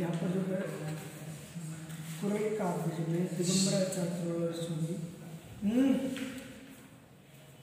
[0.00, 0.60] यहाँ पर जो है
[2.20, 4.94] पूरे काव्य में दिगंबरा चतुर्वर्षी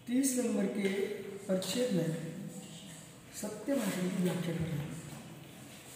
[0.08, 0.90] तीस नंबर के
[1.48, 2.16] परिच्छेद में
[3.36, 4.96] सत्य भाषण की व्याख्या कर रहे हैं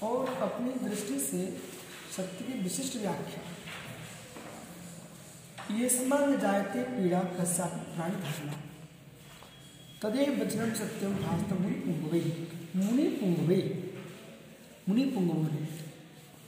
[0.03, 1.45] और अपनी दृष्टि से
[2.15, 3.43] सत्य की विशिष्ट व्याख्या।
[5.77, 8.53] ये समान जायते पीड़ा कसा प्राणी धारणा
[10.01, 13.59] तदेव वचनम सत्यम भास्त मुनि पुंगवे। मुनि पुंगवे।
[14.89, 15.67] मुनि पुंगवों ने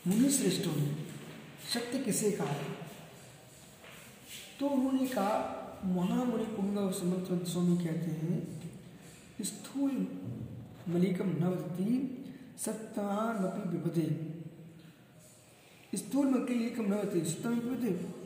[0.07, 0.95] मुनि श्रेष्ठों ने
[1.73, 2.55] सत्य किसे कहा?
[4.59, 8.61] तो उन्होंने कहा, महामुनि पुंगव समर्थ स्वामी कहते हैं,
[9.41, 10.07] स्थूल
[10.89, 11.89] मलिकम नवदती
[12.57, 14.32] सत्यानपि विपदे
[15.95, 18.23] स्थूल में कई मलिकम नवती सत्यम विपदे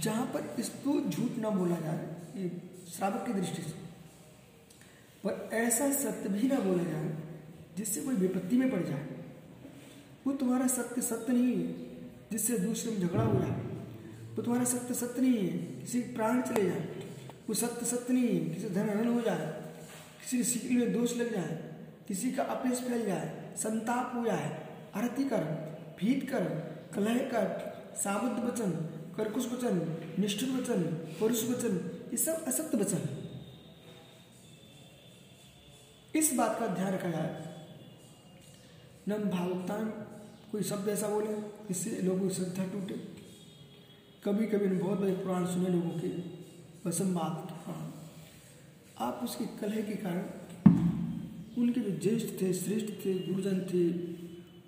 [0.00, 2.52] जहाँ पर स्थूल झूठ ना बोला जाए, ये
[2.92, 3.86] श्रावक की दृष्टि से।
[5.24, 7.14] पर ऐसा सत्य भी ना बोला जाए,
[7.76, 9.08] जिससे कोई विपत्ति में पड़ जाए।
[10.26, 11.72] वो तुम्हारा सत्य सत्य नहीं है,
[12.32, 13.60] जिससे दूसरे में झगड़ा हो जाए।
[14.36, 16.88] वो तुम्हारा सत्य सत्य नहीं है, किसी प्राण चले जाए।
[17.48, 19.62] वो सत्य सत्य नहीं है, किसी धन हरण हो जाए।
[20.22, 21.74] किसी की सीखने में दोष लग जाए।
[22.08, 24.65] किसी का अपेश फैल जाए, संताप हो जाए।
[24.96, 25.44] आरती कर,
[26.00, 26.44] भीत कर,
[26.94, 28.70] कलह कर साबुद्ध वचन,
[29.16, 30.82] कर्कुश वचन, निष्ठुर वचन,
[31.20, 31.76] परुष वचन,
[32.10, 33.08] ये सब असत्य वचन
[36.16, 37.54] इस बात का ध्यान रखा जाए।
[39.08, 39.78] न भावुकता
[40.52, 41.34] कोई शब्द ऐसा बोले
[41.68, 42.94] जिससे लोगों की श्रद्धा टूटे।
[44.24, 46.08] कभी कभी बहुत बड़े पुराण सुने लोगों के
[47.04, 47.90] बात के कारण
[48.98, 50.24] आप उसके कलह के कारण
[51.62, 53.82] उनके जो ज्येष्ठ थे, श्रेष्ठ थे, गुरुजन थे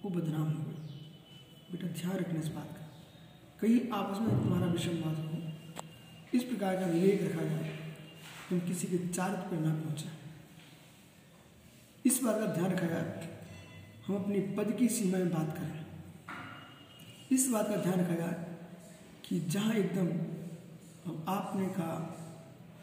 [0.09, 0.77] वो बदनाम हो गए
[1.71, 2.85] बेटा, ध्यान रखना इस बात का।
[3.61, 5.41] कहीं आपस में तुम्हारा विषमवाद हो,
[6.35, 7.73] इस प्रकार का विवेक रखा जाए,
[8.49, 10.11] तुम किसी के चारित्र पर ना पहुँचा।
[12.05, 13.29] इस बात का ध्यान रखा जाए
[14.07, 15.77] हम अपने पद की सीमा में बात करें।
[17.33, 18.37] इस बात का ध्यान रखा जाए
[19.25, 20.09] कि जहाँ एकदम
[21.29, 21.97] आपने कहा,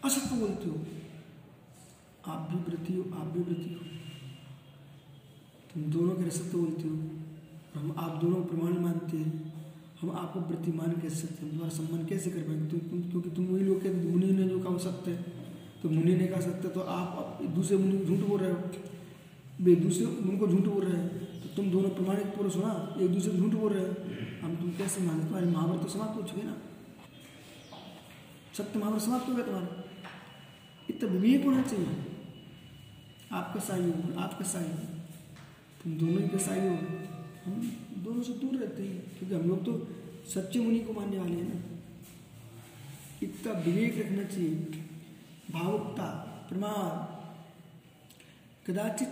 [0.05, 0.77] असत्य बोलते हो,
[2.27, 3.79] आप भी व्रति हो, आप भी व्रति हो।
[5.73, 6.95] तुम दोनों के असत्य बोलते हो।
[7.75, 9.53] हम आप दोनों को प्रमाण मानते हैं।
[10.01, 11.51] हम आपको व्रति मान कैसे सकते हैं?
[11.51, 12.67] तुम्हारा सम्मान कैसे कर पाएँगे?
[12.67, 15.21] तुम तुम क्योंकि तुम वही लोग कहते मुनि ने जो कहा सकते है।
[15.83, 18.59] तो मुनि ने कहा सत्य तो आप, दूसरे मुनि को झूठ बोल रहे हो।
[19.61, 23.13] वे दूसरे उनको झूठ बोल रहे हैं। तो तुम दोनों प्रमाणिक पुरुष हो ना एक
[23.13, 23.95] दूसरे को झूठ बोल रहे हो।
[24.47, 25.23] हम तुम कैसे माने?
[25.23, 26.57] तुम्हारे महावर तो समाप्त हो चुके ना?
[28.57, 29.83] सत्य महावर समाप्त हो गया तुम्हारा।
[30.89, 31.87] इतना विवेक होना चाहिए।
[33.31, 33.59] आपका
[33.91, 34.99] हो आपका हो।
[35.83, 36.37] तुम दोनों ही का
[36.69, 37.14] हो।
[37.45, 37.53] हम
[38.03, 39.73] दोनों से दूर रहते हैं, क्योंकि हम लोग तो
[40.29, 41.59] सच्चे मुनि को मानने वाले हैं ना।
[43.23, 44.83] इतना विवेक रखना चाहिए।
[45.51, 46.05] भावुकता,
[46.49, 46.89] प्रमाण,
[48.67, 49.11] कदाचित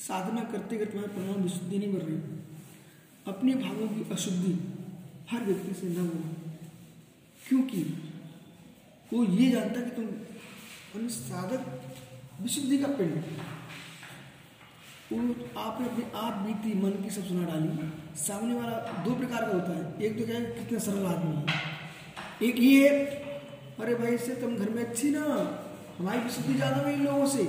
[0.00, 2.16] साधना करते करते तुम्हारे परिणाम विशुद्धि नहीं बढ़ रही।
[3.26, 4.52] अपने भावों की अशुद्धि
[5.30, 6.30] हर व्यक्ति से न होना
[7.42, 7.82] क्योंकि
[9.12, 11.62] वो ये जानता कि तुम साधक
[12.40, 13.14] विशुद्धि का पिंड
[15.04, 17.88] आपने अपनी आप बीती मन की सब सुना डाली।
[18.18, 21.44] सामने वाला दो प्रकार का होता है। एक तो क्या है, कितना सरल आदमी है।
[22.42, 22.88] एक ये
[23.80, 25.24] अरे भाई इससे तुम घर में अच्छी ना,
[25.98, 27.44] हमारी विशुद्धि ज़्यादा हुई इन लोगों से।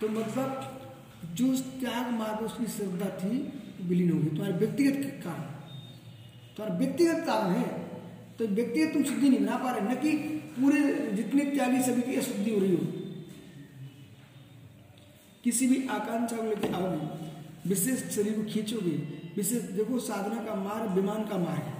[0.00, 0.50] तो मतलब
[1.34, 3.34] जो त्याग मार्ग, उसकी श्रद्धा थी
[3.88, 5.42] विलीन होगी तुम्हारे व्यक्तिगत कारण।
[6.56, 7.66] तुम्हारा व्यक्तिगत कारण है।
[8.38, 10.12] तो व्यक्तिगत तुम शुद्धि नहीं बना पा रहे। न कि
[10.58, 10.80] पूरे
[11.16, 12.97] जितने त्यागी सभी की अशुद्धि हो रही हो।
[15.44, 18.90] किसी भी आकांक्षा को लेकर आओगे विशेष शरीर को खींचोगे,
[19.36, 21.76] विशेष देखो साधना का मार्ग विमान का मार्ग है।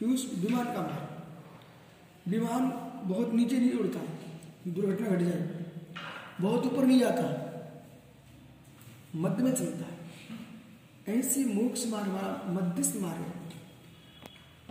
[0.00, 2.70] पीयूष विमान का मार्ग विमान
[3.04, 4.00] बहुत नीचे नहीं उड़ता,
[4.68, 5.64] दुर्घटना घट जाए।
[6.40, 7.24] बहुत ऊपर नहीं जाता,
[9.16, 13.34] मध्य में चलता है। ऐसी मोक्ष मार्ग वाला मध्यस्थ मार्ग है।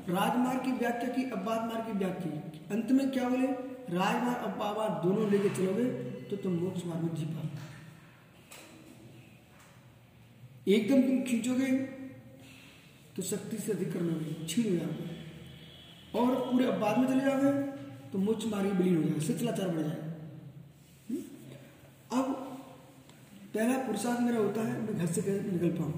[0.08, 2.32] राजमार्ग की व्याख्या की अब्बाद मार्ग की व्याख्या
[2.72, 3.48] अंत में क्या बोले?
[3.92, 5.86] राजमार्ग अब्बाद दोनों लेके चलोगे
[6.30, 7.48] तो तुम मोक्ष मार्ग में जी पाओ
[10.68, 11.68] एकदम तुम खींचोगे
[13.16, 15.06] तो शक्ति से अधिक करना होगी छीन जाओगे
[16.16, 17.52] और पूरे अब्बाद में चले जाओगे
[18.12, 20.04] तो मोक्ष मार्ग विलीन हो जाएगा सिलसिलाचार बढ़ जाएगा।
[22.12, 22.26] अब
[23.56, 25.22] पहला पुरुषार्थ मेरा होता है, मैं घर से
[25.52, 25.94] निकल पाऊँ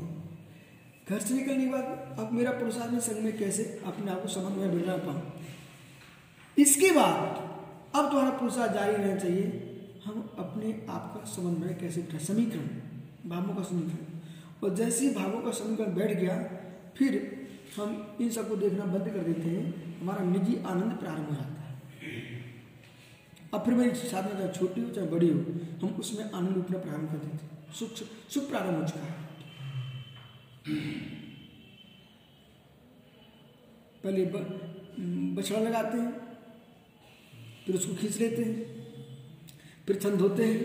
[1.07, 4.27] घर से निकलने के बाद अब मेरा पुरुषार्थ में संग में कैसे अपने आप को
[4.29, 5.21] समन्वय बना पाऊँ?
[6.57, 9.43] इसके बाद अब तुम्हारा पुरुषार्थ जारी रहना चाहिए,
[10.05, 12.67] हम अपने आप का समन्वय कैसे बिठा, समीकरण
[13.29, 14.16] भावों का समीकरण।
[14.63, 16.37] और जैसे ही भागों का समीकरण बैठ गया,
[16.97, 17.11] फिर
[17.75, 21.75] हम इन सबको देखना बंद कर देते हैं। हमारा निजी आनंद प्रारंभ हो जाता है।
[23.53, 25.39] अब फिर मेरी साधना चाहे छोटी हो चाहे बड़ी हो,
[25.81, 27.89] हम उसमें आनंद उठना प्रारंभ कर देते हैं। सुख
[28.29, 29.15] सुख प्रारंभ हो चुका है।
[34.03, 34.25] पहले
[35.35, 36.11] बछड़ा लगाते हैं,
[37.65, 38.55] फिर उसको खींच लेते हैं,
[39.87, 40.59] फिर ठंड होते हैं,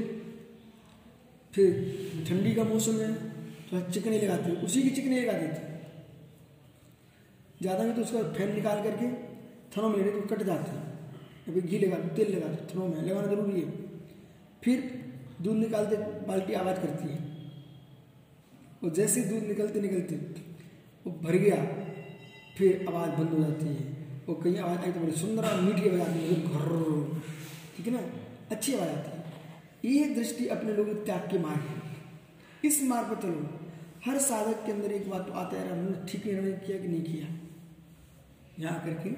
[1.55, 3.32] फिर ठंडी का मौसम है।
[3.73, 5.71] तो चिकने लगाते हैं। उसी की चिकनी लगा देते
[7.61, 9.07] ज़्यादा नहीं तो उसका फ़ैन निकाल करके
[9.77, 10.83] थनों में लेने तो कट जाते हैं।
[11.49, 13.71] अभी घी लगा, तेल लगा, थनों में लगाना ज़रूरी है।
[14.65, 15.05] फिर
[15.43, 15.97] दूध निकालते,
[16.27, 17.19] बाल्टी आवाज़ करती है।
[18.85, 20.17] और जैसे दूध निकलते निकलते
[21.07, 21.57] वो भर गया,
[22.59, 23.97] फिर आवाज़ बंद हो जाती है।
[24.29, 26.69] और कहीं आवाज़ आई तो बड़ी सुंदर और मीठी आवाज़ आती है। घर,
[27.77, 28.03] ठीक है ना?
[28.51, 31.81] अच्छी आवाज़ आती है। ये दृष्टि अपने लोगों त्याग के मार्ग है।
[32.65, 33.62] इस मार्ग पर चलो।
[34.07, 37.03] हर साधक के अंदर एक बात तो आता है, हमने ठीक निर्णय किया कि नहीं
[37.03, 37.27] किया?
[38.59, 39.11] यहाँ करके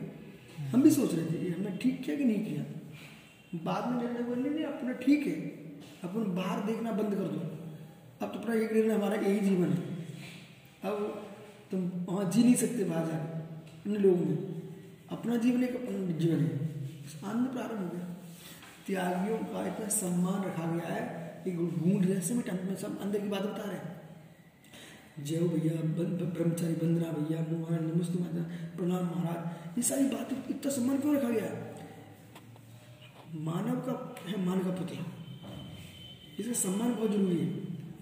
[0.63, 2.65] हम भी सोच रहे थे कि हमने ठीक किया कि नहीं किया?
[3.65, 5.33] बाद में निर्णय बोलने नहीं अपना ठीक है।
[6.05, 7.41] अपन बाहर देखना बंद कर दो।
[8.27, 9.83] अब तो अपना एक निर्णय हमारा यही जीवन है।
[10.85, 11.27] अब
[11.71, 14.63] तुम वहाँ जी नहीं सकते बाहर जाकर अपने लोगों में।
[15.11, 16.53] अपना जीवन एक अपना जीवन है।
[17.25, 18.07] आनंद प्रारंभ हो गया।
[18.87, 21.03] त्यागियों का इतना सम्मान रखा गया है
[21.49, 21.57] एक
[22.05, 23.94] रहस्य में में सब अंदर की बात बता रहे हैं।
[25.17, 28.43] जय हो भैया ब्रह्मचारी बंदना भैया महाराज नमस्ते माता,
[28.77, 31.51] प्रणाम महाराज। ये सारी बातें इतना सम्मान क्यों रखा गया?
[33.43, 33.95] मानव का
[34.27, 35.05] है, मान का पुतला
[36.41, 37.47] इसका सम्मान बहुत ज़रूरी है।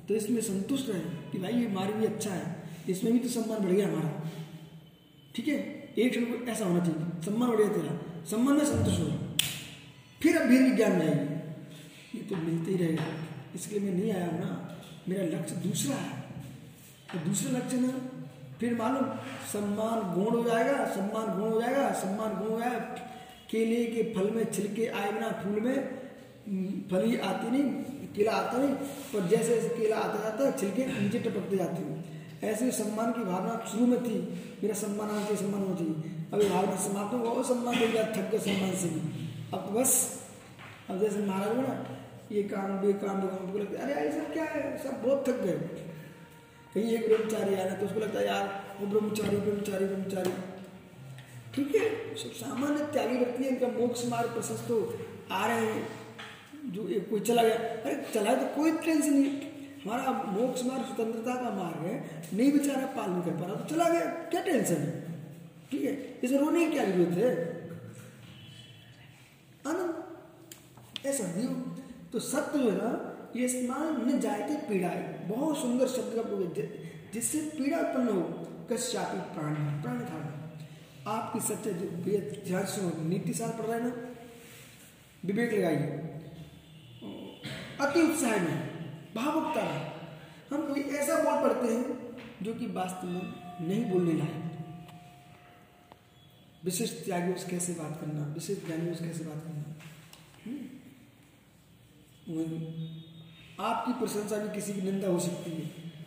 [0.09, 1.01] तो इसमें संतुष्ट रहे
[1.33, 2.57] कि भाई ये मार्ग भी अच्छा है।
[2.89, 4.31] इसमें भी तो सम्मान बढ़ गया हमारा।
[5.35, 5.59] ठीक है?
[5.99, 9.37] एक क्षण को ऐसा होना चाहिए। सम्मान बढ़ गया तेरा। सम्मान में संतुष्ट हो।
[10.23, 13.05] फिर अब भी ज्ञान जाएगी ये तो मिलते ही रहेगा।
[13.55, 14.51] इसके लिए मैं नहीं आया हूँ ना।
[15.09, 16.22] मेरा लक्ष्य दूसरा है।
[17.13, 17.95] तो दूसरे लक्षण है
[18.61, 19.07] फिर मालूम,
[19.53, 22.79] सम्मान गुण हो जाएगा, सम्मान गुण हो जाएगा, सम्मान गुण हो जाएगा।
[23.51, 25.77] केले के फल में, छिलके आए बिना फूल में
[26.91, 27.65] फली आती नहीं,
[28.15, 28.75] केला आता नहीं,
[29.13, 31.99] पर जैसे जैसे केला आता जाता है, छिलके नीचे टपकते जाते हैं।
[32.45, 34.17] ऐसे सम्मान की भावना शुरू में थी
[34.63, 35.95] मेरा सम्मान आना चाहिए सम्मान होना चाहिए
[36.33, 39.93] अभी भावना समाप्त होगा और सम्मान मिल गया थक गए सम्मान से भी। अब बस,
[40.91, 41.73] अब जैसे महाराज ना
[42.33, 44.63] ये काम भी काम भी है अरे ऐसा क्या है?
[44.85, 45.92] सब बहुत थक गए।
[46.75, 50.33] कहीं एक ब्रह्मचारी आ रहा तो उसको लगता है, यार, वो ब्रह्मचारी ब्रह्मचारी ब्रह्मचारी।
[51.55, 51.89] ठीक है?
[52.17, 54.99] सब सामान्य त्यागी व्यक्ति इनका मोक्ष मार्ग प्रशस्त हो
[55.31, 55.89] आ रहे हैं।
[56.67, 59.41] जो कोई चला गया, अरे चला तो कोई टेंशन नहीं।
[59.83, 61.95] हमारा मोक्ष मार्ग स्वतंत्रता का मार्ग है,
[62.35, 65.01] नहीं बेचारा पालन कर पा रहा तो चला गया। क्या टेंशन है
[65.71, 65.93] ठीक है?
[66.25, 67.31] इसे रोने की क्या ज़रूरत है?
[69.67, 71.49] आनंद। ऐसा नहीं
[72.13, 76.23] तो सत्य जो है ना ये स्नान न जायते पीड़ा है। बहुत सुंदर शब्द का
[76.23, 76.55] प्रयोग
[77.13, 80.53] जिससे पीड़ा उत्पन्न हो, कश्यापी प्राण प्राण था।
[81.07, 81.73] आपकी सच्चे
[82.45, 83.97] ध्यान सुनो नीति साल पढ़ रहे ना?
[85.25, 86.09] विवेक लगाइए।
[87.81, 88.69] अति उत्साह में,
[89.15, 89.93] भावुकता में।
[90.51, 93.33] हम कोई ऐसा बोल पढ़ते हैं जो कि वास्तव में
[93.69, 94.53] नहीं बोलने लायक।
[96.65, 99.65] विशिष्ट त्यागी उस कैसे बात करना, विशिष्ट ज्ञानी उस कैसे बात करना?
[100.47, 100.59] हम्म?
[103.61, 105.65] आपकी प्रशंसा भी किसी की निंदा हो सकती है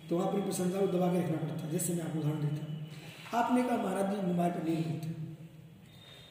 [0.10, 2.66] तो वहाँ अपनी प्रशंसा को दबा के रखना पड़ता है जैसे मैं आपको उदाहरण देता
[2.66, 2.74] हूँ।
[3.34, 5.08] आपने कहा, महाराज जी मोबाइल पर नहीं बोलते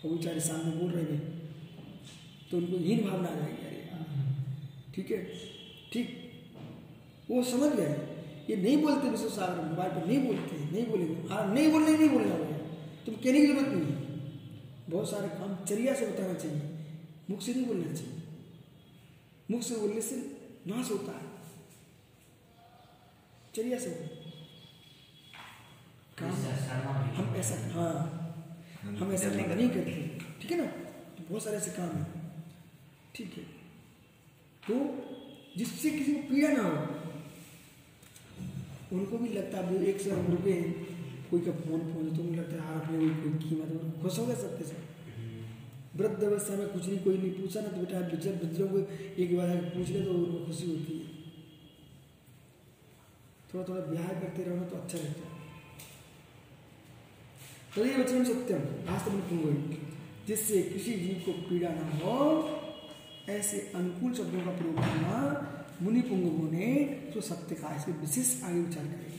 [0.02, 1.22] और बेचारे सामने बोल रहे हैं
[2.50, 3.80] तो उनको हीन भावना आ जाएगी, अरे
[4.94, 5.18] ठीक है,
[5.92, 6.08] ठीक।
[7.30, 7.94] वो समझ गए,
[8.50, 12.08] ये नहीं बोलते विश्व सागर मोबाइल पर नहीं बोलते, नहीं बोलेंगे। हाँ नहीं बोलने, नहीं
[12.10, 12.58] बोलना होगा
[13.06, 13.96] तुम कहने की ज़रूरत नहीं है।
[14.90, 16.60] बहुत सारे काम चरिया से बताना चाहिए,
[17.30, 18.22] मुख से नहीं बोलना चाहिए।
[19.50, 20.16] मुख से बोलने से
[20.66, 21.32] नाश होता है।
[23.56, 23.90] चलिए ऐसे।
[26.18, 26.30] काम
[27.16, 27.92] हम ऐसा हाँ।
[28.84, 30.66] हम ऐसा नहीं करते। ठीक है ना?
[31.16, 32.32] तो बहुत सारे ऐसे काम हैं।
[33.14, 33.44] ठीक है।
[34.68, 34.74] तो
[35.56, 37.00] जिससे किसी को पीड़ा ना हो
[38.96, 40.62] उनको भी लगता है एक सौ रुपये
[41.30, 44.36] कोई का फ़ोन फ़ोन तो मुझे लगता है यार अपने कोई कीमत खुश हो गया
[44.36, 44.93] सबके साथ
[45.96, 48.78] वृद्ध अवस्था में कुछ नहीं कोई नहीं पूछा ना तो बेटा बिचर बच्चों को
[49.22, 51.04] एक बार पूछ ले तो उनको खुशी होती है।
[53.50, 55.32] थोड़ा थोड़ा ब्याह करते रहो तो अच्छा रहता है।
[57.74, 59.76] तो ये वचन सत्यम वास्तव में
[60.26, 62.18] जिससे किसी जीव को पीड़ा ना हो,
[63.30, 65.16] ऐसे अनुकूल शब्दों का प्रयोग करना
[65.82, 66.68] मुनि पुंगवों ने
[67.14, 69.13] तो सत्य का ऐसे विशेष आगे विचार करेंगे।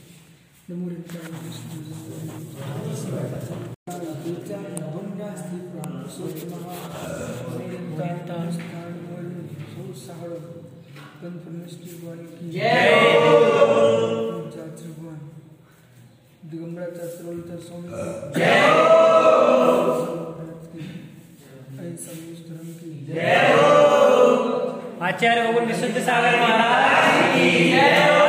[25.02, 28.25] आचार्य भगवान विशुद्ध सागर महाराज की आचार्य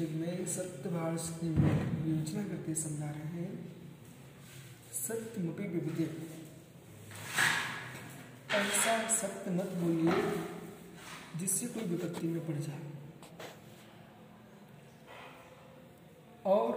[0.00, 3.48] परिच्छेद में सत्य भाष की विवेचना करते समझा रहे हैं।
[4.92, 6.06] सत्यमुपी विविधे।
[8.50, 10.14] ऐसा सत्य मत बोलिए
[11.38, 12.80] जिससे कोई विपत्ति में पड़ जाए।
[16.46, 16.68] और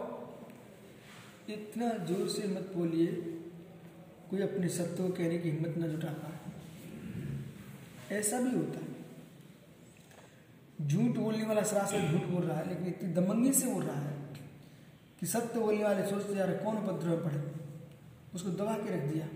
[1.50, 3.08] इतना ज़ोर से मत बोलिए
[4.30, 6.38] कोई अपने सत्य को कहने की हिम्मत न जुटा पाए।
[8.18, 8.93] ऐसा भी होता है।
[10.82, 14.18] झूठ बोलने वाला सरासर झूठ बोल रहा है, लेकिन इतनी दमंगी से बोल रहा है
[15.20, 17.51] कि सत्य बोलने वाले सोचते जा रहे, कौन उपद्रव पड़े
[18.36, 19.27] उसको दबा के रख दिया।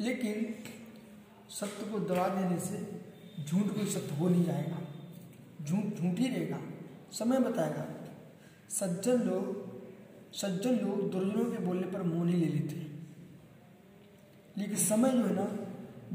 [0.00, 0.54] लेकिन
[1.48, 3.04] सत्य को दबा देने से
[3.44, 4.78] झूठ कोई सत्य हो नहीं जाएगा।
[5.64, 6.60] झूठ झूठ ही रहेगा।
[7.12, 7.86] समय बताएगा।
[8.70, 9.74] सज्जन लोग
[10.34, 12.94] सज्जन लोग दुर्जनों के बोलने पर मोह नहीं ले लेते।
[14.60, 15.44] लेकिन समय जो है ना,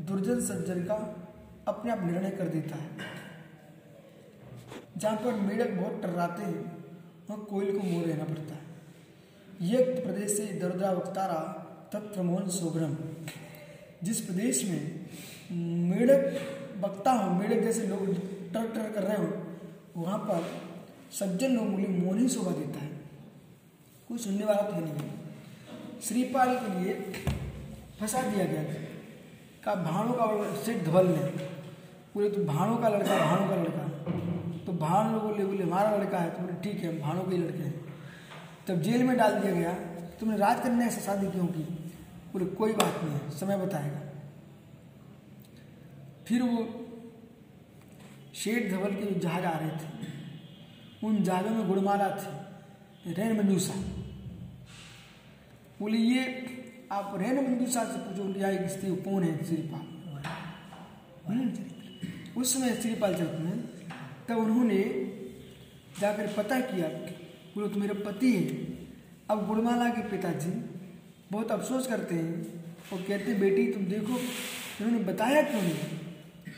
[0.02, 1.28] दुर्जन सज्जन का
[1.68, 3.19] अपने आप निर्णय कर देता है।
[5.00, 6.64] जहाँ पर मेढक बहुत टर्राते हैं,
[7.30, 11.40] वहाँ कोयल को मोह रहना पड़ता है। ये प्रदेश से दरदरा वक्तारा
[11.94, 12.96] तत्र मोहन सोग्रम
[14.04, 15.06] जिस प्रदेश में
[15.90, 16.40] मेढक
[16.78, 18.06] बकता हो, मेढक जैसे लोग
[18.54, 19.32] टर टर कर रहे हो,
[19.98, 20.46] वहाँ पर
[21.12, 22.90] सज्जन लोगों लिए मौन ही शोभा देता है।
[24.08, 25.18] कोई सुनने वाला तो नहीं। है
[26.04, 26.94] श्रीपाल के लिए
[28.00, 28.78] फंसा दिया गया था।
[29.64, 31.24] का भाणों का सिर धवल ने
[32.14, 33.89] बोले तो भाणों का लड़का, भाणों का लड़का।
[34.70, 37.64] तो भाण लोग बोले बोले हमारा लड़का है तो बोले, ठीक है भाणों के लड़के
[37.64, 37.94] हैं।
[38.68, 39.72] तब जेल में डाल दिया गया,
[40.20, 41.64] तुमने राजकन्या से शादी क्यों की?
[42.34, 44.02] बोले, कोई बात नहीं है समय बताएगा।
[46.28, 46.58] फिर वो
[48.36, 49.88] शेठ धवल के जो जहाज़ आ रहे थे,
[51.04, 53.74] उन जहाजों में गुड़माला थी, रैन मंजूसा
[55.80, 56.22] बोले, ये
[56.92, 59.34] आप रैन मंजूसा से पूछो एक स्त्री, कौन है?
[59.46, 59.86] श्रीपाल।
[62.38, 63.69] उस समय श्रीपाल चरित में
[64.30, 64.82] तब उन्होंने
[66.00, 66.88] जाकर पता किया
[67.56, 68.44] बोलो तो मेरा पति है।
[69.30, 70.52] अब गुड़माला के पिताजी
[71.32, 75.74] बहुत अफसोस करते हैं और कहते बेटी, तुम देखो उन्होंने बताया क्यों नहीं?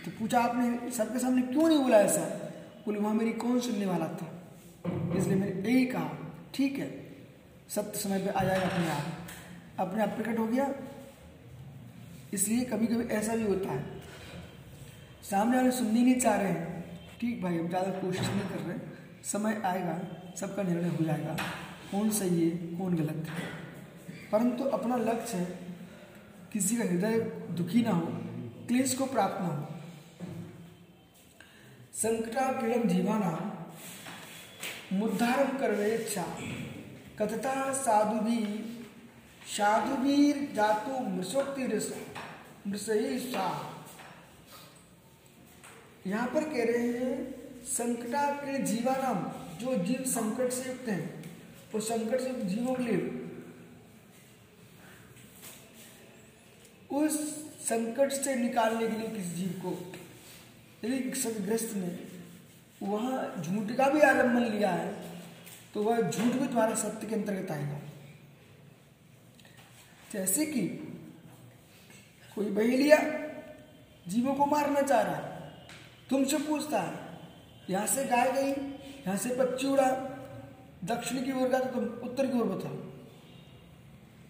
[0.06, 2.22] तो पूछा, आपने सबके सामने क्यों नहीं बोला ऐसा?
[2.86, 4.28] बोले, वहाँ मेरी कौन सुनने वाला था?
[5.18, 6.18] इसलिए मैंने यही कहा,
[6.54, 6.90] ठीक है,
[7.70, 9.06] सत्य समय पे आ जाएगा अपने आप।
[9.80, 10.74] अपने आप प्रकट हो गया।
[12.34, 13.84] इसलिए कभी कभी ऐसा भी होता है।
[15.24, 16.71] सामने वाले सुनने नहीं चाह रहे हैं।
[17.22, 18.78] ठीक भाई, हम ज़्यादा कोशिश नहीं कर रहे।
[19.24, 20.00] समय आएगा,
[20.36, 21.36] सबका निर्णय हो जाएगा।
[21.92, 23.44] कौन सही है, कौन गलत है।
[24.32, 25.46] परंतु अपना लक्ष्य है,
[26.54, 27.20] किसी का हृदय
[27.52, 28.08] दुखी ना हो,
[28.68, 29.68] क्लेश को प्राप्त ना हो।
[31.94, 33.32] संकटापीड़म जीवाना
[34.94, 36.26] मुद्धारम करवे इच्छा।
[37.20, 38.44] कथता साधुवी
[39.48, 41.64] साधुवीर जातु मृषोक्ति
[42.68, 43.71] मृषही सा
[46.08, 49.18] यहाँ पर कह रहे हैं संकटापीड़ जीवानाम,
[49.58, 51.24] जो जीव संकट से युक्त हैं,
[51.74, 53.20] वो संकट से युक्त जीवों के लिए।
[56.92, 57.20] उस
[57.62, 59.72] संकट से निकालने के लिए किसी जीव को?
[60.84, 61.98] यदि सदग्रस्त ने
[62.82, 64.94] वहाँ झूठ का भी आलंबन लिया है
[65.74, 67.80] तो वह झूठ भी तुम्हारा सत्य के अंतर्गत आएगा।
[70.14, 70.62] जैसे कि
[72.36, 72.98] कोई बहेलिया
[74.08, 75.31] जीवों को मारना चाह रहा है
[76.12, 76.94] तुमसे पूछता है,
[77.70, 78.50] यहाँ से गाय गई,
[79.02, 79.86] यहाँ से पक्षी उड़ा,
[80.86, 82.74] दक्षिण की ओर गया तो तुम, उत्तर की ओर बताओ।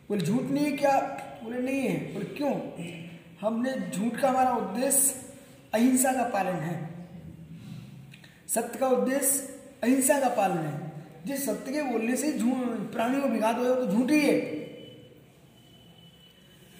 [0.09, 0.99] बोले, झूठ नहीं है क्या?
[1.43, 2.53] बोले, नहीं है। बोले, क्यों?
[3.41, 5.15] हमने झूठ का हमारा उद्देश्य
[5.73, 7.07] अहिंसा का पालन है।
[8.47, 10.91] सत्य का उद्देश्य अहिंसा का पालन है।
[11.25, 12.31] जिस सत्य के बोलने से
[12.91, 14.39] प्राणी को विघात हो तो झूठ ही है।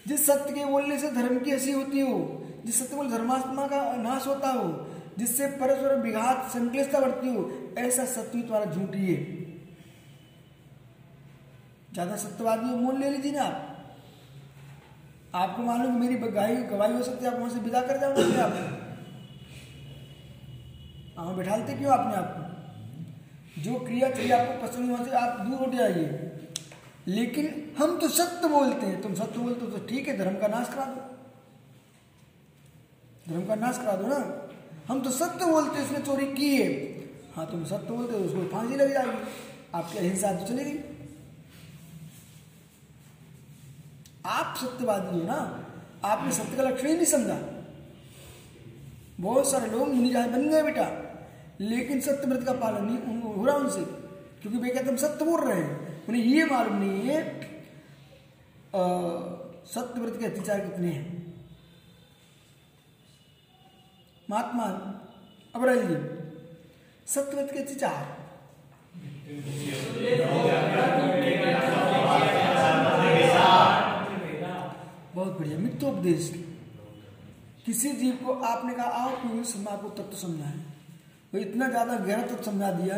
[0.06, 3.82] जिस सत्य के बोलने से धर्म की हँसी होती हो, जिस सत्य बोल धर्मात्मा का
[3.98, 4.70] नाश होता हो
[5.18, 7.50] जिससे परस्पर विघात संक्लिष्टता बढ़ती हो,
[7.80, 9.16] ऐसा सत्य तुम्हारा झूठ ही
[11.94, 13.68] ज़्यादा सत्यवादी मोल ले लीजिए ना आप।
[15.36, 18.54] आपको मालूम मेरी गवाही गवाही हो सकती है, आप वहाँ से विदा कर जाओगे आप?
[21.18, 25.74] वहाँ बैठालते क्यों आपने आपको जो क्रिया चाहिए आपको पसंद वहाँ से आप दूर उठ
[25.76, 26.30] जाइए।
[27.08, 30.48] लेकिन हम तो सत्य बोलते हैं। तुम सत्य बोलते हो तो ठीक है, धर्म का
[30.48, 31.02] नाश करा दो।
[33.28, 34.20] धर्म का नाश करा दो ना।
[34.88, 36.70] हम तो सत्य बोलते उसने चोरी की है।
[37.36, 39.12] हाँ तुम सत्य बोलते हो, उसको फांसी लग जाएगी।
[39.74, 40.78] आपकी अहिंसा तो चलेगी।
[44.28, 45.38] आप सत्यवादी हो ना,
[46.06, 47.38] आपने सत्य का लक्षण ही नहीं समझा।
[49.20, 50.88] बहुत सारे लोग मुनिराज बन गए बेटा,
[51.62, 53.82] लेकिन सत्य व्रत का पालन नहीं हो रहा उनसे,
[54.42, 57.50] क्योंकि वे कहते हम सत्य बोल रहे हैं। उन्हें ये मालूम नहीं है
[59.68, 61.21] सत्य व्रत के अत्याचार कितने हैं।
[64.32, 64.66] महात्मा
[65.56, 65.96] अबराज जी
[67.08, 68.04] सत्य व्रत के अत्याचार
[75.16, 76.30] बहुत बढ़िया। मित्रोपदेश,
[77.66, 80.60] किसी जीव को आपने कहा, आओ कोई समय आपको तत्व समझाए
[81.34, 82.96] वो इतना ज़्यादा गहरा तत्व समझा दिया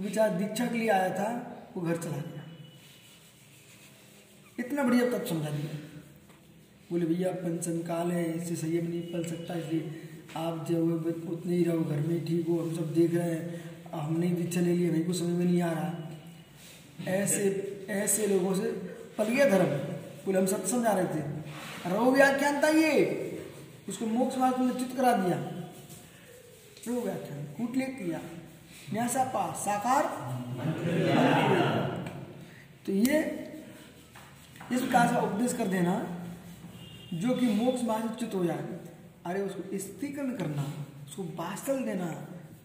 [0.00, 1.28] बेचारा दीक्षा के लिए आया था,
[1.76, 2.42] वो घर चला गया।
[4.58, 5.72] इतना बढ़िया तत्व समझा दिया।
[6.90, 10.86] बोले, भैया पंचम काल है, इससे संयम नहीं पल सकता, इसलिए आप जो
[11.32, 14.64] उतने ही रहो, घर में ठीक हो, हम सब देख रहे हैं। हमने भी चले
[14.64, 16.10] ले लिया मेरे को समझ में नहीं आ रहा।
[17.08, 18.62] ऐसे ऐसे लोगों से
[19.18, 19.66] पल गया धर्म।
[20.26, 21.40] बोले, हम सब समझा रहे थे।
[21.90, 23.26] रहो व्याख्यान था ये?
[23.88, 25.36] उसको मोक्ष मार्ग में चित करा दिया।
[26.88, 28.20] रहो व्याख्यान कूटलेख किया।
[28.92, 30.02] न्यासा पास साकार।
[32.86, 33.18] तो ये,
[34.72, 36.24] इस प्रकार का उपदेश कर देना,
[37.14, 38.79] जो कि मोक्ष मार्ग चित हो जाए।
[39.26, 40.62] अरे उसको स्थिरीकरण करना,
[41.06, 42.06] उसको बास्तल देना,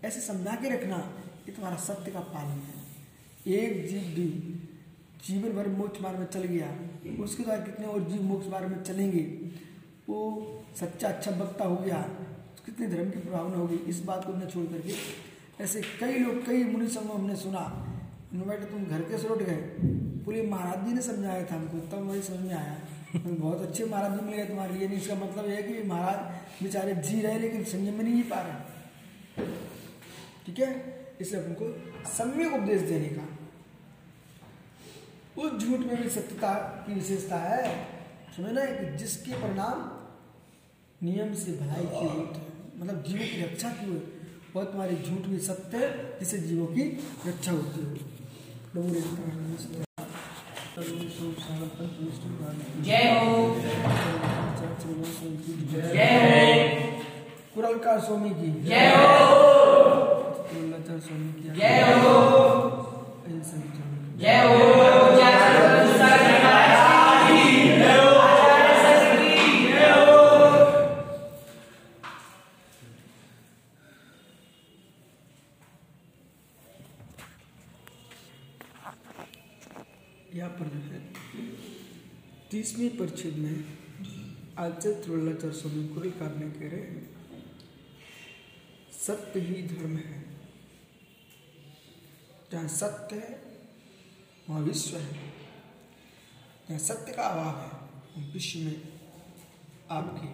[0.05, 0.97] ऐसे समझा के रखना,
[1.47, 4.27] ये तुम्हारा सत्य का पालन है। एक जीव भी
[5.25, 6.67] जीवन भर मोक्ष मार्ग में चल गया,
[7.23, 9.23] उसके द्वारा कितने और जीव मोक्ष मार्ग में चलेंगे,
[10.09, 10.19] वो
[10.79, 12.01] सच्चा अच्छा वक्ता हो गया,
[12.65, 14.93] कितने धर्म की प्रभावना होगी, इस बात को न छोड़ करके,
[15.63, 17.65] ऐसे कई लोग, कई मुनि संघ हमने सुना
[18.37, 19.55] बेटा तुम घर के से लौट गए
[20.25, 22.77] पूरे महाराज जी ने समझाया था हमको, तब वही समझ में आया।
[23.25, 26.95] बहुत अच्छे महाराज मिल गए तुम्हारे लिए। नहीं, इसका मतलब यह है कि महाराज बेचारे
[26.95, 29.45] जी रहे, लेकिन संयम में नहीं पा रहे।
[30.45, 30.95] ठीक है?
[31.21, 33.27] इसलिए उनको सम्यक उपदेश देने का।
[35.41, 37.87] उस झूठ में भी सत्यता की विशेषता है।
[38.37, 39.91] समझ ना, कि जिसके परिणाम
[41.03, 42.41] नियम से भलाई की
[42.79, 44.11] मतलब जीवों की रक्षा की हुई
[44.55, 46.81] वह तुम्हारी झूठ में सत्य है, जिससे जीवों की
[47.27, 47.93] रक्षा होती है
[48.73, 49.85] प्रभु रे प्राण सत्य।
[52.85, 53.33] जय हो
[55.93, 56.55] जय हो
[57.55, 59.03] कुरलकार स्वामी की जय हो
[61.05, 62.13] स्वामी की जय हो।
[64.21, 64.57] जय हो
[80.35, 80.99] जय यहाँ पर है,
[82.51, 83.57] तीसवीं परिच्छेद में
[84.59, 87.03] आचार्य त्रिवल्लाचार्य स्वामी कुरलकार ने कह रहे हैं,
[88.99, 90.17] सत्य ही धर्म है।
[92.51, 93.31] जहाँ सत्य है,
[94.49, 95.13] वहाँ विश्व है।
[96.67, 97.69] जहाँ सत्य का अभाव है
[98.33, 98.77] विश्व में
[99.91, 100.29] आपकी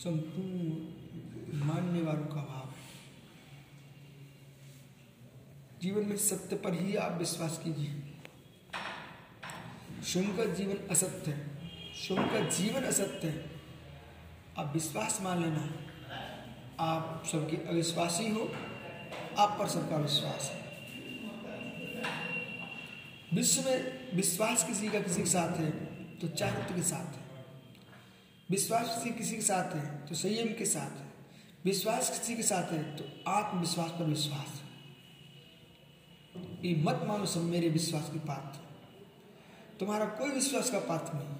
[0.00, 2.82] संपूर्ण मानने वालों का अभाव है
[5.84, 7.88] जीवन में सत्य पर ही आप विश्वास कीजिए।
[10.02, 11.40] स्वयं का जीवन असत्य है।
[11.94, 13.50] स्वयं का जीवन असत्य है।
[14.58, 15.68] आप विश्वास मान लेना।
[16.80, 18.48] आप सबके अविश्वासी हो।
[19.38, 20.62] आप पर सबका विश्वास है।
[23.34, 25.70] विश्व में विश्वास किसी का किसी के साथ है
[26.18, 27.44] तो चारित्र के साथ है।
[28.50, 31.14] विश्वास किसी किसी के साथ है तो संयम के साथ है।
[31.64, 34.63] विश्वास किसी के साथ है तो आत्मविश्वास पर विश्वास है।
[36.36, 38.62] ये मत मानो सब मेरे विश्वास के पात्र
[39.80, 41.36] तुम्हारा कोई विश्वास का पात्र नहीं।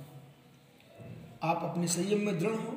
[1.42, 2.72] आप अपने संयम में दृढ़ हो,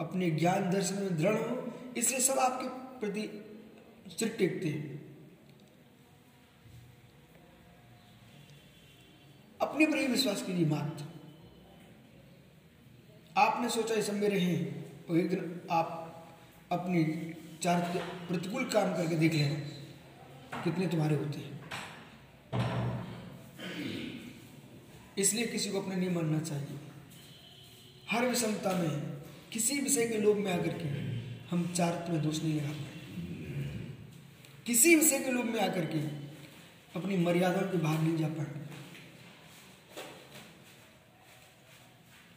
[0.00, 2.68] अपने ज्ञान दर्शन में दृढ़ हो, इसलिए सब आपके
[3.00, 3.22] प्रति
[4.10, 5.00] सिर टेकते हैं।
[9.60, 11.04] अपने पर ही विश्वास कीजिए मात्र
[13.36, 14.60] आपने सोचा ये सब मेरे हैं
[15.10, 15.88] और एक दिन आप
[16.72, 17.04] अपनी
[17.62, 17.80] चार
[18.28, 21.51] प्रतिकूल काम करके देख लेना, कितने तुम्हारे होते हैं।
[25.18, 26.78] इसलिए किसी को अपने नहीं मानना चाहिए।
[28.10, 28.90] हर विषमता में,
[29.52, 30.88] किसी विषय के लोभ में आकर के
[31.50, 32.90] हम चारित्र में दोष नहीं लगा पाए
[34.66, 35.98] किसी विषय के लोभ में आकर के
[36.96, 38.60] अपनी मर्यादाओं के बाहर नहीं जा पाए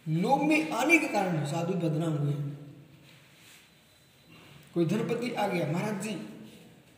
[0.06, 2.34] लोभ में आने के कारण साधु बदनाम हुए।
[4.74, 6.16] कोई धनपति आ गया, महाराज जी,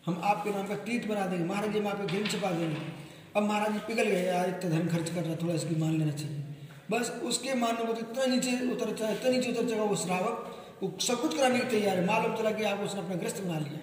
[0.06, 2.97] हम आपके नाम का तीर्थ बना देंगे। महाराज जी, हम आपके घेन छपा देंगे।
[3.38, 6.12] अब महाराज जी पिघल गए, यार इतना धन खर्च कर रहा थोड़ा इसकी मान लेना
[6.14, 6.44] चाहिए।
[6.92, 10.36] बस उसके मानने को तो इतना नीचे उतर इतना नीचे उतर चला वो श्रावक,
[10.82, 13.60] वो सब कुछ कराने की तैयार है मालूम चला कि आप उसने अपना ग्रस्त बना
[13.60, 13.80] लिया।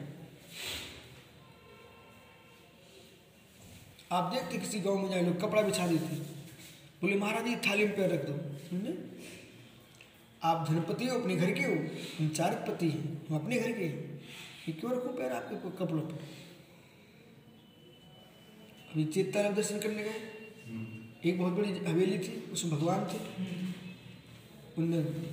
[4.12, 6.16] आप देखते किसी गाँव में जाए लोग कपड़ा बिछा देते
[7.02, 8.32] बोले, महाराज ये थाली में पैर रख दो।
[8.68, 8.92] समझे
[10.42, 11.74] आप धनपति हो, अपने घर के हो,
[12.18, 13.98] हम चारपति हैं, हम अपने घर के हैं।
[14.70, 16.18] क्यों रखो पैर आपके कपड़ों पर?
[18.94, 23.18] अभी चेतता दर्शन करने गए। एक बहुत बड़ी हवेली थी, उसमें भगवान थे।
[24.78, 25.24] उनमें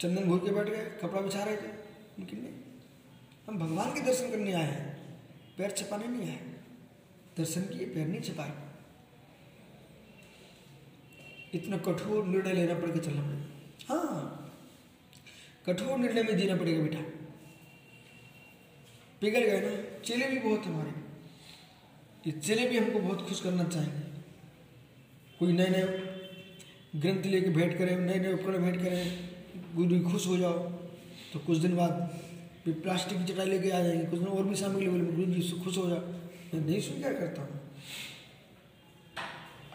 [0.00, 1.70] चंदन घोर के बैठ गए, कपड़ा बिछा रहे थे।
[2.18, 2.54] उनके लिए,
[3.48, 5.16] हम भगवान के दर्शन करने आए हैं।
[5.58, 6.40] पैर छपाने नहीं आए।
[7.38, 8.52] दर्शन किए, पैर नहीं छपाए।
[11.54, 14.54] इतना कठोर निर्णय लेना पड़ चलना पड़ेगा हाँ
[15.66, 17.00] कठोर निर्णय में जीना पड़ेगा बेटा।
[19.20, 21.07] पिघल गए ना, चेले भी बहुत हमारे।
[22.28, 24.00] ये चेले भी हमको बहुत खुश करना चाहेंगे
[25.38, 25.82] कोई नए नए
[26.96, 30.58] ग्रंथ लेके भेंट करें नए नए उपकरण भेंट करें गुरु जी खुश हो जाओ
[31.32, 31.92] तो कुछ दिन बाद
[32.64, 35.60] फिर प्लास्टिक की चटाई लेके आ जाएँगे। कुछ दिन और भी सामग्री बोले गुरु जी
[35.64, 37.60] खुश हो जाओ। मैं नहीं स्वीकार करता हूँ।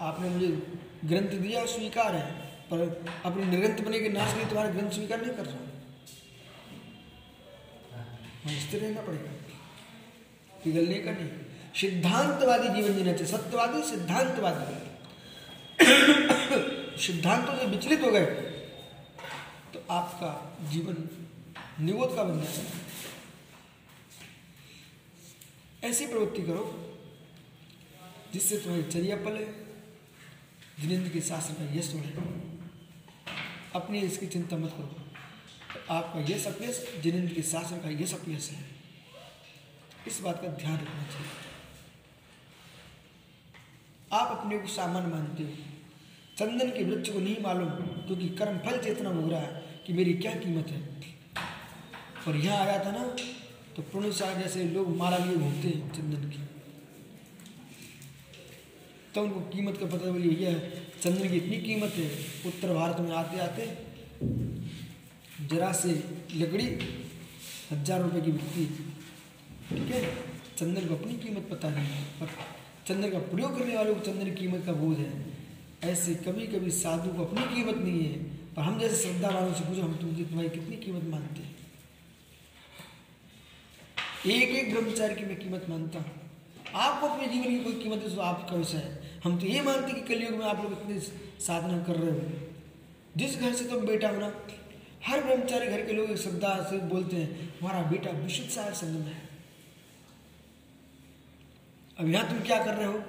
[0.02, 0.48] आपने मुझे
[1.06, 2.32] ग्रंथ दिया स्वीकार है
[2.72, 2.80] पर
[3.26, 5.60] अपने निरंत बने के नाश के लिए तुम्हारा ग्रंथ स्वीकार नहीं कर रहा
[8.46, 9.32] वहाँ स्थिर रहना पड़ेगा।
[10.64, 11.43] पिघलने का नहीं।
[11.76, 14.82] सिद्धांतवादी जीवन जीना चाहिए, सत्यवादी सिद्धांतवादी
[17.02, 18.26] सिद्धांतों से विचलित हो गए
[19.74, 20.30] तो आपका
[20.70, 20.98] जीवन
[21.80, 22.82] निवोद का बन जाएगा
[25.84, 26.64] ऐसी प्रवृत्ति करो,
[28.34, 29.46] जिससे तुम्हारी चर्या पले
[30.80, 32.12] जिनेन्द्र के शासन का यश बढ़े
[33.76, 34.88] अपनी इसकी चिंता मत करो।
[35.74, 38.64] तो आपका यश अपयश जिनेन्द्र के शासन का यश अपयश है।
[40.08, 41.53] इस बात का ध्यान रखना चाहिए।
[44.14, 45.50] आप अपने को सामान्य मानते हो।
[46.38, 47.70] चंदन के वृक्ष को नहीं मालूम,
[48.06, 50.82] क्योंकि कर्म फल चेतना हो रहा है कि मेरी क्या कीमत है।
[52.28, 53.04] और यहाँ आया था ना
[53.76, 56.40] तो पुण्य जैसे लोग माला लिए घूमते हैं चंदन की।
[59.16, 60.60] तो उनको कीमत का पता बोली यह
[61.02, 62.10] चंदन की इतनी कीमत है,
[62.48, 63.66] उत्तर भारत में आते आते
[65.48, 65.90] जरा से
[66.36, 66.66] लकड़ी
[67.72, 68.66] हज़ार रुपए की बिकती
[69.70, 70.02] ठीक है?
[70.58, 72.28] चंदन को अपनी कीमत पता नहीं है
[72.88, 75.12] चंदन का प्रयोग करने वालों को चंदन की कीमत का बोझ है।
[75.84, 78.18] ऐसे कभी कभी साधु को अपनी कीमत नहीं है,
[78.56, 81.56] पर हम जैसे श्रद्धावानों से पूछो, हम तुमसे तुम्हारी कितनी कीमत मानते हैं?
[84.28, 86.12] एक एक ब्रह्मचारी की मैं कीमत मानता हूँ।
[86.76, 89.94] आपको अपने जीवन की कोई कीमत है तो आपका विषय है। हम तो ये मानते
[89.94, 91.00] कि कलयुग में आप लोग इतनी
[91.42, 92.22] साधना कर रहे हो
[93.18, 94.32] जिस घर से तुम तो बेटा हो ना,
[95.06, 99.04] हर ब्रह्मचारी घर के लोग एक श्रद्धा से बोलते हैं, हमारा बेटा विशुद्ध सार संगम
[99.04, 99.23] है।
[101.98, 103.04] अब यहाँ तुम क्या कर रहे हो?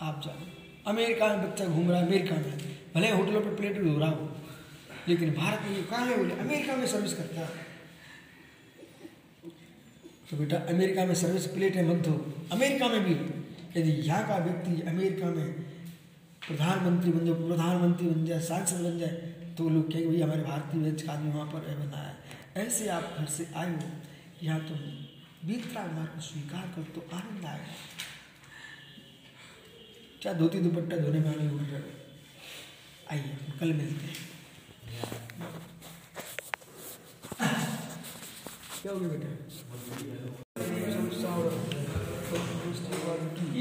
[0.00, 0.46] आप जानो
[0.86, 2.58] अमेरिका में बच्चा घूम रहा है, अमेरिका में।
[2.94, 4.28] भले होटलों पर प्लेट धो रहा हो,
[5.08, 6.34] लेकिन भारत में कहाँ है बोले?
[6.36, 7.62] अमेरिका में सर्विस करता है।
[10.30, 12.06] तो बेटा, अमेरिका में सर्विस प्लेट है मत
[12.52, 13.14] अमेरिका में भी।
[13.76, 15.52] यदि यहाँ का व्यक्ति अमेरिका में
[16.42, 20.92] प्रधानमंत्री बन जाए, प्रधानमंत्री बन जाए, सांसद बन जाए तो लोग कहेंगे, भैया, हमारे भारतीय
[20.96, 23.88] का आदमी वहाँ पर है, बना है। ऐसे आप घर से आए हो,
[24.42, 24.78] यहाँ तुम
[25.46, 27.74] बीतरा मार्ग को स्वीकार कर तो आनंद आएगा
[30.22, 31.80] क्या धोती दुपट्टा धोने में आने घूम रहे
[33.12, 34.16] आइए कल मिलते हैं।
[38.82, 39.28] क्या हो गया बेटा?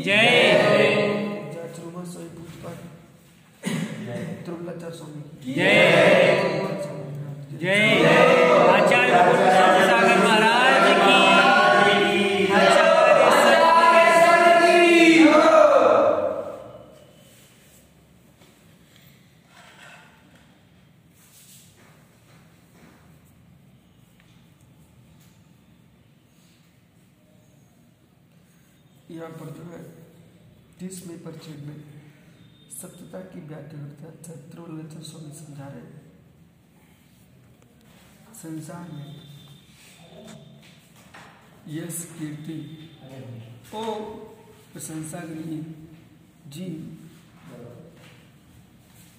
[0.05, 0.23] जय
[7.61, 8.22] जय जय
[31.33, 32.11] परिचय में
[32.69, 35.99] सत्यता की व्याख्या करते हैं चैत्रवल्लचर स्वामी समझा रहे।
[38.33, 39.21] संसार में
[41.67, 42.89] यश, कीर्ति,
[43.75, 43.93] ओ,
[44.73, 45.87] प्रशंसा के लिए
[46.47, 46.67] जी।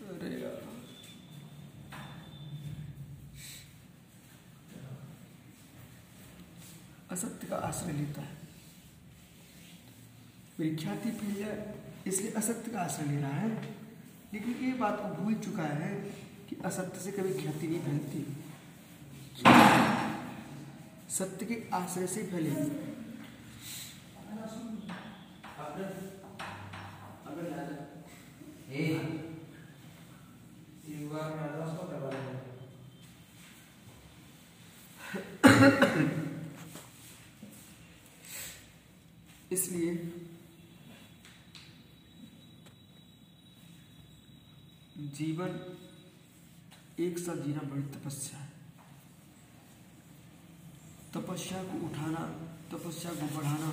[0.08, 0.44] अरे
[7.10, 8.38] असत्य का आश्रय लेता है।
[10.58, 13.74] विख्याति जाए इसलिए असत्य का आश्रय ले रहा है।
[14.34, 15.94] लेकिन ये बात को भूल चुका है
[16.48, 18.36] कि असत्य से कभी ख्याति नहीं फैलती
[21.10, 22.94] सत्य के आश्रय से फैलेगी
[39.52, 39.94] इसलिए
[45.14, 45.50] जीवन
[47.00, 48.48] एक साथ जीना बड़ी तपस्या है।
[51.14, 52.22] तपस्या को उठाना,
[52.72, 53.72] तपस्या को बढ़ाना,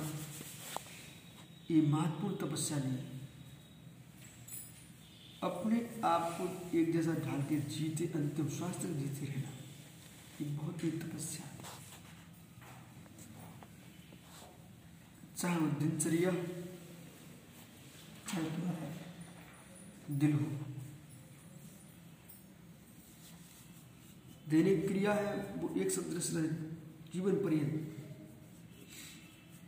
[1.70, 3.20] ये महत्वपूर्ण तपस्या नहीं है।
[5.42, 9.50] अपने आप को एक जैसा ढाल के जीते, अंतिम श्वास तक जीते रहना,
[10.40, 11.52] ये बहुत ही तपस्या है।
[15.36, 16.32] चाहे वो दिनचर्या,
[18.28, 18.92] चाहे तुम्हारा
[20.10, 20.71] दिल हो।
[24.52, 26.48] दैनिक क्रिया है, वो एक सदृश रहे
[27.12, 27.96] जीवन पर्यंत।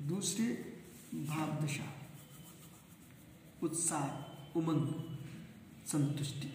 [0.03, 0.77] दूसरे,
[1.15, 2.11] भाव दशा।
[3.63, 4.09] उत्साह,
[4.59, 5.17] उमंग,
[5.87, 6.53] संतुष्टि।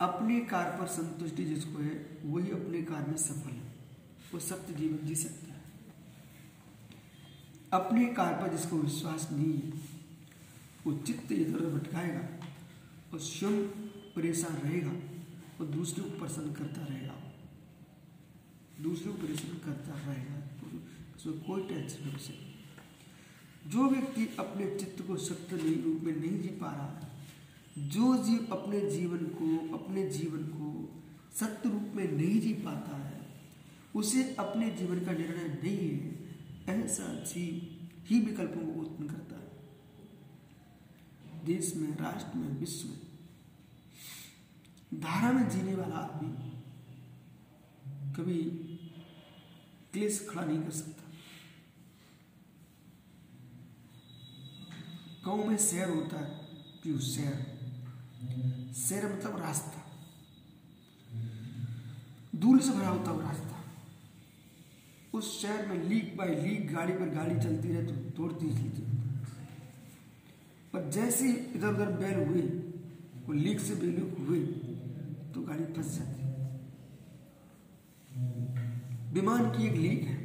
[0.00, 3.74] अपने कार पर संतुष्टि जिसको है, वही अपने कार में सफल है।
[4.34, 5.62] वो सत्य जीवन जी सकता है।
[7.72, 9.72] अपने कार पर जिसको विश्वास नहीं है,
[10.86, 12.46] वो चित्त इधर भटकाएगा
[13.12, 13.66] और स्वयं
[14.16, 15.17] परेशान रहेगा।
[15.60, 17.14] और दूसरे को प्रसन्न करता रहेगा।
[18.80, 20.44] दूसरे को परेशान करता रहेगा।
[21.16, 22.48] उसमें कोई टेंशन नहीं उसे
[23.66, 27.08] जो व्यक्ति अपने चित्त को सत्य रूप में नहीं जी पा रहा है,
[27.88, 30.88] जो जीव अपने जीवन को, अपने जीवन को
[31.36, 33.20] सत्य रूप में नहीं जी पाता है,
[33.96, 36.18] उसे अपने जीवन का निर्णय नहीं है,
[36.68, 39.48] ऐसा जीव ही विकल्पों को उत्पन्न करता है।
[41.44, 43.07] देश में, राष्ट्र में, विश्व में
[44.92, 46.28] धारा में जीने वाला आदमी
[48.14, 48.38] कभी
[49.92, 51.02] क्लेश खड़ा नहीं कर सकता।
[55.26, 56.30] गाँव में शहर होता है
[56.82, 57.36] पीयू शहर
[58.74, 59.84] शहर मतलब रास्ता।
[62.34, 63.56] दूर से भरा होता है रास्ता।
[65.14, 68.82] उस शहर में लीक बाय लीक, गाड़ी पर गाड़ी चलती रहे तो दौड़ती चलती
[70.72, 72.42] पर जैसे इधर उधर बैल हुए,
[73.26, 74.40] वो लीक से बेलुक हुई
[75.38, 76.22] तो गाड़ी फंस जाती।
[79.12, 80.16] विमान की एक लीक है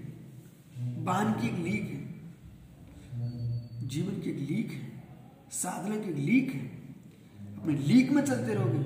[1.04, 2.00] वाहन की एक लीक है,
[3.88, 4.88] जीवन की एक लीक है,
[5.54, 6.64] साधना की एक लीक है।
[7.58, 8.84] अपने लीक में चलते रहोगे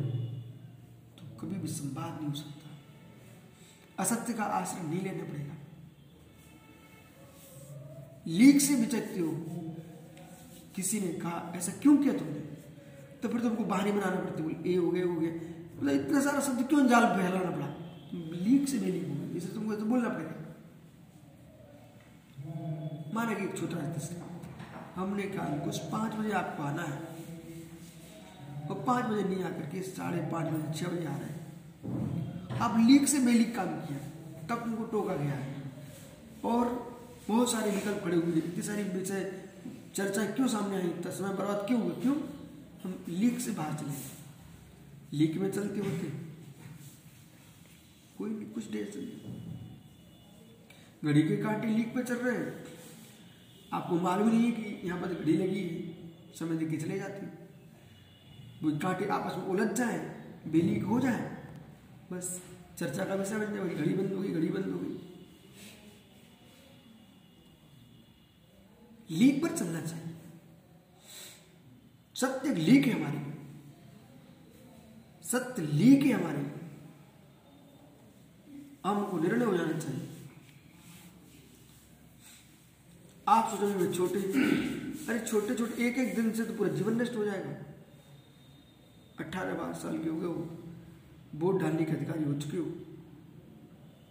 [1.18, 5.56] तो कभी भी संवाद नहीं हो सकता। असत्य का आश्रय नहीं लेना पड़ेगा।
[8.28, 9.32] लीक से बिचकते हो।
[10.76, 12.40] किसी ने कहा, ऐसा क्यों किया तुमने?
[13.22, 16.40] तो फिर तुमको बहाने बनाना पड़ते बोले ए हो गए हो गए। मतलब इतना सारा
[16.42, 17.68] शब्द क्यों जाल फैलाना पड़ा
[18.14, 20.36] लीक से बेलीक हो गए इसे तुमको तो बोलना पड़ेगा।
[23.14, 24.16] माना कि एक छोटा सा
[24.96, 27.00] हमने कहा कुछ पाँच बजे आपको आना है।
[28.68, 32.78] और पाँच बजे नहीं आकर के साढ़े पाँच बजे छः बजे आ रहे हैं। आप
[32.80, 34.00] लीक से बेलीक काम किया,
[34.50, 35.56] तब उनको टोका गया है।
[36.46, 36.66] और
[37.28, 39.32] बहुत सारे विकल्प खड़े हुए, इतनी सारी विषय
[39.96, 40.88] चर्चा क्यों सामने आई?
[40.90, 41.94] इतना समय बर्बाद क्यों हुआ?
[42.02, 42.16] क्यों?
[42.84, 43.92] हम लीक से बाहर चले
[45.14, 46.08] लीक में चलते होते
[48.18, 49.36] कोई नहीं, कुछ देर चलिए
[51.04, 52.66] घड़ी के कांटे लीक पे चल रहे हैं।
[53.74, 57.26] आपको मालूम नहीं है कि यहाँ पर घड़ी लगी है। समय देख के चले जाती
[58.64, 59.98] वो कांटे आपस में उलझ जाए,
[60.48, 61.22] बेलीक हो जाए।
[62.12, 62.42] बस,
[62.80, 64.96] चर्चा का विषय बन जाए घड़ी बंद हो गई, घड़ी बंद हो गई।
[69.10, 70.16] लीक पर चलना चाहिए।
[72.16, 73.27] सत्य लीक है हमारी।
[75.32, 76.44] सत्य लीक है हमारी
[78.86, 80.08] हमको निर्णय हो जाना चाहिए।
[83.28, 84.20] आप सोचोगे छोटे
[85.10, 87.52] अरे छोटे छोटे एक एक दिन से तो पूरा जीवन नष्ट हो जाएगा।
[89.20, 90.64] अट्ठारह बारह साल के हो गए हो।
[91.36, 92.66] वोट डालने के अधिकारी हो चुके हो।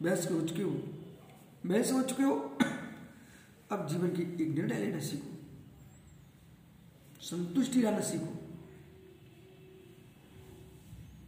[0.03, 0.71] बहस के हो चुके हो।
[1.67, 2.59] बहस हो चुके हो।
[3.73, 5.37] अब जीवन की एक निर्णय लेना सीखो।
[7.21, 8.36] संतुष्टि लाना सीखो।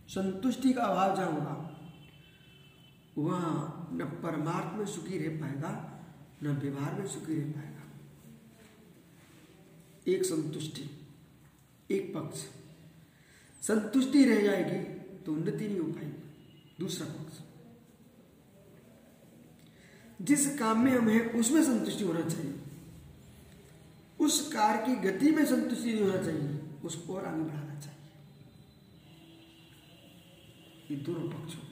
[0.09, 1.55] संतुष्टि का अभाव जहाँ होगा,
[3.19, 5.71] वहाँ न परमार्थ में सुखी रह पाएगा,
[6.43, 7.83] न व्यवहार में सुखी रह पाएगा।
[10.07, 10.85] एक संतुष्टि,
[11.91, 12.45] एक पक्ष।
[13.63, 14.81] संतुष्टि रह जाएगी
[15.19, 16.23] तो उन्नति नहीं हो पाएगी,
[16.81, 17.39] दूसरा पक्ष।
[20.21, 22.55] जिस काम में हम हैं, उसमें संतुष्टि होना चाहिए।
[24.21, 27.98] उस कार की गति में संतुष्टि नहीं होना चाहिए, उसको और आगे बढ़ाना चाहिए।
[30.91, 31.63] ये दोनों पक्ष हो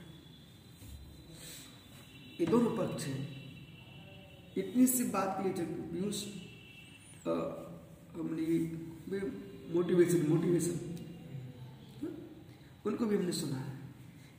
[2.41, 3.21] ये दोनों पक्ष हैं।
[4.59, 6.19] इतनी सी बात के लिए जब पीयूष
[8.17, 9.21] हमने
[9.75, 10.77] मोटिवेशन मोटिवेशन
[12.87, 13.73] उनको भी हमने सुना है।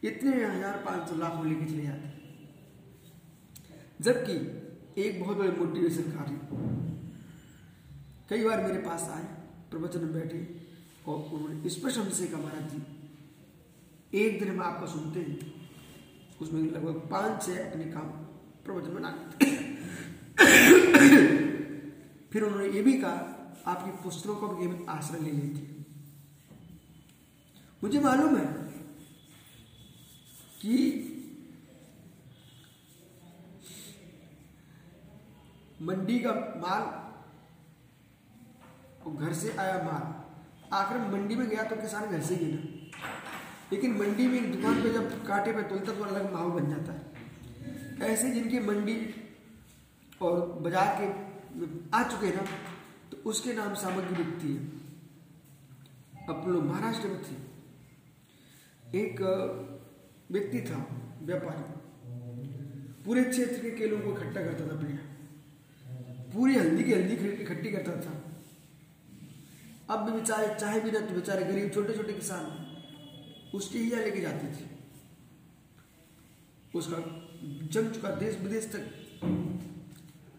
[0.03, 2.07] इतने हज़ार पाँच सौ लाख लेके चले जाते
[4.03, 4.33] जबकि
[5.01, 6.35] एक बहुत बड़े मोटिवेशन कार्य।
[8.29, 9.23] कई बार मेरे पास आए,
[9.71, 10.39] प्रवचन में बैठे
[11.07, 12.79] और उन्होंने स्पष्ट हमसे कहा, महाराज जी
[14.13, 15.53] एक दिन हम आपका सुनते हैं
[16.41, 18.07] उसमें लगभग पाँच छः अपने काम
[18.65, 19.55] प्रवचन बना लेते
[22.31, 23.33] फिर उन्होंने ये भी कहा,
[23.67, 25.85] आपकी पुस्तकों को भी आश्रय ले लेती
[27.83, 28.45] मुझे मालूम है
[30.61, 31.03] कि
[35.81, 36.83] मंडी का माल
[39.05, 40.03] और घर से आया माल,
[40.73, 42.51] आखिर मंडी में गया तो किसान घर से ही
[43.71, 47.01] लेकिन मंडी में दुकान पे जब कांटे पे तुलता तो अलग माहौल बन जाता है।
[48.05, 48.95] ऐसे जिनकी मंडी
[50.21, 51.05] और बाज़ार के
[51.93, 52.43] आ चुके हैं ना
[53.11, 54.61] तो उसके नाम सामग्री बिकती है।
[56.27, 57.35] अपन लोग महाराष्ट्र में थे।
[58.97, 59.21] एक
[60.31, 60.77] व्यक्ति था,
[61.23, 61.63] व्यापारी।
[63.05, 64.93] पूरे क्षेत्र के केलों को इकट्ठा करता था अपने
[66.33, 68.13] पूरी हल्दी की हल्दी इकट्ठी करता था।
[69.89, 72.43] अब भी बेचारे चाहे भी ना तो बेचारे गरीब छोटे छोटे किसान
[73.53, 74.65] उसकी ही लेके जाते थे।
[76.75, 76.97] उसका
[77.67, 78.85] जम चुका देश विदेश तक।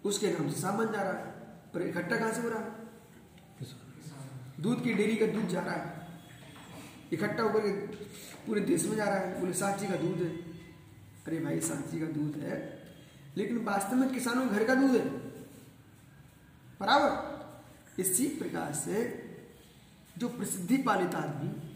[0.05, 1.33] उसके नाम से सामान जा रहा है,
[1.75, 2.71] पर इकट्ठा कहाँ से हो रहा है?
[4.61, 6.09] दूध की डेयरी का दूध जा रहा है।
[7.13, 7.97] इकट्ठा होकर
[8.47, 10.37] पूरे देश में जा रहा है। बोले, सांची का दूध है।
[11.27, 12.83] अरे भाई, सांची का दूध है,
[13.37, 15.09] लेकिन वास्तव में किसानों घर का दूध है।
[16.81, 17.39] बराबर?
[18.03, 19.25] इसी प्रकार से
[20.19, 21.68] जो प्रसिद्धि पालित आदमी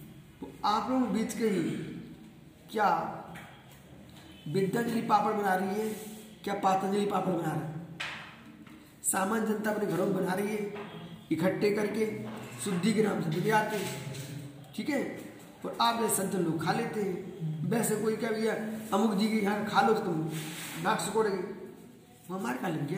[0.42, 1.62] वो आप लोग बीच के ही
[2.70, 2.88] क्या
[4.48, 5.88] विद्यांजलि पापड़ बना रही है?
[6.44, 7.80] क्या पातंजलि पापड़ बना रही है?
[9.04, 10.72] सामान्य जनता अपने घरों में बना रही है,
[11.32, 12.06] इकट्ठे करके
[12.64, 13.78] शुद्धि के नाम से दिखे आते
[14.76, 15.02] ठीक है?
[15.64, 18.54] और आप जैसे सज्जन लोग खा लेते हैं, वैसे कोई क्या भैया,
[18.94, 20.30] अमुक जी के यहाँ खा लो तो तुम,
[20.84, 21.36] नाक सुकोड़ेगे
[22.28, 22.96] वो हमारे खा लेंगे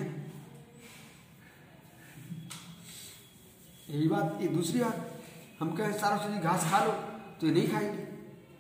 [3.89, 5.11] यही बात, ये दूसरी बात,
[5.61, 6.93] हम कहें सारा चीज़ घास खा लो।
[7.41, 8.03] तो ये नहीं खाएँगे।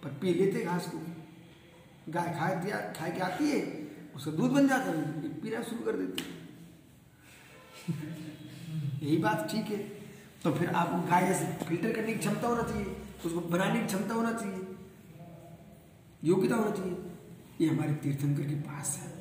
[0.03, 0.99] पर पी लेते घास को।
[2.09, 3.61] गाय खाए दिया खाए के आती है,
[4.17, 6.45] उसका दूध बन जाता है पीना शुरू कर देती है।
[9.03, 9.79] यही बात ठीक है।
[10.45, 11.33] तो फिर आपको गाय
[11.69, 14.67] फ़िल्टर करने की क्षमता होना चाहिए, उसको बनाने की क्षमता होना चाहिए,
[16.25, 16.97] योग्यता होना चाहिए।
[17.61, 19.13] ये हमारे तीर्थंकर के पास है।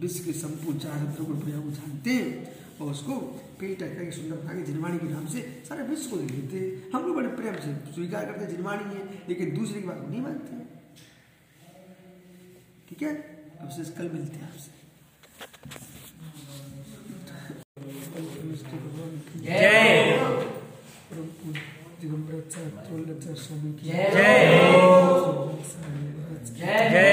[0.00, 5.08] विश्व के संपूर्ण चार को जानते हैं और उसको फ़िल्टर करके सुंदरता के जिनवाणी के
[5.08, 8.44] नाम से सारे विश्व को दे देते हैं हम लोग बड़े प्रेम से स्वीकार करते
[8.44, 10.60] हैं जिनवाणी है लेकिन दूसरे की बात को नहीं मानते
[12.88, 13.14] ठीक है
[13.60, 14.80] अब से कल मिलते हैं आपसे
[23.74, 24.10] की जय
[26.58, 27.11] जय जय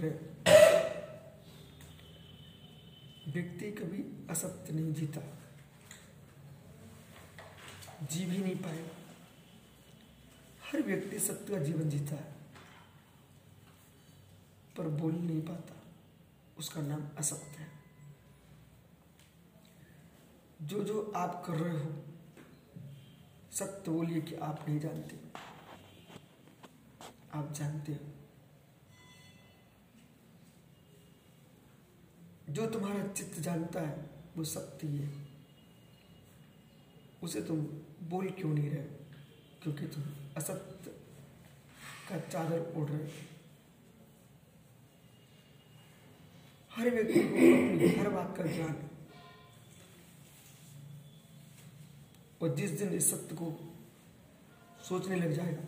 [0.00, 0.10] रहे
[3.32, 5.20] व्यक्ति कभी असत्य नहीं जीता।
[8.02, 8.88] जी भी नहीं पाएगा
[10.64, 12.34] हर व्यक्ति सत्य का जीवन जीता है,
[14.76, 15.76] पर बोल नहीं पाता।
[16.58, 17.68] उसका नाम असत्य है।
[20.62, 22.02] जो जो आप कर रहे हो,
[23.52, 25.18] सत्य बोलिए कि आप नहीं जानते।
[27.34, 28.19] आप जानते हो।
[32.50, 35.08] जो तुम्हारा चित्त जानता है, वो सत्य है
[37.22, 37.56] उसे तुम
[38.08, 38.82] बोल क्यों नहीं रहे?
[39.62, 40.02] क्योंकि तुम
[40.36, 40.90] असत्य
[42.08, 43.08] का चादर ओढ़ रहे
[46.72, 48.76] हर व्यक्ति को अपनी हर बात का ज्ञान
[52.42, 53.52] और जिस दिन इस सत्य को
[54.88, 55.64] सोचने लग जाएगा,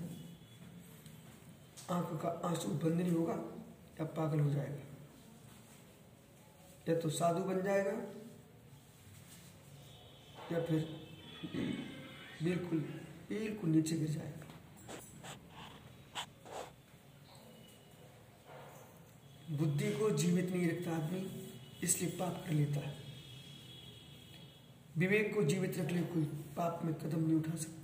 [1.96, 3.34] आँख का आँसू बंद नहीं होगा
[4.00, 4.91] या पागल हो जाएगा।
[6.86, 7.92] या तो साधु बन जाएगा,
[10.52, 10.80] या फिर
[12.42, 12.78] बिल्कुल
[13.28, 14.46] बिल्कुल नीचे गिर जाएगा।
[19.52, 21.20] बुद्धि को जीवित नहीं रखता आदमी,
[21.82, 22.94] इसलिए पाप कर लेता है।
[24.98, 26.24] विवेक को जीवित रख ले, कोई
[26.56, 27.80] पाप में कदम नहीं उठा सकता।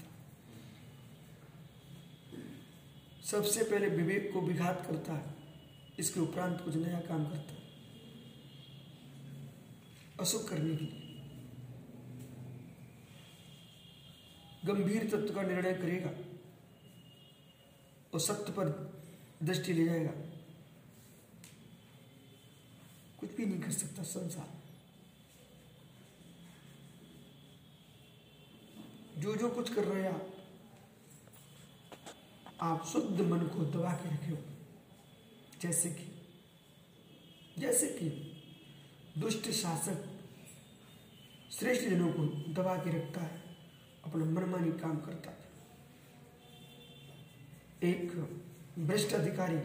[3.27, 5.35] सबसे पहले विवेक को विघात करता है,
[5.99, 7.58] इसके उपरांत कुछ नया काम करता है।
[10.21, 11.05] अशुभ करने के लिए।
[14.65, 16.11] गंभीर तत्व का निर्णय करेगा
[18.15, 18.69] और सत्य पर
[19.43, 20.11] दृष्टि ले जाएगा।
[23.21, 24.59] कुछ भी नहीं कर सकता संसार।
[29.21, 30.35] जो जो कुछ कर रहे हैं आप
[32.61, 34.39] आप शुद्ध मन को दबा के रखे हो।
[35.63, 36.07] जैसे कि
[37.59, 38.09] जैसे कि
[39.19, 40.08] दुष्ट शासक
[41.59, 43.39] श्रेष्ठ जनों को दबा के रखता है,
[44.05, 45.37] अपना मनमानी काम करता है।
[47.85, 48.13] एक
[48.79, 49.59] भ्रष्ट अधिकारी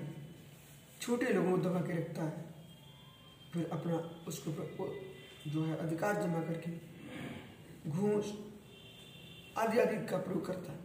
[1.01, 2.45] छोटे लोगों को दबा के रखता है,
[3.53, 3.95] फिर अपना
[4.27, 4.51] उसके
[5.51, 6.71] जो है अधिकार जमा करके
[7.89, 8.33] घूस
[9.57, 10.79] आदि आदि का प्रयोग करता है।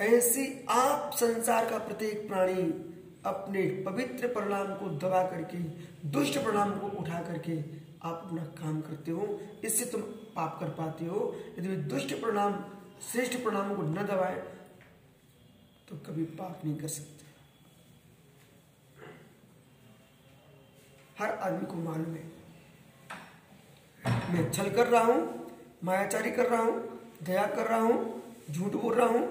[0.00, 2.62] ऐसे आप संसार का प्रत्येक प्राणी
[3.26, 5.58] अपने पवित्र परिणाम को दबा करके,
[6.08, 10.00] दुष्ट परिणाम को उठा करके आप अपना काम करते हो, इससे तुम
[10.36, 12.54] पाप कर पाते हो। यदि दुष्ट परिणाम,
[13.02, 14.36] श्रेष्ठ परिणामों को न दबाए
[15.88, 17.18] तो कभी पाप नहीं कर सकते।
[21.18, 22.24] हर आदमी को मालूम है,
[24.30, 25.48] मैं छल कर रहा हूँ,
[25.84, 29.24] मायाचारी कर रहा हूँ, दया कर रहा हूँ, झूठ बोल रहा हूँ,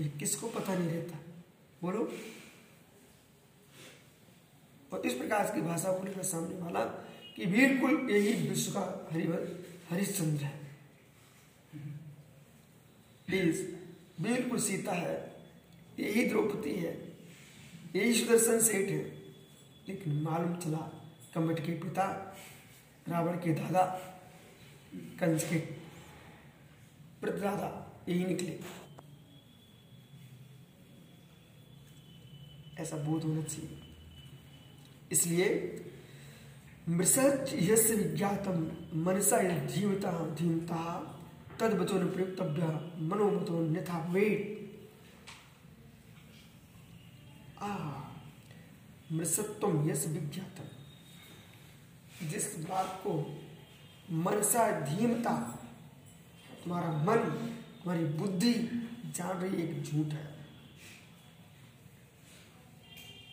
[0.00, 1.18] ये किसको पता नहीं रहता?
[1.82, 2.08] बोलो।
[4.92, 6.84] और इस प्रकार की भाषा बोलेगा सामने वाला
[7.38, 10.76] कि बिल्कुल यही विश्व का हरिवर, हरिश्चंद्र है।
[13.26, 13.76] प्लीज़
[14.22, 15.36] बिल्कुल सीता है
[16.00, 17.18] यही द्रौपदी है
[17.96, 19.18] यही सुदर्शन सेठ है।
[19.88, 22.36] लेकिन मालूम चला कमट के पिता,
[23.08, 23.86] रावण के दादा,
[24.94, 25.58] कंस के
[27.20, 28.60] प्रदादा यही निकले।
[32.82, 33.80] ऐसा बोध होना चाहिए।
[35.12, 35.48] इसलिए
[36.90, 41.14] यस्य विज्ञातम मनसा धीमता धीमता
[41.60, 42.62] तद न प्रयुक्तव्य
[43.04, 44.58] मनोमतो अन्यथा वेट
[47.62, 47.76] आ,
[49.12, 50.68] मृसत्व यस विज्ञातम
[52.28, 53.40] जिस बात को
[54.10, 55.64] मनसा धीमता,
[56.64, 57.16] तुम्हारा मन,
[57.82, 58.54] तुम्हारी बुद्धि
[59.06, 60.38] जान रही एक झूठ है।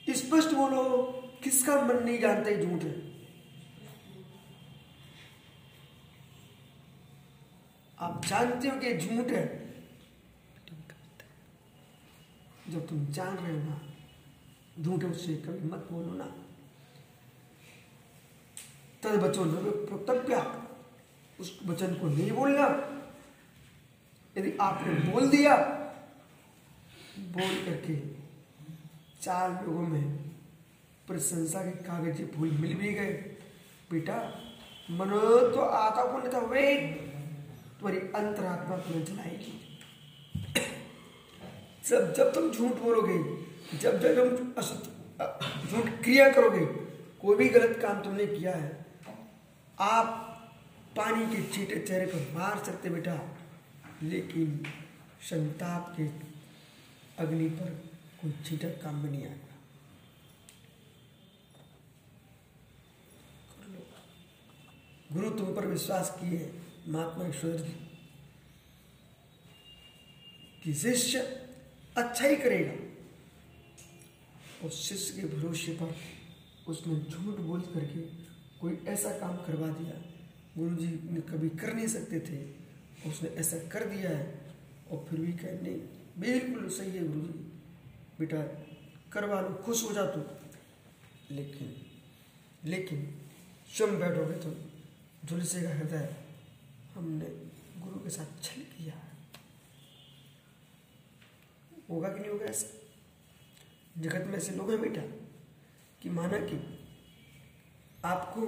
[0.10, 1.12] स्पष्ट बोलो,
[1.44, 3.15] किसका मन नहीं जानता झूठ है?
[8.06, 9.46] आप जानते हो कि झूठ है?
[12.70, 13.80] जब तुम जान रहे हो ना,
[14.82, 16.26] झूठ उससे कभी मत बोलो ना।
[19.04, 19.44] तद बचो
[19.86, 20.36] प्रतव्य
[21.40, 22.68] उस वचन को नहीं बोलना।
[24.38, 25.56] यदि आपने बोल दिया,
[27.18, 27.96] बोल करके
[29.22, 30.18] चार लोगों में
[31.08, 33.14] प्रशंसा के कागज़ी फूल मिल भी गए।
[33.92, 34.18] बेटा
[34.92, 35.20] मनो
[35.52, 36.66] तो आता पुण्य था वे
[37.80, 39.54] तुम्हारी अंतरात्मा तुम्हें जलाएगी।
[41.86, 43.18] जब जब तुम झूठ बोलोगे,
[43.78, 44.52] जब जब तुम
[45.68, 46.66] झूठ क्रिया करोगे,
[47.22, 48.86] कोई भी गलत काम तुमने किया है,
[49.80, 50.08] आप
[50.98, 53.20] पानी के चीटे चेहरे पर मार सकते बेटा,
[54.04, 54.64] लेकिन
[55.22, 56.06] संताप के
[57.24, 57.70] अग्नि पर
[58.22, 59.54] कोई चीटक काम में नहीं आएगा।
[65.14, 66.40] गुरु, तुम पर विश्वास किए
[66.88, 67.76] महात्मा ईश्वर जी
[70.64, 71.20] कि शिष्य
[71.98, 72.96] अच्छा ही करेगा।
[74.64, 75.96] और शिष्य के भरोसे पर
[76.68, 78.02] उसने झूठ बोल करके
[78.60, 80.12] कोई ऐसा काम करवा दिया।
[80.58, 82.66] गुरु जी ने कभी कर नहीं सकते थे।
[83.10, 84.56] उसने ऐसा कर दिया है
[84.92, 85.80] और फिर भी कह, नहीं,
[86.20, 87.52] बिल्कुल सही है गुरु जी
[88.20, 88.44] बेटा,
[89.12, 90.24] करवा लो, खुश हो जा तू।
[91.36, 91.76] लेकिन
[92.66, 93.22] लेकिन,
[93.78, 94.72] स्वयं बैठोगे तो
[95.28, 96.25] झुलसेगा हृदय।
[96.96, 97.26] हमने
[97.82, 98.94] गुरु के साथ छल किया
[101.90, 102.68] होगा कि नहीं होगा ऐसा?
[103.98, 105.02] जगत में ऐसे लोग हैं बेटा
[106.02, 106.80] कि माना कि
[108.06, 108.42] आपको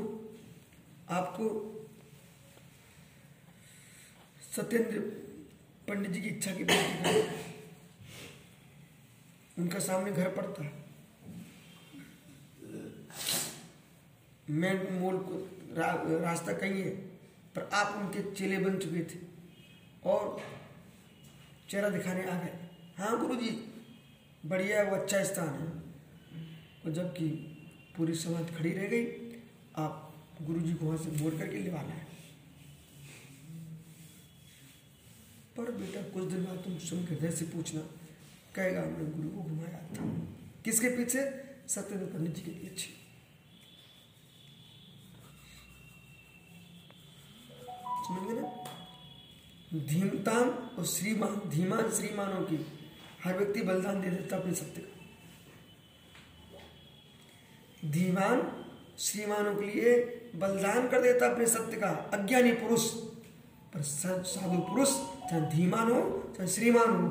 [1.09, 1.73] आपको
[4.55, 4.99] सत्येंद्र
[5.87, 7.35] पंडित जी की इच्छा की बात
[9.59, 10.85] उनका सामने घर पड़ता। है
[14.49, 17.16] मेन मोल को रा, रास्ता कहीं है
[17.57, 19.19] पर आप उनके चेले बन चुके थे।
[20.03, 20.41] और
[21.69, 23.73] चेहरा दिखाने आ गए। हाँ गुरु जी
[24.45, 25.67] बढ़िया वो अच्छा स्थान है।
[26.85, 27.29] और जबकि
[27.97, 29.05] पूरी समाज खड़ी रह गई,
[29.75, 32.07] आप गुरु जी को वहाँ से मोड़ करके लिवाना है।
[35.57, 37.81] पर बेटा, कुछ दिन बाद तुम के हृदय से पूछना।
[38.55, 40.27] कहेगा, हमने गुरु को घुमाया था।
[40.65, 41.43] किसके पीछे?
[41.67, 42.96] सत्येंद्र पंडित जी के पीछे।
[48.07, 48.45] समझ गए
[49.87, 52.57] धीमतान और श्रीमान, धीमान श्रीमानों की
[53.23, 54.93] हर व्यक्ति बलिदान दे देता अपने सत्य का।
[57.91, 58.41] धीमान
[58.99, 59.89] श्रीमानों के लिए
[60.35, 62.83] बलिदान कर देता अपने सत्य का। अज्ञानी पुरुष,
[63.73, 64.89] पर साधु पुरुष,
[65.29, 66.01] चाहे धीमान हो,
[66.37, 67.07] चाहे श्रीमान हो,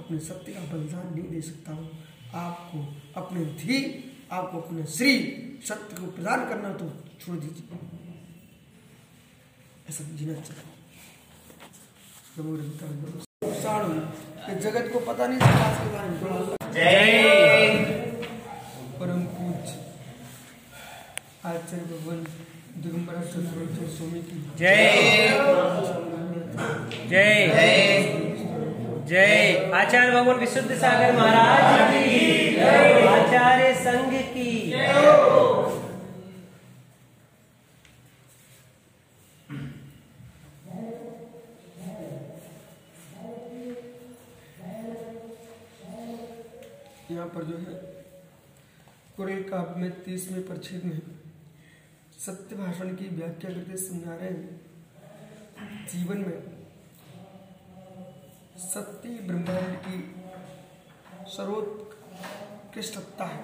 [0.00, 1.88] अपने सत्य का बलिदान नहीं दे सकता हो
[2.34, 2.78] आपको
[3.20, 3.78] अपने धी,
[4.32, 5.10] आपको अपने श्री
[5.64, 6.86] सत्य को प्रदान करना तो
[7.20, 7.64] छोड़ दीजिए।
[14.60, 16.20] जगत को पता नहीं में।
[19.00, 19.68] परम पूज
[21.44, 22.26] आचार्य भगवान
[22.82, 24.92] दिगंबर चतुर्थ स्वामी की जय।
[27.08, 27.48] जय।
[29.08, 32.56] जय। आचार्य भगवान विशुद्ध सागर महाराज की
[33.00, 34.72] आचार्य संघ की
[47.22, 47.74] यहाँ पर जो है,
[49.16, 51.00] कुरल काव्य में तीसवें परिच्छेद में
[52.18, 56.38] सत्य भाषण की व्याख्या करते समझा रहे हैं। जीवन में
[58.64, 59.98] सत्य ब्रह्मांड की
[61.30, 63.40] सर्वोत्कृष्ट सत्ता है।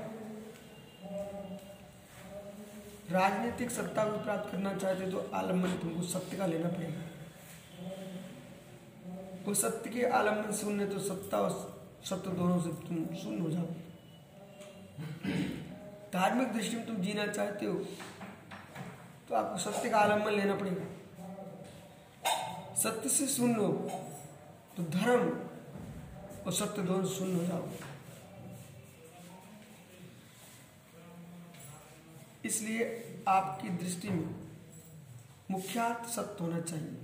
[3.10, 7.02] राजनीतिक सत्ता को प्राप्त करना चाहते तो आलंबन तुमको सत्य का लेना पड़ेगा।
[9.46, 11.52] वो सत्य के आलंबन सुनने तो सत्ता और
[12.04, 13.66] सत्य दोनों से तुम शून्य हो जाओ।
[16.12, 17.74] धार्मिक दृष्टि में तुम जीना चाहते हो
[19.28, 20.86] तो आपको सत्य का आलंबन लेना पड़ेगा।
[22.82, 23.68] सत्य से सुन लो
[24.76, 25.28] तो धर्म
[26.46, 27.68] और सत्य दोनों शून्य हो जाओ।
[32.44, 32.84] इसलिए
[33.28, 34.28] आपकी दृष्टि में
[35.50, 36.96] मुख्यात सत्य होना चाहिए।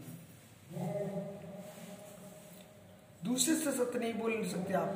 [3.25, 4.89] दूसरे से सत्य नहीं बोल सकते आप।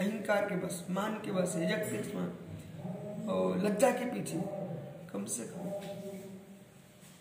[0.00, 2.16] अहंकार के बस, मान के बस के
[3.28, 4.38] और लज्जा के पीछे,
[5.12, 5.70] कम से कम।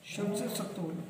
[0.05, 1.03] शम से सत्य होना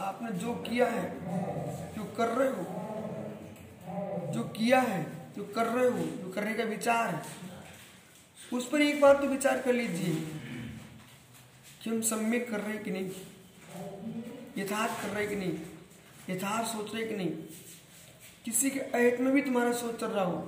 [0.00, 1.04] आपने जो किया है,
[1.94, 2.64] जो कर रहे हो,
[4.32, 5.02] जो किया है,
[5.36, 7.22] जो कर रहे हो, जो करने का विचार है,
[8.52, 10.14] उस पर एक बार तो विचार कर लीजिए
[11.82, 13.10] कि हम सम्यक कर रहे हैं कि नहीं।
[14.58, 15.58] यथार्थ कर रहे कि नहीं?
[16.30, 17.30] यथार्थ सोच रहे कि नहीं?
[18.44, 20.38] किसी के अहित में भी तुम्हारा सोच चल रहा हो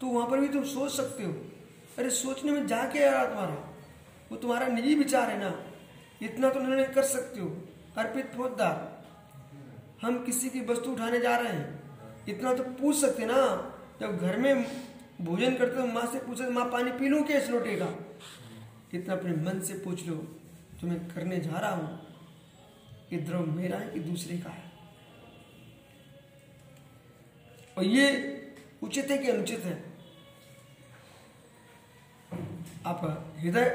[0.00, 1.32] तो वहाँ पर भी तुम सोच सकते हो।
[1.98, 3.54] अरे सोचने में जा के आ रहा तुम्हारा?
[4.30, 5.54] वो तुम्हारा निजी विचार है ना।
[6.22, 7.48] इतना तो निर्णय कर सकते हो,
[7.96, 8.94] अर्पित फौजदार।
[10.02, 13.36] हम किसी की वस्तु उठाने जा रहे हैं। इतना तो पूछ सकते ना।
[14.00, 14.64] जब घर में
[15.20, 17.88] भोजन करते हो, माँ से पूछे माँ पानी पी लूँ क्या इस लोटे का?
[18.94, 20.14] इतना अपने मन से पूछ लो
[20.80, 22.05] जो मैं करने जा रहा हूँ।
[23.12, 24.64] ये द्रव मेरा है कि दूसरे का है।
[27.76, 28.06] और ये
[28.82, 29.74] उचित है कि अनुचित है?
[32.86, 33.66] आपका हृदय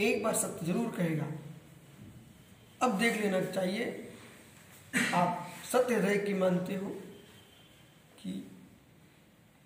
[0.00, 1.26] एक बार सत्य ज़रूर कहेगा।
[2.80, 3.84] अब देख लेना चाहिए,
[5.14, 6.88] आप सत्य हृदय की मानते हो
[8.18, 8.32] कि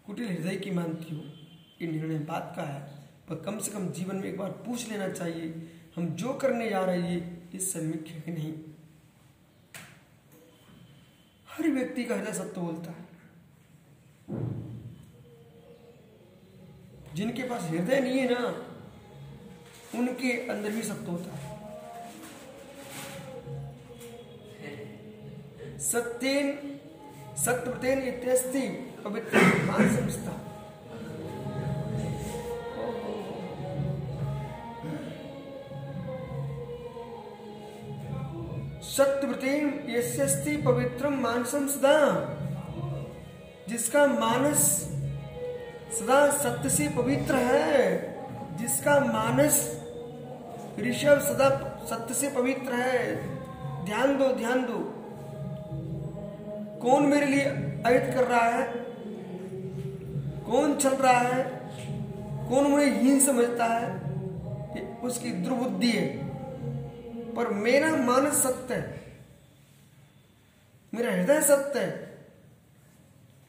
[0.05, 1.23] कुटिल हृदय की मानती हो,
[1.83, 2.81] ये निर्णय बात का है।
[3.29, 5.53] पर कम से कम जीवन में एक बार पूछ लेना चाहिए,
[5.97, 8.53] हम जो करने जा रहे हैं, ये सम्यक नहीं?
[11.59, 13.05] हर व्यक्ति का हृदय सत्य बोलता है।
[17.15, 18.49] जिनके पास हृदय नहीं है ना,
[19.99, 21.55] उनके अंदर भी सत्य होता है।
[25.79, 26.47] सत्येन
[27.65, 28.61] प्रत्येन इत्यस्ति
[29.05, 30.31] पवित्र मान समझता
[38.97, 41.97] सत्यव्रतेन यस्यस्ति पवित्रम मानसम सदा।
[43.69, 44.61] जिसका मानस
[45.99, 47.99] सदा सत्य से पवित्र है,
[48.57, 49.83] जिसका मानस
[50.81, 53.17] ऋषभ सदा सत्य से पवित्र है।
[53.85, 54.93] ध्यान दो ध्यान दो।
[56.83, 57.45] कौन मेरे लिए
[57.87, 58.73] अहित कर रहा है?
[60.51, 61.45] कौन चल रहा है?
[62.51, 64.01] कौन मुझे हीन समझता है?
[65.03, 66.26] उसकी दुर्बुद्धि है।
[67.37, 69.21] पर मेरा मानस सत्य है।
[70.95, 72.05] मेरा हृदय सत्य है।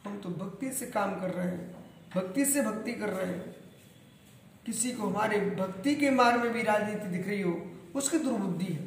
[0.05, 1.75] हम तो भक्ति से काम कर रहे हैं,
[2.15, 3.55] भक्ति से भक्ति कर रहे हैं।
[4.65, 8.85] किसी को हमारे भक्ति के मार्ग में भी राजनीति दिख रही हो, उसकी दुर्बुद्धि है।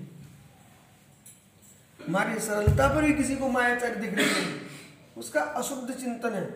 [2.00, 4.60] हमारी सरलता पर भी किसी को मायाचारी दिख रही है,
[5.16, 6.46] उसका अशुद्ध चिंतन है।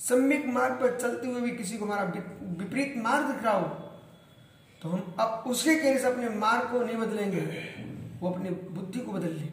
[0.00, 3.87] सम्यक मार्ग पर चलते हुए भी किसी को हमारा विपरीत मार्ग दिख रहा हो
[4.82, 7.40] तो हम अब उसके कहने से अपने मार्ग को नहीं बदलेंगे,
[8.20, 9.46] वो अपनी बुद्धि को बदल ले।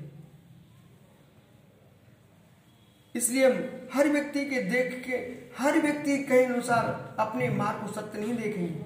[3.16, 5.16] इसलिए हम हर व्यक्ति के देख के,
[5.58, 8.84] हर व्यक्ति के अनुसार अपने मार्ग को सत्य नहीं देखेंगे।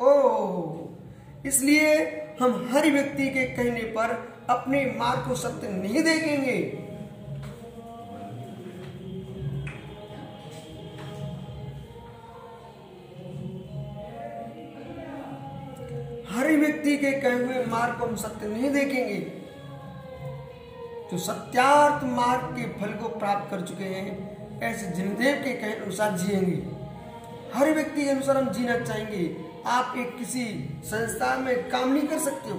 [0.00, 0.10] ओ
[1.46, 1.94] इसलिए
[2.40, 4.10] हम हर व्यक्ति के कहने पर
[4.50, 6.58] अपने मार्ग को सत्य नहीं देखेंगे।
[16.86, 19.18] व्यक्ति के कहे हुए मार्ग को हम सत्य नहीं देखेंगे।
[21.10, 26.18] जो सत्यार्थ मार्ग के फल को प्राप्त कर चुके हैं, ऐसे जिनदेव के कहे अनुसार
[26.18, 26.76] जिएँगे।
[27.54, 30.44] हर व्यक्ति के अनुसार हम जीना चाहेंगे। आप एक किसी
[30.84, 32.58] संस्था में काम नहीं कर सकते हो।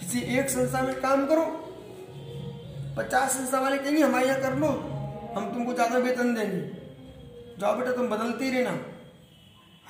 [0.00, 1.44] किसी एक संस्था में काम करो।
[2.96, 4.66] पचास संस्था वाले कहेंगे, हमारे यहाँ कर लो।
[5.36, 6.60] हम तुमको ज़्यादा वेतन देंगे।
[7.60, 8.91] जाओ बेटा, तुम बदलते रहना।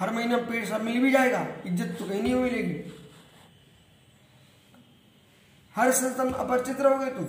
[0.03, 2.75] हर महीना पेड़ सब मिल भी जाएगा, इज़्ज़त तो कहीं नहीं मिलेगी
[5.75, 7.27] हर संस्था में अपरिचित रहोगे तुम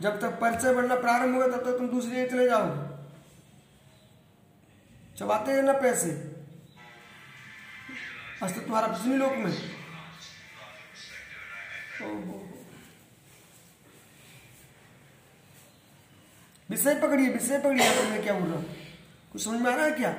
[0.00, 2.96] जब तक परिचय बढ़ना प्रारंभ होगा, तब तक तुम दूसरी चले जाओगे।
[5.18, 6.10] चबाते रहना पैसे
[8.42, 9.52] अस्तित्व तुम्हारा पृथ्वी लोक में।
[16.68, 18.64] विषय पकड़िए विषय पकड़िए क्या बोल रहा हूँ?
[19.32, 20.10] कुछ समझ में आ रहा है क्या?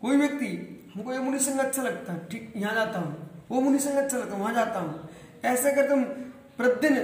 [0.00, 0.46] कोई व्यक्ति,
[0.94, 3.14] हमको ये मुनि संघ अच्छा लगता है, ठीक, यहाँ जाता हूँ,
[3.50, 5.08] वो मुनि संघ अच्छा लगता है, वहाँ जाता हूँ।
[5.44, 6.02] ऐसे कर तुम
[6.58, 6.96] प्रतिदिन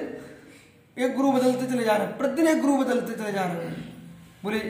[0.97, 3.75] एक गुरु बदलते चले जा रहे हैं, प्रतिदिन एक गुरु बदलते चले जा रहे हैं,
[4.43, 4.61] बोले,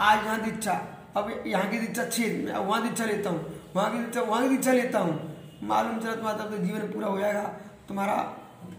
[0.00, 0.72] आज यहाँ दीक्षा
[1.16, 2.04] अब यहाँ की दीक्षा
[2.44, 3.40] मैं वहाँ दीक्षा लेता हूँ,
[3.74, 5.32] वहाँ की दीक्षा वहाँ की दीक्षा लेता हूँ।
[5.64, 7.42] मालूम चला तुम्हारा तो जीवन पूरा हो जाएगा,
[7.88, 8.14] तुम्हारा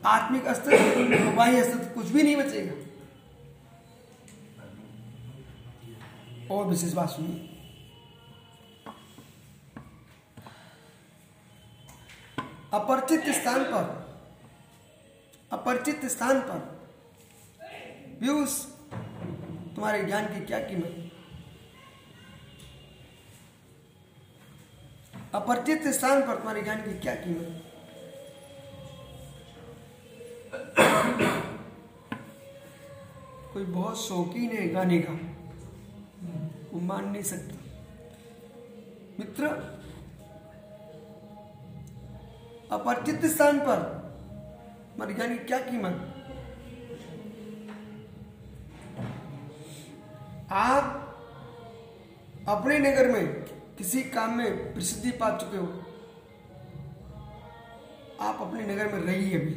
[0.06, 2.74] आत्मिक अस्तित्व, बाह्य अस्तित्व कुछ भी नहीं बचेगा।
[6.52, 7.55] और विशेष बात सुनिए।
[12.76, 13.84] अपरिचित स्थान पर,
[15.52, 16.60] अपरिचित स्थान पर
[18.20, 18.56] व्यूज़
[19.76, 21.12] तुम्हारे ज्ञान की क्या कीमत?
[25.36, 27.62] अपरिचित स्थान पर तुम्हारे ज्ञान की क्या कीमत?
[33.54, 35.14] कोई बहुत शौकीन है गाने का,
[36.74, 37.56] वो मान नहीं सकता।
[39.20, 39.48] मित्र
[42.76, 43.84] अपरिचित स्थान पर।
[45.00, 46.12] मर ज्ञान की क्या कीमत?
[50.52, 51.02] आप
[52.48, 53.26] अपने नगर में
[53.78, 55.68] किसी काम में प्रसिद्धि पा चुके हो।
[58.22, 59.54] आप अपने नगर में रहिए अभी।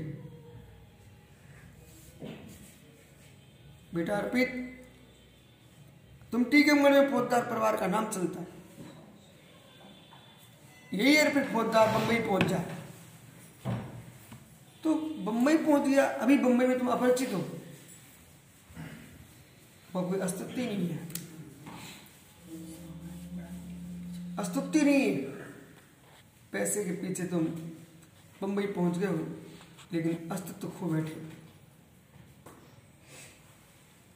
[3.94, 4.48] बेटा अर्पित,
[6.32, 8.46] तुम टीकमगढ़ में फौजदार परिवार का नाम चलता है।
[10.94, 12.77] यही अर्पित फौजदार बंबई पहुँच जाए
[14.84, 17.40] तो बंबई पहुँच गया। अभी बंबई में तुम अपरिचित हो।
[19.94, 20.98] कोई अस्तित्व नहीं है।
[24.38, 25.14] अस्तित्व नहीं है।
[26.52, 27.44] पैसे के पीछे तुम
[28.42, 29.26] बंबई पहुँच गए हो,
[29.92, 31.26] लेकिन अस्तित्व खो बैठे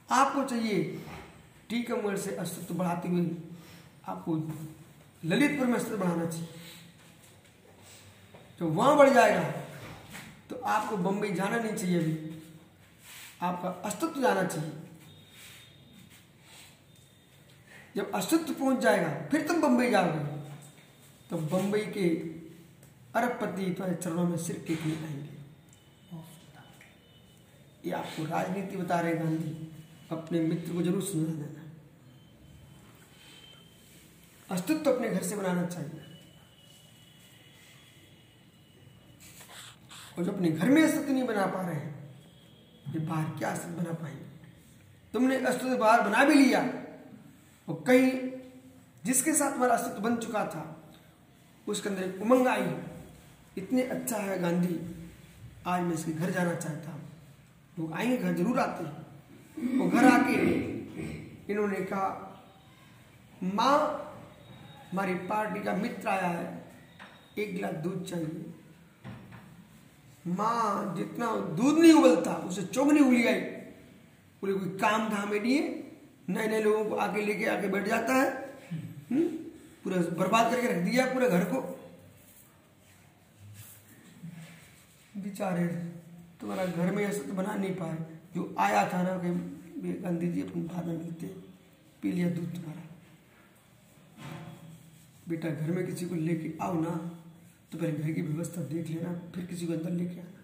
[0.09, 0.83] आपको चाहिए
[1.69, 3.27] टीकमगढ़ से अस्तित्व बढ़ाते हुए
[4.07, 4.37] आपको
[5.25, 6.49] ललितपुर में अस्तित्व बढ़ाना चाहिए।
[8.59, 9.43] तो वहाँ बढ़ जाएगा।
[10.53, 12.43] तो आपको बंबई जाना नहीं चाहिए अभी।
[13.43, 14.73] आपका अस्तित्व जाना चाहिए।
[17.97, 20.19] जब अस्तित्व पहुँच जाएगा, फिर तुम बंबई जाओगे।
[21.31, 22.09] तो बंबई के
[23.21, 25.33] अरबपति तुम्हारे चरणों में सिर टेकने आएँगे।
[27.85, 29.73] ये आपको राजनीति बता रहे गांधी।
[30.11, 31.71] अपने मित्र को ज़रूर सुना देना।
[34.51, 36.12] अस्तित्व अपने घर से बनाना चाहिए।
[40.19, 41.91] और जो अपने घर में अस्तित्व नहीं बना पा रहे हैं
[42.95, 44.25] ये बाहर क्या अस्तित्व बना पाएँगे?
[45.15, 46.61] तुमने अस्तित्व बाहर बना भी लिया।
[47.69, 48.11] और कहीं
[49.05, 50.65] जिसके साथ हमारा अस्तित्व बन चुका था,
[51.67, 52.67] उसके अंदर एक उमंग आई।
[53.59, 54.79] इतने अच्छा है गांधी,
[55.67, 57.01] आज मैं इसके घर जाना चाहता हूँ।
[57.79, 60.35] लोग आएँगे, घर ज़रूर आते हैं। वो घर आके
[61.53, 62.09] इन्होंने कहा,
[63.43, 63.79] माँ,
[64.93, 66.65] हमारी पार्टी का मित्र आया है,
[67.39, 68.52] एक गिलास दूध चाहिए।
[70.27, 73.41] माँ जितना दूध नहीं उबलता, उसे चौगनी उली आई
[74.43, 75.93] बोले, कोई काम हमें लिए
[76.29, 78.55] नए नए लोगों को आगे लेके आके बैठ जाता है।
[79.13, 79.23] हुँ?
[79.85, 81.79] पूरा बर्बाद करके रख दिया पूरे घर को।
[85.17, 85.67] बेचारे,
[86.41, 87.99] तुम्हारा घर में ऐसा तो बना नहीं पाए।
[88.35, 91.27] जो आया था ना कि गांधी जी अपन बाद में मिलते
[92.03, 92.83] पी लिया दूध तुम्हारा।
[95.29, 97.12] बेटा, घर में किसी को लेके आओ ना।
[97.73, 100.41] तो पहले घर की व्यवस्था देख लेना, फिर किसी को अंदर लेके आना।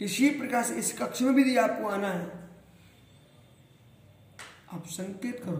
[0.00, 2.26] इसी प्रकार से इस कक्ष में भी आपको आना है,
[4.72, 5.56] आप संकेत करो।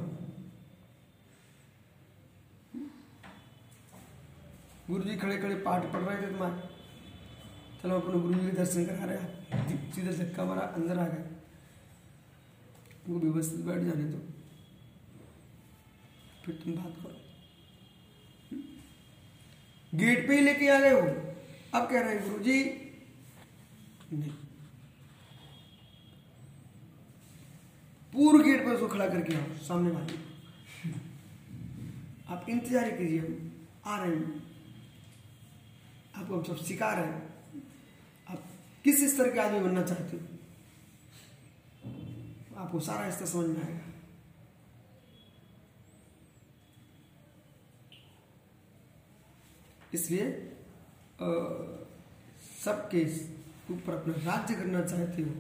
[4.88, 6.68] गुरु जी खड़े खड़े पाठ पढ़ रहे थे तुम्हारे।
[7.82, 11.24] चलो अपने गुरु जी के दर्शन करा रहे हैं। सीधा धक्का अंदर आ गए।
[13.08, 14.35] वो व्यवस्थित बैठ जाने दो।
[16.46, 17.18] फिर तुम बात करो।
[19.92, 21.00] गेट पे ही लेके आ गए हो
[21.74, 22.58] अब कह रहे हैं गुरु जी
[24.12, 24.30] नहीं।
[28.12, 30.14] पूर्व गेट पर उसको खड़ा करके आओ, सामने वाले।
[32.28, 33.52] आप इंतज़ार कीजिए, हम
[33.86, 34.42] आ रहे हैं।
[36.16, 37.62] आपको हम सब सिखा रहे हैं।
[38.26, 38.48] आप
[38.84, 40.22] किस स्तर के आदमी बनना चाहते हो?
[42.56, 43.92] आपको सारा स्तर समझ में आएगा।
[49.96, 50.26] इसलिए
[52.64, 53.02] सबके
[53.74, 55.34] ऊपर अपना राज्य करना चाहते हो,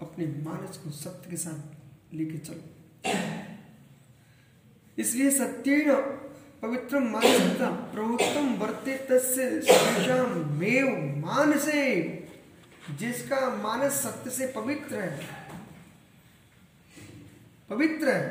[0.00, 2.64] अपने मानस को सत्य के साथ लेके चलो।
[4.98, 5.96] इसलिए सत्य
[6.62, 9.42] पवित्र मानसता प्रवुक्तम वर्ते तस्य
[10.52, 10.88] मेव
[11.26, 11.82] मानसे,
[12.98, 15.26] जिसका मानस सत्य से पवित्र है।
[17.70, 18.26] पवित्र है।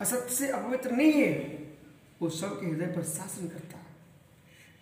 [0.00, 1.67] असत्य से अपवित्र नहीं है।
[2.20, 3.86] वो सबके हृदय पर शासन करता है।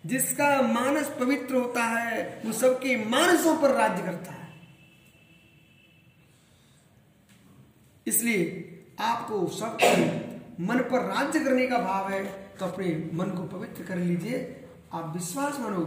[0.05, 4.45] जिसका मानस पवित्र होता है, वो सबके मानसों पर राज्य करता है।
[8.07, 9.89] इसलिए आपको सबके
[10.63, 12.23] मन पर राज्य करने का भाव है
[12.57, 14.37] तो अपने मन को पवित्र कर लीजिए।
[14.93, 15.81] आप विश्वास मानो,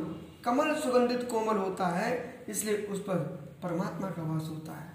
[0.45, 3.17] कमल सुगंधित कोमल होता है, इसलिए उस पर
[3.63, 4.89] परमात्मा का वास होता है।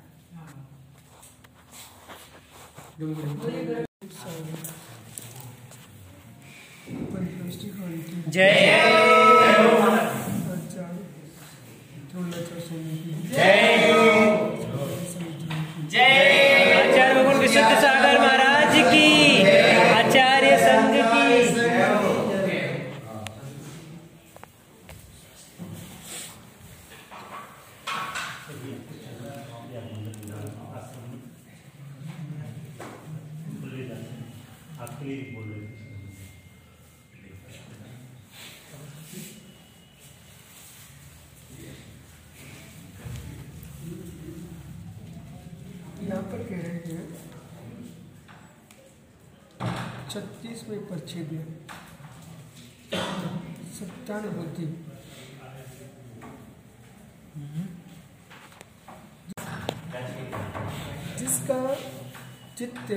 [8.28, 8.76] जय
[50.10, 51.46] छत्तीसवें परिच्छेद में
[53.78, 54.68] सत्यानुभूति
[61.20, 61.60] जिसका
[62.58, 62.92] चित्त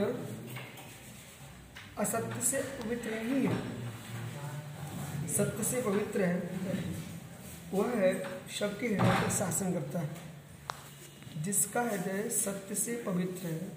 [1.98, 3.56] असत्य से पवित्र नहीं है
[5.28, 6.36] सत्य से पवित्र है
[7.72, 10.08] वह है शब के हृदय पर शासन करता है।
[11.42, 13.70] जिसका हृदय सत्य से पवित्र है,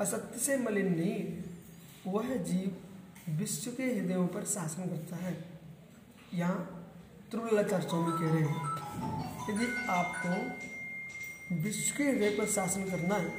[0.00, 1.44] असत्य से मलिन नहीं है
[2.06, 2.76] वह जीव
[3.38, 5.36] विश्व के हृदयों पर शासन करता है।
[6.34, 6.60] यहाँ
[7.30, 8.54] त्रुलाचार्य स्वामी कह रहे हैं,
[9.50, 13.30] यदि आपको विश्व के हृदय पर शासन करना है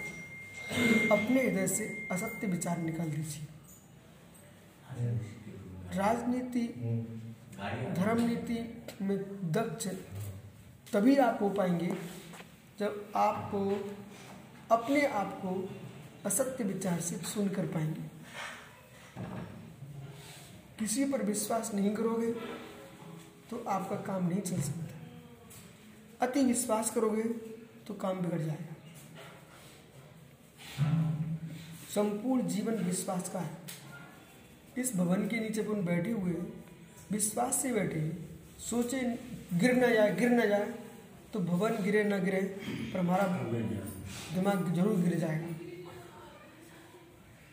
[0.69, 3.45] तो अपने हृदय से असत्य विचार निकाल दीजिए।
[5.97, 6.65] राजनीति
[7.95, 8.59] धर्म नीति
[9.01, 9.17] में
[9.51, 9.87] दक्ष
[10.93, 11.87] तभी आप हो पाएँगे
[12.79, 13.59] जब आपको
[14.71, 15.51] अपने आप को
[16.25, 18.07] असत्य विचार से सुन कर पाएँगे।
[20.79, 22.31] किसी पर विश्वास नहीं करोगे
[23.49, 27.23] तो आपका काम नहीं चल सकता। अति विश्वास करोगे
[27.87, 28.75] तो काम बिगड़ जाएगा।
[31.93, 33.57] संपूर्ण जीवन विश्वास का है।
[34.77, 36.33] इस भवन के नीचे अपन बैठे हुए
[37.11, 38.01] विश्वास से बैठे,
[38.59, 38.99] सोचे,
[39.53, 40.73] गिर ना जाए, गिर ना जाए
[41.33, 43.23] तो भवन गिरे ना गिरे, पर हमारा
[44.33, 45.47] दिमाग ज़रूर गिर जाएगा।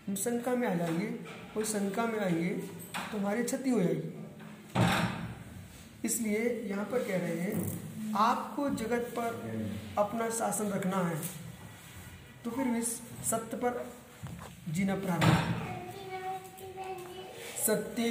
[0.07, 1.07] हम शंका में आ जाएँगे,
[1.55, 4.11] कोई शंका में आएँगे तो हमारी क्षति हो जाएगी।
[6.05, 9.31] इसलिए यहाँ पर कह रहे हैं, आपको जगत पर
[9.99, 11.17] अपना शासन रखना है।
[12.45, 12.89] तो फिर इस
[13.31, 13.73] सत्य पर
[14.69, 15.33] जीना प्रारंभ।
[17.67, 18.03] सत्य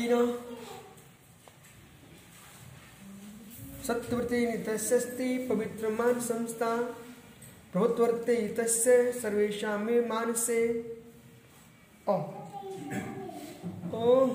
[3.87, 6.75] सत्यव्रते नितस्ती पवित्र मान संस्था
[7.73, 10.61] प्रभुत्वर्ते सर्वेशा में मानसे।
[12.09, 12.17] ओ
[13.93, 14.25] ओ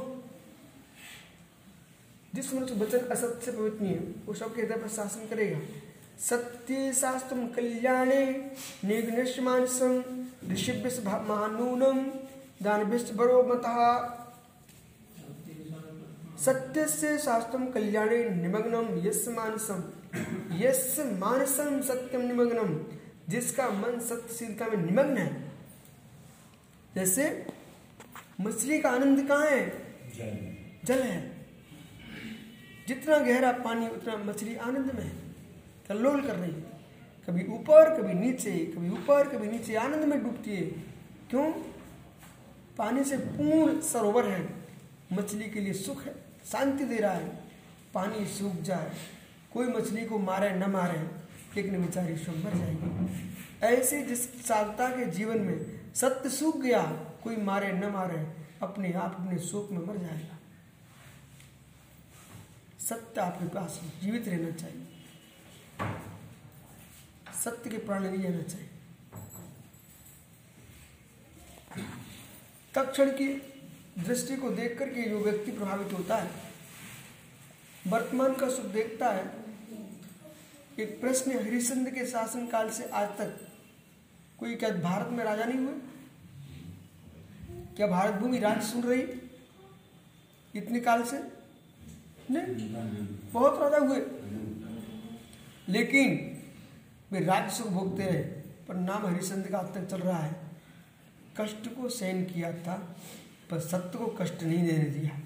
[2.34, 5.58] जिस मनुष्य वचन असत्य से है वो सबके हृदय पर शासन करेगा।
[6.18, 8.24] सत्य शास्त्र कल्याणे
[8.84, 10.02] निग्निश मानसम
[10.52, 11.98] ऋषिभ्य महानूनम
[12.62, 14.19] दानभिश्च बरो मतः।
[16.44, 19.84] सत्य से शास्त्रम कल्याणे निमग्नम यस मानसम
[20.56, 22.84] यस मानसम सत्यम निमग्नम
[23.28, 25.52] जिसका मन सत्यशीलता में निमग्न है।
[26.94, 27.46] जैसे
[28.40, 29.68] मछली का आनंद कहाँ है?
[30.84, 31.46] जल। है।
[32.88, 35.12] जितना गहरा पानी उतना मछली आनंद में है।
[35.88, 36.60] कल्लोल कर रही है।
[37.26, 40.66] कभी ऊपर कभी नीचे कभी ऊपर कभी नीचे आनंद में डूबती है।
[41.30, 41.52] क्यों?
[42.78, 44.54] पानी से पूर्ण सरोवर है।
[45.12, 47.28] मछली के लिए सुख है। शांति दे रहा है।
[47.94, 48.96] पानी सूख जाए।
[49.52, 51.10] कोई मछली को मारे, न मारे,
[51.56, 56.82] लेकिन बेचारी शुभ मर जाएगी। ऐसे जिस साधता के जीवन में सत्य सूख गया,
[57.24, 60.38] कोई मारे, न मारे, अपने आप अपने शोक में मर जाएगा।
[62.80, 64.86] सत्य आपके पास जीवित रहना चाहिए।
[67.44, 68.70] सत्य के प्राण नहीं रहना चाहिए।
[72.74, 73.42] तक्षण की
[73.98, 76.30] दृष्टि को देख करके जो व्यक्ति प्रभावित होता है,
[77.86, 79.30] वर्तमान का सुख देखता है,
[80.78, 83.48] एक प्रश्न हरिश्चंद्र के शासन काल से आज तक
[84.38, 85.74] कोई क्या भारत में राजा नहीं हुए?
[87.76, 89.30] क्या भारत भूमि राज सुन रही?
[90.56, 91.18] इतने काल से?
[92.30, 94.00] नहीं। बहुत राजा हुए।
[95.68, 96.36] लेकिन
[97.12, 98.22] वे राज्य सुख भोगते रहे,
[98.68, 100.36] पर नाम हरिश्चंद्र का आज तक चल रहा है।
[101.40, 102.96] कष्ट को सहन किया था।
[103.50, 105.20] पर सत्य को कष्ट नहीं देने दिया।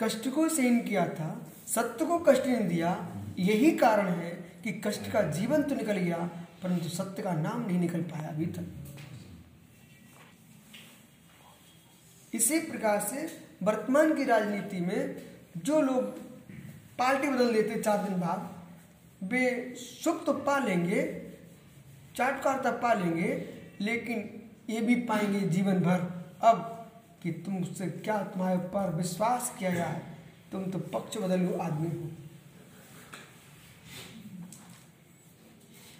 [0.00, 2.90] कष्ट को सहन किया था, सत्य को कष्ट नहीं दिया।
[3.38, 4.30] यही कारण है
[4.64, 6.16] कि कष्ट का जीवन तो निकल गया,
[6.62, 8.66] परंतु सत्य का नाम नहीं निकल पाया अभी तक।
[12.34, 13.26] इसी प्रकार से
[13.62, 15.16] वर्तमान की राजनीति में
[15.58, 16.18] जो लोग
[16.98, 18.48] पार्टी बदल देते चार दिन बाद,
[19.22, 21.02] वे सुख तो पा लेंगे,
[22.16, 23.32] चाटकारता पा लेंगे,
[23.80, 26.00] लेकिन ये भी पाएँगे जीवन भर।
[26.42, 26.68] अब
[27.22, 30.00] कि तुमसे क्या तुम्हारे ऊपर विश्वास किया जाए,
[30.52, 32.10] तुम तो पक्ष बदल हुए आदमी हो।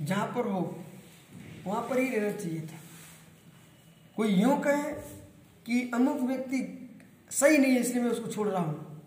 [0.03, 0.61] जहाँ पर हो,
[1.67, 2.79] वहाँ पर ही रहना चाहिए था।
[4.17, 4.93] कोई यूँ कहे
[5.67, 6.59] कि अमुक व्यक्ति
[7.31, 9.03] सही नहीं है, इसलिए मैं उसको छोड़ रहा हूँ।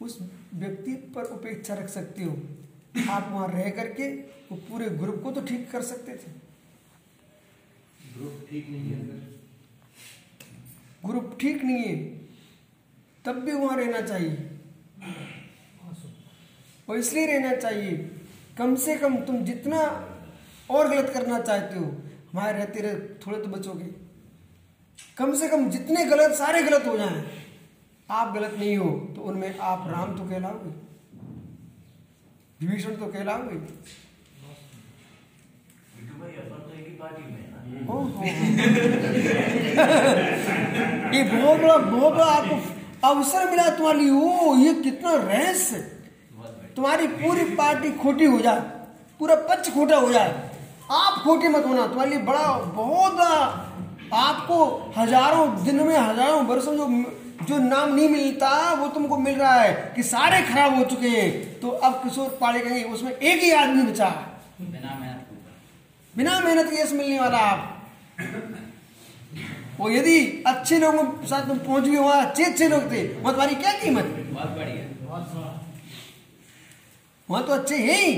[0.00, 0.18] उस
[0.54, 2.36] व्यक्ति पर उपेक्षा रख सकते हो।
[3.10, 4.08] आप वहाँ रह करके
[4.50, 6.30] वो पूरे ग्रुप को तो ठीक कर सकते थे।
[8.18, 8.98] ग्रुप ठीक नहीं है
[11.04, 11.96] ग्रुप ठीक नहीं है।
[13.24, 14.36] तब भी वहाँ रहना चाहिए।
[16.88, 17.92] और इसलिए रहना चाहिए
[18.58, 19.80] कम से कम तुम जितना
[20.70, 21.84] और गलत करना चाहते हो
[22.32, 23.86] हमारे रहते रहे थोड़े तो बचोगे।
[25.18, 27.22] कम से कम जितने गलत सारे गलत हो जाएँ।
[28.08, 30.70] आप गलत नहीं हो तो उनमें आप राम तो कहलाओगे।
[32.60, 33.56] विभीषण तो कहलाओगे।
[41.08, 42.56] ये बहुत बड़ा आपको
[43.08, 45.76] अवसर मिला तुम्हारे लिए। ओ ये कितना रहस्य।
[46.76, 48.60] तुम्हारी पूरी पार्टी खोटी हो जाए,
[49.20, 50.30] पूरा पक्ष खोटा हो जाए।
[50.92, 53.38] आप खोटे मत होना, तुम्हारे लिए बड़ा, बहुत बड़ा।
[54.16, 56.86] आपको हज़ारों, दिन में हज़ारों वर्षों जो
[57.48, 61.60] जो नाम नहीं मिलता, वो तुमको मिल रहा है कि सारे खराब हो चुके हैं।
[61.60, 64.08] तो अब किशोर पाड़े कहेंगे, उसमें एक ही आदमी बचा।
[64.60, 65.07] मेहनत
[66.18, 67.60] बिना मेहनत के यश मिलने वाला आप।
[69.78, 70.14] वो यदि
[70.46, 73.72] अच्छे लोगों के साथ तुम पहुँच गए वहाँ अच्छे अच्छे लोग थे वहाँ तुम्हारी क्या
[73.80, 74.84] कीमत बहुत बढ़िया।
[77.28, 78.12] वहाँ तो अच्छे हैं ही।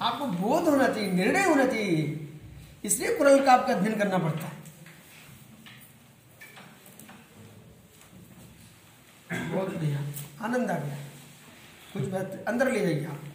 [0.00, 2.28] आपको बोध होना चाहिए निर्णय होना चाहिए।
[2.84, 4.62] इसलिए कुरल का आपका अध्ययन करना पड़ता है।
[9.52, 9.98] बहुत बढ़िया।
[10.44, 10.96] आनंद आ गया।
[11.92, 12.02] कुछ
[12.48, 13.33] अंदर ले जाइए आप।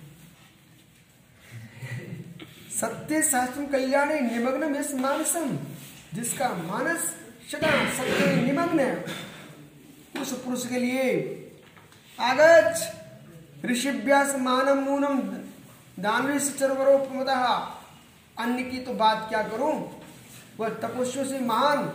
[2.81, 5.57] सत्य शास्त्र कल्याण निमग्न इस मानसम,
[6.13, 6.99] जिसका मानस
[7.51, 9.05] सदा सत्य निमग्न है।
[10.21, 11.09] उस पुरुष के लिए
[12.19, 12.93] आगच
[13.65, 15.19] ऋषिभ्यास मानम मूनम
[16.03, 17.27] दानवी चरवरोपमत
[18.39, 20.01] अन्य की तो बात क्या करूँ?
[20.59, 21.89] वह तपस्वियों से महान।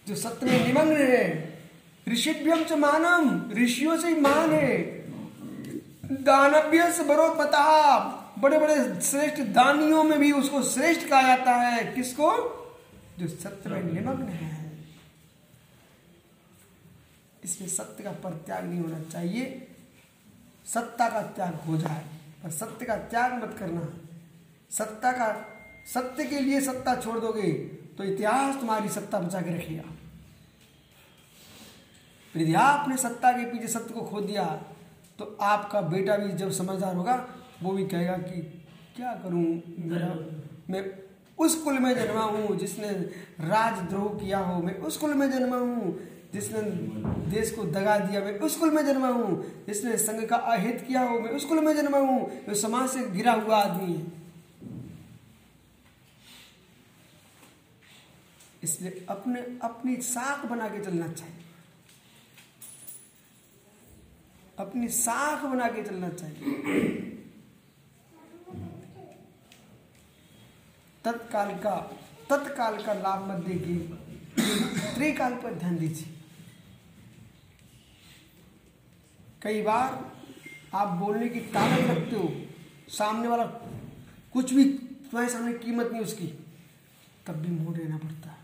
[0.08, 1.51] जो सत्य में निमग्न है
[2.12, 4.78] ऋषिभ्यम च मानम। ऋषियों से मान है।
[6.24, 11.96] दानव्य से बरो पता बड़े बड़े श्रेष्ठ दानियों में भी उसको श्रेष्ठ कहा जाता है।
[11.96, 12.58] किसको?
[13.20, 14.72] जो सत्य में निमग्न है।
[17.44, 19.68] इसमें सत्य का परित्याग नहीं होना चाहिए।
[20.66, 22.06] सत्ता का त्याग हो जाए।
[22.44, 23.90] पर सत्य का त्याग मत करना।
[24.72, 25.46] सत्ता का,
[25.94, 27.54] सत्य के लिए सत्ता छोड़ दोगे
[27.98, 29.84] तो इतिहास तुम्हारी सत्ता बचा के रखेगा।
[32.38, 34.46] यदि आपने सत्ता के पीछे सत्य को खो दिया
[35.20, 37.28] तो आपका बेटा भी जब समझदार होगा,
[37.64, 38.42] वो भी कहेगा कि,
[38.96, 39.62] क्या करूँ?
[39.80, 40.08] मेरा,
[40.70, 40.92] मैं
[41.40, 42.90] उस कुल में जन्मा हूँ जिसने
[43.48, 46.00] राजद्रोह किया हो, मैं उस कुल में जन्मा हूँ
[46.34, 46.62] जिसने
[47.32, 51.02] देश को दगा दिया, मैं उस कुल में जन्मा हूँ जिसने संघ का अहित किया
[51.02, 54.22] हो, मैं उस कुल में जन्मा हूँ। जो समाज से गिरा हुआ आदमी है।
[58.64, 61.41] इसलिए अपने, अपनी साख बना के चलना चाहिए।
[64.62, 67.10] अपनी साख बना के चलना चाहिए।
[71.04, 71.76] तत्काल का
[72.30, 73.78] तत्काल का लाभ मत देखिए।
[74.96, 76.14] त्रिकाल पर ध्यान दीजिए।
[79.42, 80.12] कई बार
[80.74, 82.30] आप बोलने की ताकत रखते हो,
[82.90, 83.46] सामने वाला
[84.34, 86.28] कुछ भी तुम्हारे सामने कीमत नहीं उसकी,
[87.28, 88.40] तब भी मोड़ रहना पड़ता है।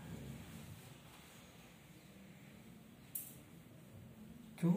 [4.60, 4.72] क्यों?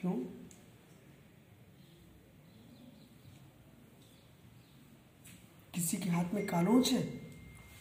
[0.00, 0.12] क्यों?
[5.74, 7.02] किसी के हाथ में कानूच है,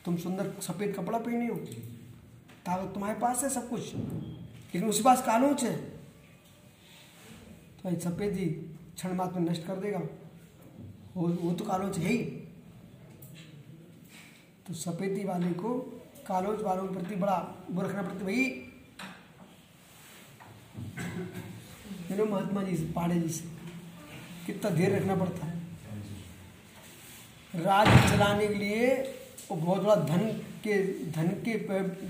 [0.05, 1.55] तुम सुंदर सफ़ेद कपड़ा पहने हो।
[2.65, 5.76] ताकत तुम्हारे पास है सब कुछ, लेकिन उसके पास कानूच है।
[7.80, 9.99] तो सफ़ेद ही क्षण मात्र में नष्ट कर देगा।
[11.15, 12.17] वो वो तो कालोच है ही।
[14.67, 15.80] तो सफेदी वाले को
[16.28, 17.38] कालोच वालों के प्रति बड़ा
[17.72, 18.65] वो रखना पड़ता भाई।
[22.10, 23.47] मेरे महात्मा जी से, पाड़े जी से।
[24.45, 25.57] कितना देर रखना पड़ता है।
[27.55, 28.88] राज्य चलाने के लिए
[29.49, 30.20] वो बहुत बड़ा धन
[30.64, 30.78] के
[31.12, 31.53] धन के,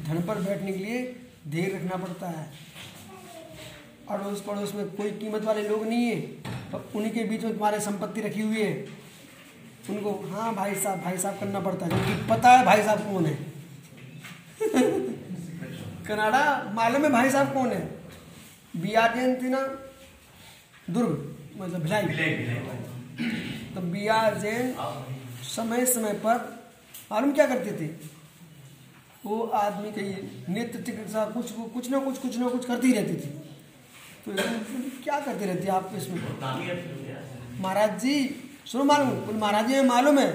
[0.04, 1.02] धन पर बैठने के लिए
[1.48, 2.46] देर रखना पड़ता है।
[4.10, 6.20] अड़ोस पड़ोस में कोई कीमत वाले लोग नहीं है
[6.72, 8.74] तो उन्हीं के बीच में तुम्हारे संपत्ति रखी हुई है।
[9.90, 13.26] उनको हाँ भाई साहब भाई साहब करना पड़ता है, क्योंकि पता है भाई साहब कौन
[13.26, 13.38] है।
[16.08, 16.42] कनाडा,
[16.76, 17.82] मालूम है भाई साहब कौन है?
[18.76, 19.60] बी आर थी ना
[20.90, 21.12] दुर्ग
[21.58, 22.04] मतलब भिलाई।
[23.76, 24.74] तो बी आर जैन
[25.48, 26.38] समय समय पर
[27.12, 27.88] मालूम क्या करते थे?
[29.26, 33.30] वो आदमी कही नेत्र चिकित्सा कुछ कुछ ना कुछ कुछ ना कुछ करती रहती थी।
[34.26, 34.32] तो
[35.04, 36.20] क्या करते रहते आप इसमें?
[37.62, 38.16] महाराज जी
[38.66, 40.30] सुनो मालूम बोले महाराज जी मालूम है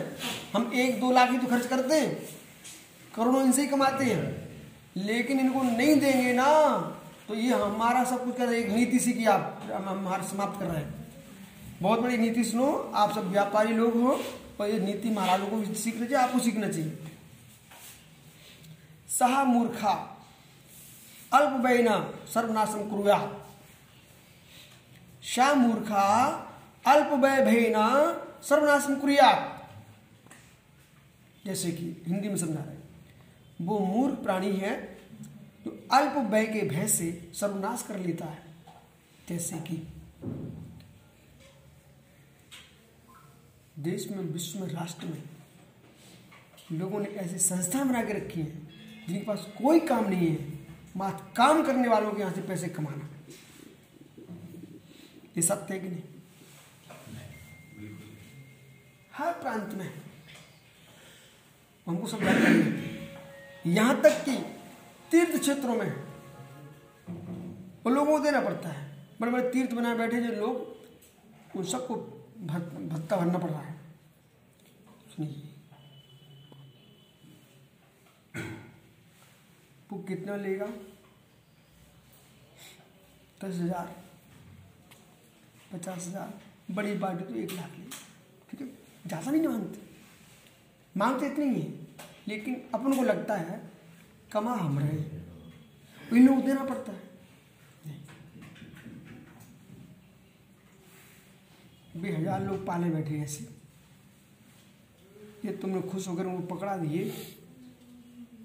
[0.55, 2.11] हम एक दो लाख ही तो खर्च करते हैं।
[3.15, 4.25] करोड़ों इनसे ही कमाते हैं।
[4.97, 6.49] लेकिन इनको नहीं देंगे ना।
[7.29, 10.67] तो ये हमारा सब कुछ कर रहे एक नीति सी की आप हमारे समाप्त कर
[10.67, 11.05] रहे हैं।
[11.83, 14.21] बहुत बड़ी नीति सुनो, आप सब व्यापारी लोग हो,
[14.61, 16.99] और ये नीति महाराजों को सीखना चाहिए, आपको सीखना चाहिए।
[19.09, 19.93] सहा मूर्खा,
[21.33, 21.99] अल्प बैना
[22.35, 23.19] सर्वनाशम कुरुया।
[25.25, 26.07] श्याम मूर्खा,
[26.87, 27.89] अल्प व्यय भेना
[28.43, 29.33] सर्वनाशम कुरिया।
[31.47, 32.77] जैसे कि हिंदी में समझा रहे
[33.61, 34.94] वो मूर्ख प्राणी है
[35.93, 38.43] अल्प व्यय के भय से सर्वनाश कर लेता है।
[39.29, 39.77] जैसे कि
[43.79, 45.23] देश में, विश्व में, राष्ट्र में
[46.73, 48.67] लोगों ने ऐसी संस्था बना के रखी है,
[49.07, 50.67] जिनके पास कोई काम नहीं है।
[50.97, 53.09] मात्र काम करने वालों के यहाँ से पैसे कमाना।
[55.37, 56.03] ये सत्य है कि नहीं?
[59.15, 59.95] हर प्रांत में।
[61.87, 62.23] हमको सब
[63.67, 64.54] यहाँ तक कि
[65.11, 65.91] तीर्थ क्षेत्रों में।
[67.85, 68.83] वो लोगों को देना पड़ता है।
[69.21, 71.95] बड़े बड़े तीर्थ बनाए बैठे जो लोग, उन सबको
[72.47, 73.75] भत्ता भरना पड़ रहा है।
[75.11, 75.43] सुनिए।
[79.91, 80.67] वो कितना लेगा?
[83.41, 83.95] दस हज़ार।
[85.73, 86.33] पचास हज़ार।
[86.71, 87.85] बड़ी पार्टी तो एक लाख ले।
[88.51, 88.67] ठीक है?
[89.07, 89.79] ज़्यादा नहीं मांगते।
[90.95, 91.63] मांगते इतनी ही।
[92.29, 93.61] लेकिन अपन को लगता है
[94.35, 94.99] कमा हम रहे
[96.19, 97.03] इन लोग देना पड़ता है।
[101.97, 103.45] बे, हज़ार लोग पाले बैठे ऐसे।
[105.45, 107.05] ये तुमने खुश होकर उनको पकड़ा दिए।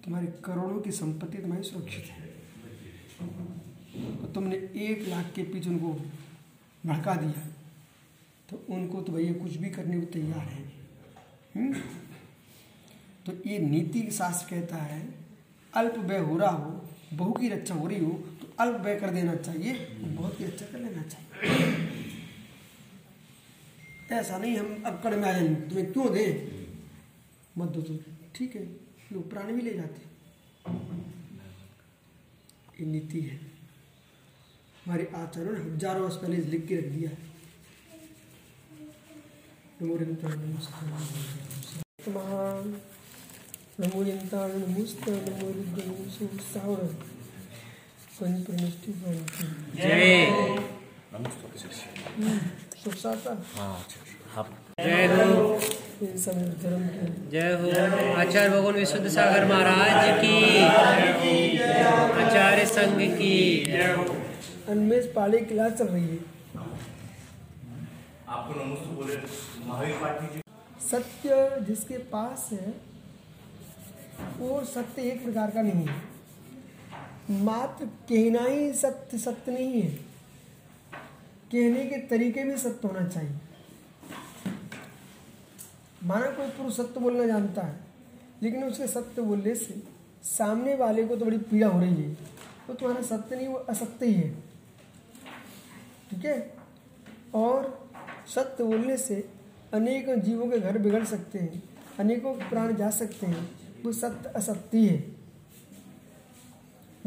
[0.04, 2.28] तुम्हारी करोड़ों की संपत्ति तुम्हारी सुरक्षित है।
[4.18, 5.94] तो तुमने एक लाख के पीछे उनको
[6.86, 7.48] भड़का दिया।
[8.50, 10.64] तो उनको तो भैया कुछ भी करने को तैयार है।
[11.56, 11.64] हुँ?
[11.64, 11.82] हम्म?
[13.26, 15.19] तो ये नीति शास्त्र कहता है
[15.80, 16.72] अल्प व्यय हो रहा हो,
[17.14, 18.12] बहु की रक्षा हो रही हो
[18.42, 21.28] तो अल्प व्यय कर देना चाहिए, बहुत की रक्षा कर लेना चाहिए।
[24.12, 26.32] ऐसा नहीं, हम अब कड़ में आ जाए तुम्हें क्यों दें?
[27.58, 27.98] मत दो तो
[28.36, 28.64] ठीक है,
[29.12, 30.08] लोग प्राण भी ले जाते
[32.80, 33.36] ये नीति है।
[34.86, 37.18] हमारे आचार्यों ने हज़ारों वर्ष पहले लिख के रख दिया है।
[46.44, 46.80] सावर
[48.16, 48.94] स्वयं प्रनिष्ठि
[57.32, 60.36] जय हो जय हो आचार्य भगवान विशुद्ध सागर महाराज की
[62.18, 63.38] आचार्य संघ की
[64.68, 66.20] अनमेश पाली क्लास चल रही है
[68.28, 69.18] आपको नमस्ते बोले
[69.66, 70.42] महावीर पाठी जी
[70.90, 72.89] सत्य जिसके पास है
[74.38, 75.96] वो सत्य एक प्रकार का नहीं है।
[77.44, 79.90] मात्र कहना ही सत्य सत्य नहीं है।
[81.52, 83.38] कहने के तरीके भी सत्य होना चाहिए।
[86.04, 87.80] माना कोई पुरुष सत्य बोलना जानता है,
[88.44, 89.84] लेकिन उसके सत्य बोलने से
[90.24, 92.14] सामने वाले को तो बड़ी पीड़ा हो रही है।
[92.68, 94.30] तो तुम्हारा सत्य नहीं, वो असत्य ही है।
[96.12, 96.54] ठीक है?
[97.36, 97.92] और
[98.28, 99.30] सत्य बोलने से
[99.74, 101.64] अनेकों जीवों के घर बिगड़ सकते हैं,
[102.00, 104.98] अनेकों प्राण जा सकते हैं। वो सत्य असत्य है।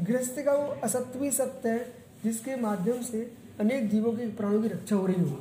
[0.00, 1.92] गृहस्थ का वो असत्य भी सत्य है,
[2.24, 3.20] जिसके माध्यम से
[3.60, 5.40] अनेक जीवों के प्राणों की रक्षा हो रही हो।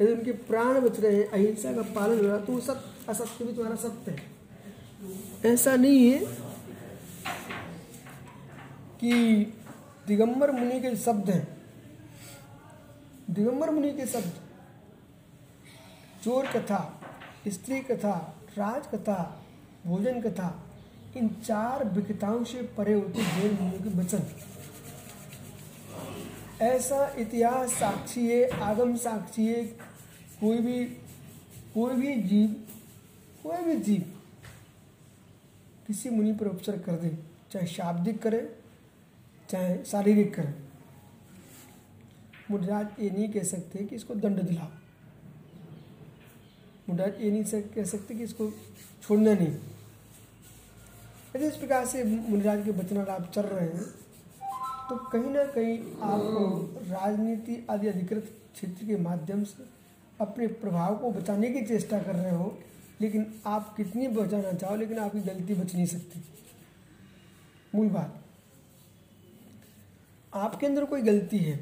[0.00, 3.44] यदि उनके प्राण बच रहे हैं, अहिंसा का पालन हो रहा तो वो सत्य, असत्य
[3.44, 6.18] भी तुम्हारा सत्य है। ऐसा नहीं है
[9.00, 9.12] कि
[10.06, 11.46] दिगंबर मुनि के शब्द हैं।
[13.30, 14.32] दिगंबर मुनि के शब्द,
[16.24, 16.80] चोर कथा,
[17.48, 18.12] स्त्री कथा,
[18.58, 19.44] राज कथा,
[19.86, 20.48] भोजन कथा
[21.16, 24.22] इन चार विकताओं से परे होते जैन मुनियों के वचन।
[26.62, 29.64] ऐसा इतिहास साक्षी है, आगम साक्षी है,
[30.40, 30.84] कोई भी
[31.74, 32.48] कोई भी जीव,
[33.42, 34.02] कोई भी जीव
[35.86, 37.16] किसी मुनि पर उपचार कर दे,
[37.50, 38.40] चाहे शाब्दिक करे,
[39.48, 40.54] चाहे शारीरिक करे।
[42.50, 44.68] मुद्राज ये नहीं कह सकते कि इसको दंड दिलाओ।
[46.88, 48.50] मुद्राज ये नहीं कह सकते कि इसको
[49.02, 49.56] छोड़ना नहीं।
[51.34, 53.84] यदि इस प्रकार से मुनिराज के वचन आप चल रहे हैं
[54.88, 59.64] तो कहीं ना कहीं आप राजनीति आदि अधिकृत क्षेत्र के माध्यम से
[60.20, 62.52] अपने प्रभाव को बचाने की चेष्टा कर रहे हो,
[63.00, 66.22] लेकिन आप कितनी बचाना चाहो, लेकिन आपकी गलती बच नहीं सकती।
[67.74, 68.20] मूल बात,
[70.32, 71.58] आपके अंदर कोई गलती है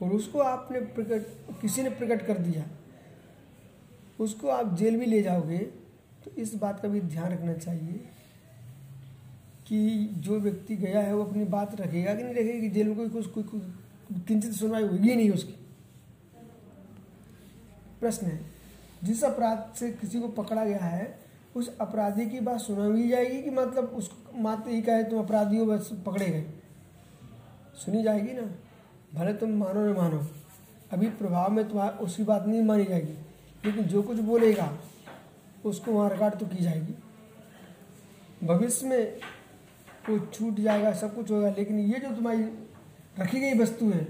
[0.00, 1.26] और उसको आपने प्रकट,
[1.60, 2.64] किसी ने प्रकट कर दिया,
[4.20, 5.58] उसको आप जेल भी ले जाओगे
[6.24, 8.00] तो इस बात का भी ध्यान रखना चाहिए
[9.66, 12.96] कि जो व्यक्ति गया है वो अपनी बात रखेगा कि नहीं रखेगा कि जेल में
[12.96, 13.60] कोई कुछ कोई,
[14.20, 15.52] किंचित सुनवाई होगी नहीं उसकी?
[18.00, 18.40] प्रश्न है
[19.04, 21.18] जिस अपराध से किसी को पकड़ा गया है
[21.56, 25.66] उस अपराधी की बात सुनाई जाएगी कि मतलब उस मात्र ही कहे तुम अपराधी हो
[25.66, 26.46] बस पकड़े गए?
[27.76, 28.54] सुनी जाएगी ना?
[29.14, 30.26] भले तुम मानो न मानो
[30.92, 33.12] अभी प्रभाव में तुम्हारा उसकी बात नहीं मानी जाएगी
[33.64, 34.78] लेकिन जो कुछ बोलेगा
[35.64, 36.94] उसको वहाँ रिकॉर्ड तो की जाएगी।
[38.46, 39.20] भविष्य में
[40.08, 42.42] वो छूट जाएगा, सब कुछ होगा, लेकिन ये जो तुम्हारी
[43.18, 44.06] रखी गई वस्तु है,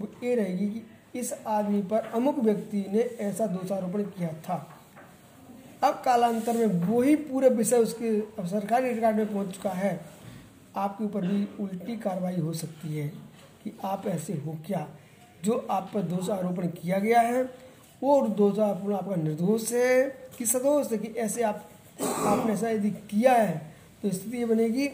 [0.00, 0.82] वो ये रहेगी कि
[1.18, 4.56] इस आदमी पर अमुक व्यक्ति ने ऐसा दोषारोपण किया था।
[5.84, 10.00] अब कालांतर में वही पूरे विषय उसके सरकारी रिकॉर्ड में पहुँच चुका है।
[10.76, 13.08] आपके ऊपर भी उल्टी कार्रवाई हो सकती है
[13.64, 14.86] कि आप ऐसे हो क्या?
[15.44, 17.42] जो आप पर दोष आरोपण किया गया है,
[18.02, 20.04] वो दोष आरोपण आपका निर्दोष है
[20.38, 21.68] कि सदोष है कि ऐसे आप,
[22.02, 23.56] आपने ऐसा यदि किया है
[24.02, 24.86] तो स्थिति ये बनेगी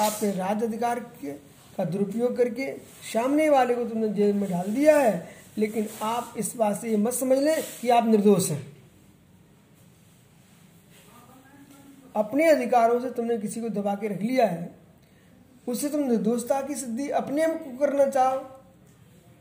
[0.00, 1.32] आपने राज अधिकार के
[1.76, 2.72] का दुरुपयोग करके
[3.12, 5.28] सामने वाले को तुमने जेल में डाल दिया है।
[5.58, 8.76] लेकिन आप इस बात से ये मत समझ लें कि आप निर्दोष हैं।
[12.16, 14.74] अपने अधिकारों से तुमने किसी को दबा के रख लिया है।
[15.68, 18.46] उससे तुम निर्दोषता की सिद्धि अपने को करना चाहो।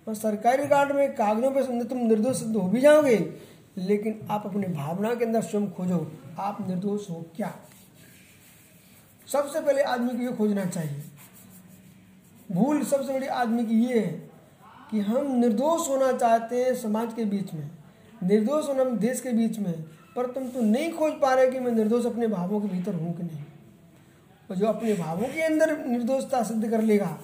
[0.08, 3.34] और सरकारी रिकॉर्ड में कागजों पर तुम निर्दोष सिद्ध हो भी जाओगे।
[3.78, 7.56] लेकिन आप अपने भावना के अंदर स्वयं खोजो। आप निर्दोष हो क्या?
[9.30, 11.02] सबसे पहले आदमी को ये खोजना चाहिए।
[12.52, 14.12] भूल सबसे बड़ी आदमी की ये है
[14.92, 17.70] कि हम निर्दोष होना चाहते हैं समाज के बीच में,
[18.24, 19.74] निर्दोष होना देश के बीच में,
[20.16, 23.16] पर तुम तो नहीं खोज पा रहे कि मैं निर्दोष अपने भावों के भीतर हूँ
[23.18, 23.44] कि नहीं।
[24.50, 27.18] और जो अपने भावों के अंदर निर्दोषता सिद्ध कर लेगा,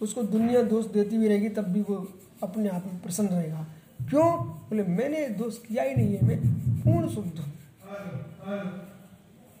[0.00, 1.96] उसको दुनिया दोष देती भी रहेगी, तब भी वो
[2.42, 3.66] अपने आप में प्रसन्न रहेगा।
[4.00, 4.32] क्यों?
[4.68, 6.38] बोले, मैंने दोष किया ही नहीं है, मैं
[6.82, 7.52] पूर्ण शुद्ध हूँ।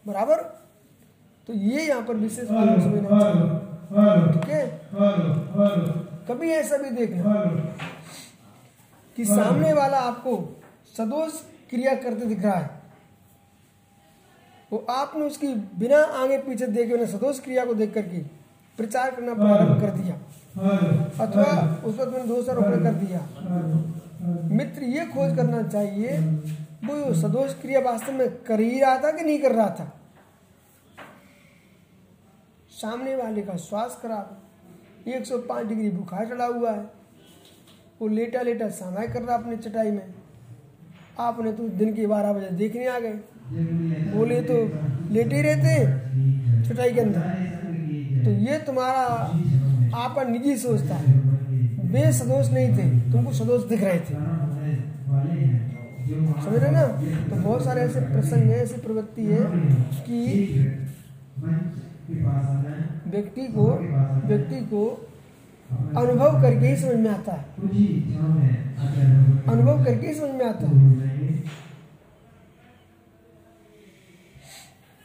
[0.06, 0.63] बराबर?
[1.48, 3.00] तो ये यहाँ पर विशेष समझना चाहिए।
[4.32, 4.62] ठीक है?
[6.28, 7.34] कभी ऐसा भी देखना
[9.16, 10.36] कि सामने वाला आपको
[10.96, 11.32] सदोष
[11.70, 12.70] क्रिया करते दिख रहा है।
[14.72, 15.48] वो आपने उसकी
[15.78, 18.18] बिना आगे पीछे देखे उन्हें सदोष क्रिया को देख करके
[18.78, 20.14] प्रचार करना प्रारंभ कर दिया।
[21.24, 21.44] अथवा
[21.84, 23.20] उस पर तुमने दोष आरोपण कर दिया।
[24.50, 26.18] मित्र ये खोज करना चाहिए
[26.84, 29.92] वो सदोष क्रिया वास्तव में कर ही रहा था कि नहीं कर रहा था?
[32.84, 36.82] सामने वाले का श्वास खराब 105 डिग्री बुखार चढ़ा हुआ है।
[38.00, 40.14] वो लेटा लेटा समय कर रहा अपनी चटाई में।
[41.20, 43.12] आपने तो दिन के बारह बजे देखने आ गए।
[44.10, 44.56] बोले तो
[45.10, 47.20] लेटे रहते चटाई के अंदर?
[48.24, 49.04] तो ये तुम्हारा
[49.96, 50.98] आपका निजी सोच था।
[51.88, 54.14] वे सदोष नहीं थे, तुमको सदोष दिख रहे थे।
[56.44, 56.86] समझ रहे ना?
[57.24, 59.40] तो बहुत सारे ऐसे प्रसंग है, ऐसी प्रवृत्ति है
[60.02, 60.20] कि
[62.10, 63.64] व्यक्ति को
[64.28, 65.10] व्यक्ति को
[65.70, 67.44] अनुभव करके ही। समझ में आता है।
[69.48, 70.84] अनुभव करके ही समझ में आता है।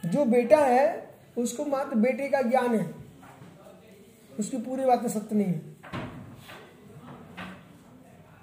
[0.06, 1.08] जो बेटा है
[1.38, 2.94] उसको मात्र बेटे का ज्ञान है।
[4.38, 5.58] उसकी पूरी बातें सत्य नहीं है।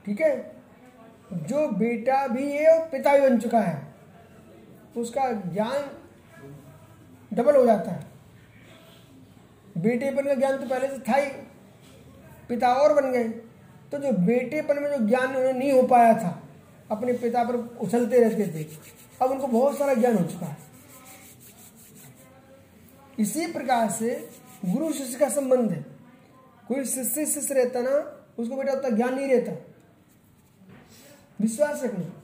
[0.05, 0.55] ठीक है?
[1.33, 3.87] जो बेटा भी है और पिता भी बन चुका है
[4.97, 5.89] उसका ज्ञान
[7.33, 8.06] डबल हो जाता है।
[9.77, 11.29] बेटेपन का ज्ञान तो पहले से था ही।
[12.49, 13.23] पिता और बन गए।
[13.91, 16.43] तो जो बेटेपन में जो ज्ञान उन्हें नहीं हो पाया था,
[16.91, 18.67] अपने पिता पर उछलते रहते थे।
[19.21, 20.57] अब उनको बहुत सारा ज्ञान हो चुका है।
[23.19, 24.29] इसी प्रकार से
[24.65, 25.85] गुरु शिष्य का संबंध है।
[26.67, 29.73] कोई शिष्य शिष्य रहता ना, उसको बेटा उतना ज्ञान नहीं रहता।
[31.41, 32.23] विश्वास रखना।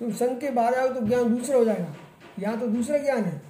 [0.00, 1.96] तुम संघ के बाहर आओ तो ज्ञान दूसरा हो जाएगा।
[2.38, 3.47] यहाँ तो दूसरा ज्ञान है।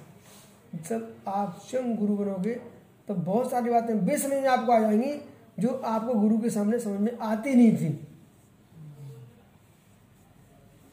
[0.87, 2.53] जब आप स्वयं गुरु बनोगे
[3.07, 5.13] तो बहुत सारी बातें बेसमझ में आपको आ जाएँगी,
[5.59, 7.87] जो आपको गुरु के सामने समझ में आती नहीं थी।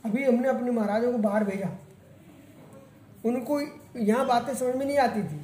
[0.04, 1.68] अभी हमने अपने महाराजों को बाहर भेजा।
[3.24, 3.60] उनको
[3.96, 5.40] यहाँ बातें समझ में नहीं आती थी।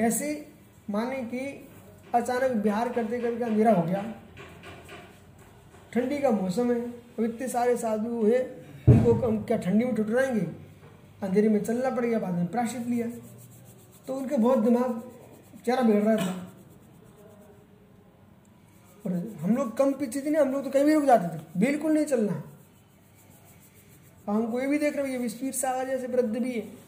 [0.00, 0.48] ऐसे
[0.90, 1.68] माने कि
[2.14, 4.04] अचानक बिहार करते करते अंधेरा हो गया।
[5.92, 8.38] ठंडी का मौसम है, अब इतने सारे साधु हुए
[8.88, 10.46] उनको क्या ठंडी में ठुठराएँगे
[11.22, 13.06] अंधेरे में चलना पड़ गया बाद में प्राशित लिया।
[14.06, 15.02] तो उनके बहुत दिमाग,
[15.64, 16.52] चेहरा बिगड़ रहा था
[19.06, 21.42] और हम लोग कम पीछे थे ना, हम लोग तो कहीं भी रुक जाते थे।
[21.56, 22.42] बिल्कुल नहीं चलना।
[24.28, 26.86] हमको ये भी देख रहे स्पीड सागर जैसे वृद्ध भी है।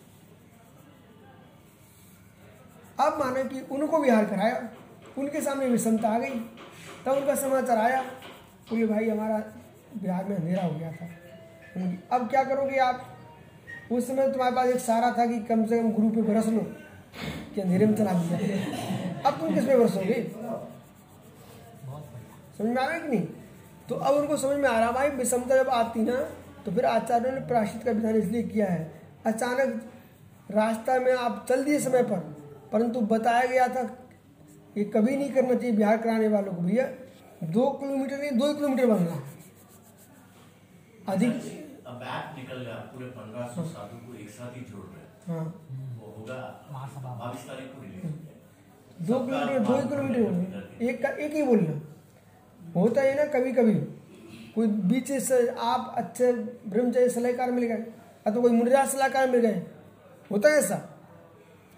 [3.00, 4.68] अब माना कि उनको बिहार कराया।
[5.18, 6.40] उनके सामने विषमता आ गई।
[7.06, 8.02] तब उनका समाचार आया,
[8.70, 9.38] बोले, भाई, हमारा
[10.02, 13.16] बिहार में अंधेरा हो गया था। अब क्या करोगे आप?
[13.92, 16.66] उस समय तुम्हारे पास एक सारा था कि कम से कम गुरु पे बरस लो।
[17.54, 18.38] कि अंधेरे में चला दिया
[19.26, 20.22] अब तुम किस पे बरसोगे?
[22.58, 23.26] समझ में आ है कि नहीं?
[23.88, 26.18] तो अब उनको समझ में आ रहा भाई विषमता जब आती ना
[26.64, 29.80] तो फिर आचार्यों ने प्राश्चित का विधान इसलिए किया है। अचानक
[30.50, 32.18] रास्ता में आप चल दिए समय पर
[32.72, 33.82] परंतु बताया गया था
[34.74, 36.86] कि कभी नहीं करना चाहिए बिहार कराने वालों को भैया।
[37.46, 39.22] दो किलोमीटर नहीं दो किलोमीटर बनना
[41.08, 41.32] अधिक?
[41.86, 42.00] अब
[42.36, 45.87] निकल गया पूरे पंद्रह सौ साधु को एक साथ ही जोड़ रहे हैं।
[46.30, 51.42] हाँ वो बाईस तारीख को रिलीज़ दो किलोमीटर दो ही किलोमीटर एक का एक ही
[51.42, 51.80] बोलना
[52.76, 53.74] होता है ना कभी कभी
[54.54, 59.40] कोई बीच से आप अच्छे ब्रह्मचर्य सलाहकार मिल गए या तो कोई मुनिराज सलाहकार मिल
[59.40, 59.62] गए।
[60.30, 60.76] होता है ऐसा?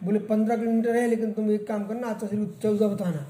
[0.04, 3.26] बोले पंद्रह किलोमीटर है लेकिन तुम एक काम करना अच्छा सिर्फ़ चौदह बताना।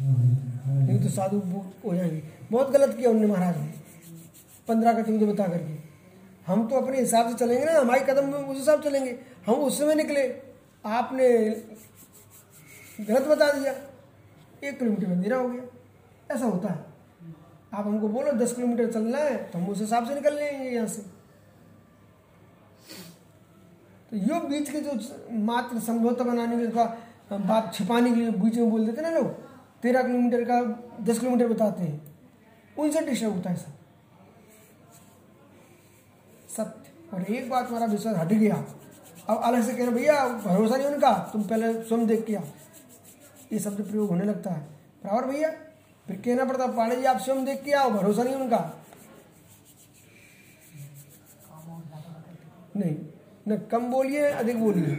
[0.00, 1.38] नहीं तो साधु
[1.84, 3.72] हो जाएँगे। बहुत गलत किया उनने महाराज ने।
[4.68, 5.74] पंद्रह का चौदह बता करके।
[6.46, 9.54] हम तो अपने हिसाब से चलेंगे ना हमारे कदम में उस हिसाब से चलेंगे। हम
[9.54, 10.22] उस समय निकले।
[10.84, 11.28] आपने
[13.00, 13.72] गलत बता दिया।
[14.64, 16.84] एक किलोमीटर अंधेरा हो गया। ऐसा होता है।
[17.74, 20.86] आप हमको बोलो, दस किलोमीटर चलना है तो हम उस हिसाब से निकल लेंगे यहाँ
[20.86, 21.02] से।
[24.10, 24.90] तो यो बीच के जो
[25.40, 29.26] मात्र समझौता बनाने के लिए बात छिपाने के लिए बीच में बोल देते ना लोग,
[29.82, 30.60] तेरह किलोमीटर का
[31.04, 32.16] दस किलोमीटर बताते हैं।
[32.78, 33.72] उनसे डिस्टर्ब होता है सब
[36.56, 38.64] सत्य। और एक बात हमारा विश्वास हट गया।
[39.28, 42.44] अब अलग से कह रहे भैया, भरोसा नहीं उनका, तुम पहले स्वयं देख के आओ।
[43.52, 44.60] ये शब्द प्रयोग होने लगता है।
[45.04, 45.50] बराबर भैया,
[46.06, 48.58] फिर कहना पड़ता पांडे जी, आप स्वयं देख के आओ, भरोसा नहीं उनका।
[52.76, 52.96] नहीं,
[53.48, 54.98] न, कम बोलिए, अधिक बोलिए।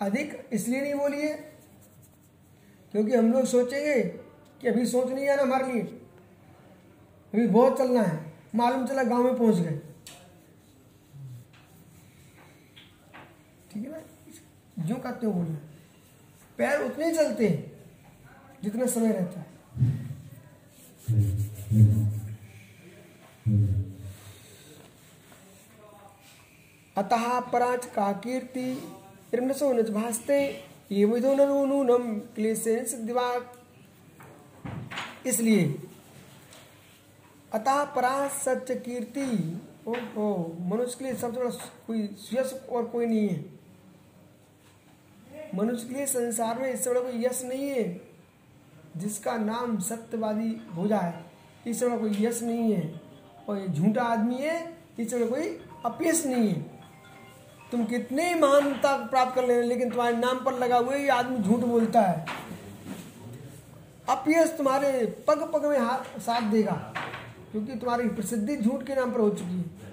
[0.00, 1.28] अधिक इसलिए नहीं बोलिए,
[2.92, 4.00] क्योंकि हम लोग सोचेंगे
[4.60, 5.82] कि अभी सोच नहीं आना हमारे लिए।
[7.32, 8.20] अभी बहुत चलना है,
[8.54, 9.80] मालूम चला गाँव में पहुँच गए
[13.72, 14.04] ठीक है
[14.86, 15.58] जो कहते हो बोलना
[16.58, 17.72] पैर उतने चलते हैं
[18.64, 19.46] जितना समय रहता है।
[26.96, 28.72] अतः पराच का कीर्ति
[29.92, 30.38] भाषते
[30.92, 33.52] ये विदो नूनम क्लेशेन सिद्धिवाक
[35.26, 35.64] इसलिए,
[37.52, 39.26] अतः परा सत्य कीर्ति,
[39.86, 41.50] ओहो, मनुष्य के लिए सबसे बड़ा
[41.86, 42.02] कोई
[42.32, 43.61] यश और कोई नहीं है।
[45.54, 48.00] मनुष्य के लिए संसार में इससे बड़ा कोई यश नहीं है,
[48.96, 51.14] जिसका नाम सत्यवादी हो जाए
[51.66, 53.00] इससे बड़ा कोई यश नहीं है।
[53.48, 54.56] और ये झूठा आदमी है
[54.98, 55.48] इससे बड़ा कोई
[55.86, 56.60] अपयश नहीं है।
[57.72, 61.60] तुम कितने महानता प्राप्त कर लेना लेकिन तुम्हारे नाम पर लगा हुआ ये आदमी झूठ
[61.60, 62.24] बोलता है।
[64.08, 66.72] अपयस तुम्हारे पग पग में हाथ साथ देगा,
[67.52, 69.90] क्योंकि तुम्हारी प्रसिद्धि झूठ के नाम पर हो चुकी है।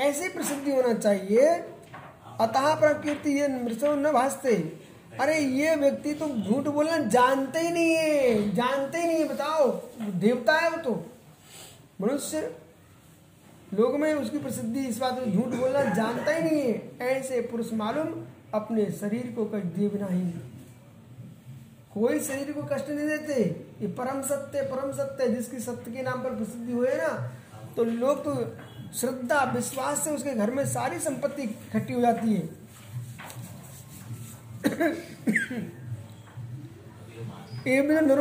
[0.00, 1.48] ऐसी प्रसिद्धि होना चाहिए।
[2.40, 4.56] अतः प्रकृति ये मृत्यु न भासते
[5.20, 9.70] अरे ये व्यक्ति तो झूठ बोलना जानते ही नहीं है। जानते ही नहीं है, बताओ।
[10.20, 10.92] देवता है वो तो।
[12.00, 12.40] मनुष्य
[13.74, 17.72] लोग में उसकी प्रसिद्धि इस बात में झूठ बोलना जानता ही नहीं है। ऐसे पुरुष
[17.72, 18.14] मालूम
[18.54, 20.20] अपने शरीर को कष्ट दिए बिना ही
[21.94, 23.42] कोई शरीर को कष्ट नहीं देते।
[23.82, 27.08] ये परम सत्य परम सत्य जिसकी सत्य के नाम पर प्रसिद्धि हुए ना
[27.76, 28.34] तो लोग तो
[28.92, 32.48] श्रद्धा, विश्वास से उसके घर में सारी संपत्ति इकट्ठी हो जाती है।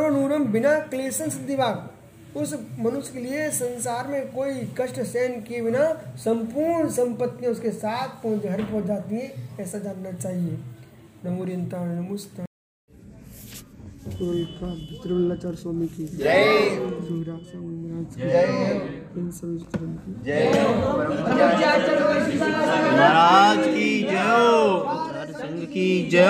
[0.10, 5.86] नूरम बिना क्लेशन सिद्धिवाग उस मनुष्य के लिए संसार में कोई कष्ट सहन किए बिना
[6.18, 10.60] संपूर्ण संपत्तियाँ उसके साथ पहुँच घर पहुँच जाती है, ऐसा जानना चाहिए।
[11.26, 12.46] नमोरियंता नमुस्ता
[15.56, 16.44] स्वामी की जय
[19.18, 20.14] इन सभी की
[22.92, 26.30] महाराज की जय संघ की जय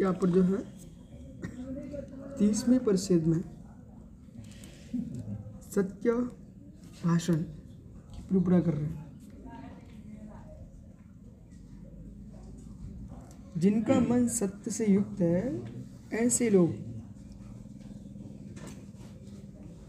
[0.00, 0.58] यहाँ पर जो है
[2.38, 3.40] तीसवें परिच्छेद में
[5.74, 6.10] सत्य
[7.04, 9.10] भाषण की पूरा कर रहे हैं।
[13.56, 15.62] जिनका मन सत्य से युक्त है,
[16.12, 16.74] ऐसे लोग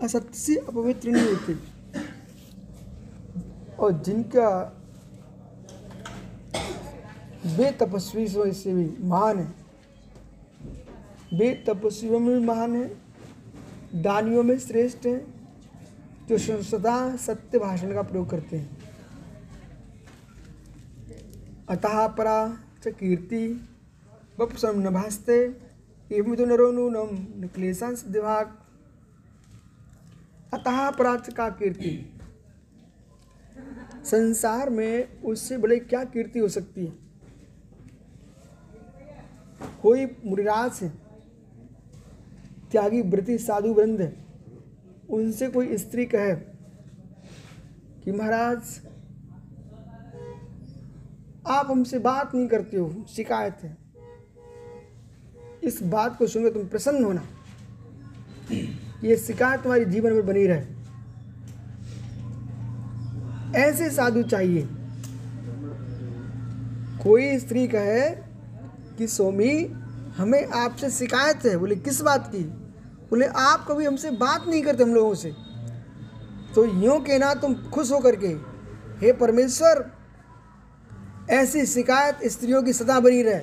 [0.03, 1.71] असत्य से अपवित्र नहीं होते।
[3.75, 4.77] और जिनका
[7.45, 9.55] बेतपस्वी से भी महान है।
[11.33, 13.00] वे तपस्वियों में भी महान है।
[13.95, 15.25] दानियों में श्रेष्ठ है,
[16.29, 18.77] जो सदा सत्य भाषण का प्रयोग करते हैं।
[21.69, 23.69] अतः परा च कीर्ति
[24.39, 25.61] वपुसम न भास्ते,
[26.11, 28.57] एवं तो नरो नूनम न क्लेशांश दिभाग।
[30.53, 32.19] अतः पराच का कीर्ति?
[34.03, 36.93] संसार में उससे बड़े क्या कीर्ति हो सकती है?
[39.81, 41.00] कोई मुरिराज है
[42.71, 44.13] त्यागी व्रति साधु वृंद
[45.09, 46.35] उनसे कोई स्त्री कहे
[48.03, 48.81] कि महाराज,
[51.47, 53.77] आप हमसे बात नहीं करते हो, शिकायत है।
[55.63, 57.23] इस बात को सुनकर तुम प्रसन्न होना।
[59.03, 60.61] ये शिकायत तुम्हारी जीवन में बनी रहे।
[63.59, 64.67] ऐसे साधु चाहिए।
[67.03, 68.09] कोई स्त्री कहे
[68.97, 69.65] कि, स्वामी,
[70.17, 72.60] हमें आपसे शिकायत है। बोले, किस बात की?
[73.11, 75.33] बोले, आप कभी हमसे बात नहीं करते हम लोगों से।
[76.55, 78.27] तो यूँ कहना, तुम खुश होकर के,
[79.05, 79.91] हे परमेश्वर,
[81.29, 83.39] ऐसी शिकायत स्त्रियों की सदा बनी रहे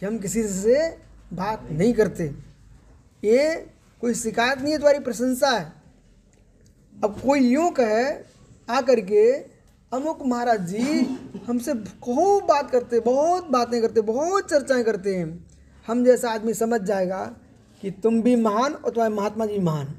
[0.00, 0.98] कि हम किसी से
[1.32, 2.24] बात नहीं करते।
[3.24, 3.66] ये
[4.00, 5.72] कोई शिकायत नहीं है, तुम्हारी प्रशंसा है।
[7.04, 8.04] अब कोई यूँ कहे,
[8.72, 9.32] आकर के,
[9.92, 15.46] अमुक महाराज जी, हमसे खूब बात करते, बहुत बातें करते, बहुत चर्चाएँ करते हैं।
[15.86, 17.36] हम जैसा आदमी समझ जाएगा
[17.82, 19.94] कि तुम भी महान और तुम्हारे महात्मा जी महान।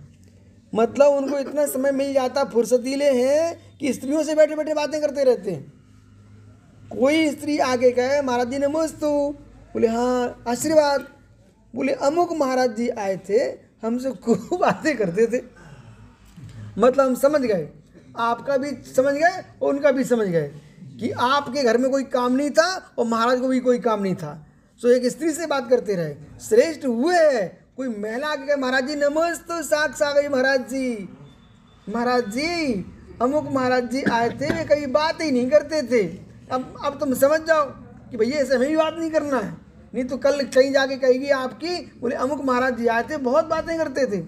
[0.75, 5.23] मतलब उनको इतना समय मिल जाता फुर्सतीले हैं कि स्त्रियों से बैठे बैठे बातें करते
[5.23, 5.73] रहते हैं।
[6.99, 9.35] कोई स्त्री आगे कहे, महाराज जी नमस्तु।
[9.73, 11.07] बोले हाँ आशीर्वाद।
[11.75, 13.39] बोले, अमुक महाराज जी आए थे,
[13.81, 15.43] हमसे खूब बातें करते थे।
[16.77, 17.69] मतलब हम समझ गए।
[18.17, 20.51] आपका भी समझ गए और उनका भी समझ गए
[20.99, 24.15] कि आपके घर में कोई काम नहीं था और महाराज को भी कोई काम नहीं
[24.15, 24.47] था।
[24.81, 28.95] सो एक स्त्री से बात करते रहे, श्रेष्ठ हुए है कोई महिला आके महाराज जी,
[28.95, 31.09] नमस्ते साख सागर महाराज जी।
[31.89, 32.73] महाराज जी,
[33.21, 36.07] अमुक महाराज जी आए थे, वे कभी बात ही नहीं करते थे।
[36.51, 37.65] अब अब तुम समझ जाओ
[38.11, 39.57] कि भैया ऐसे हमें भी बात नहीं करना है।
[39.93, 43.77] नहीं तो कल कहीं जाके कहेगी आपकी, बोले, अमुक महाराज जी आए थे, बहुत बातें
[43.77, 44.21] करते थे।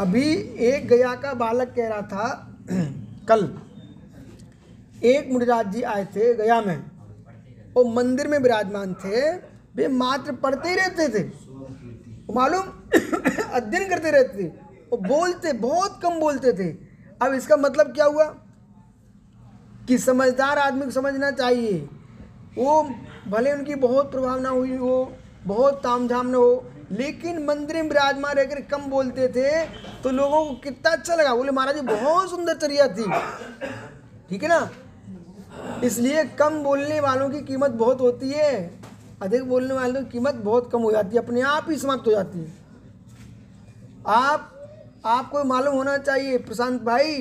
[0.00, 2.56] अभी एक गया का बालक कह रहा था,
[3.28, 3.58] कल,
[5.04, 6.84] एक मुनिराज जी आए थे गया में।
[7.74, 11.47] वो मंदिर में विराजमान थे। वे मात्र पढ़ते ही रहते थे।
[12.34, 12.62] मालूम?
[13.52, 14.46] अध्ययन करते रहते थे।
[14.90, 16.76] वो बोलते, बहुत कम बोलते थे।
[17.22, 18.24] अब इसका मतलब क्या हुआ?
[19.88, 21.88] कि समझदार आदमी को समझना चाहिए।
[22.58, 22.90] वो
[23.28, 25.12] भले उनकी बहुत प्रभावना हुई हो,
[25.46, 29.66] बहुत तामझाम न हो, लेकिन मंदिर में विराजमान रहकर कम बोलते थे
[30.02, 33.10] तो लोगों को कितना अच्छा लगा। बोले, महाराज बहुत सुंदर चर्या थी।
[34.30, 34.70] ठीक है ना?
[35.84, 38.80] इसलिए कम बोलने वालों की कीमत बहुत होती है।
[39.22, 42.10] अधिक बोलने वालों की कीमत बहुत कम हो जाती है, अपने आप ही समाप्त हो
[42.10, 42.52] जाती है।
[44.06, 44.54] आप,
[45.06, 47.16] आपको मालूम होना चाहिए, प्रशांत भाई,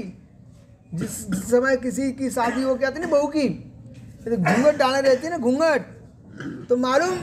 [0.94, 3.48] जिस जिस समय किसी की शादी हो के आती है ना, बहू की
[4.26, 5.82] तो घूंघट डाले रहती है ना, घूंघट।
[6.70, 7.18] तो मालूम,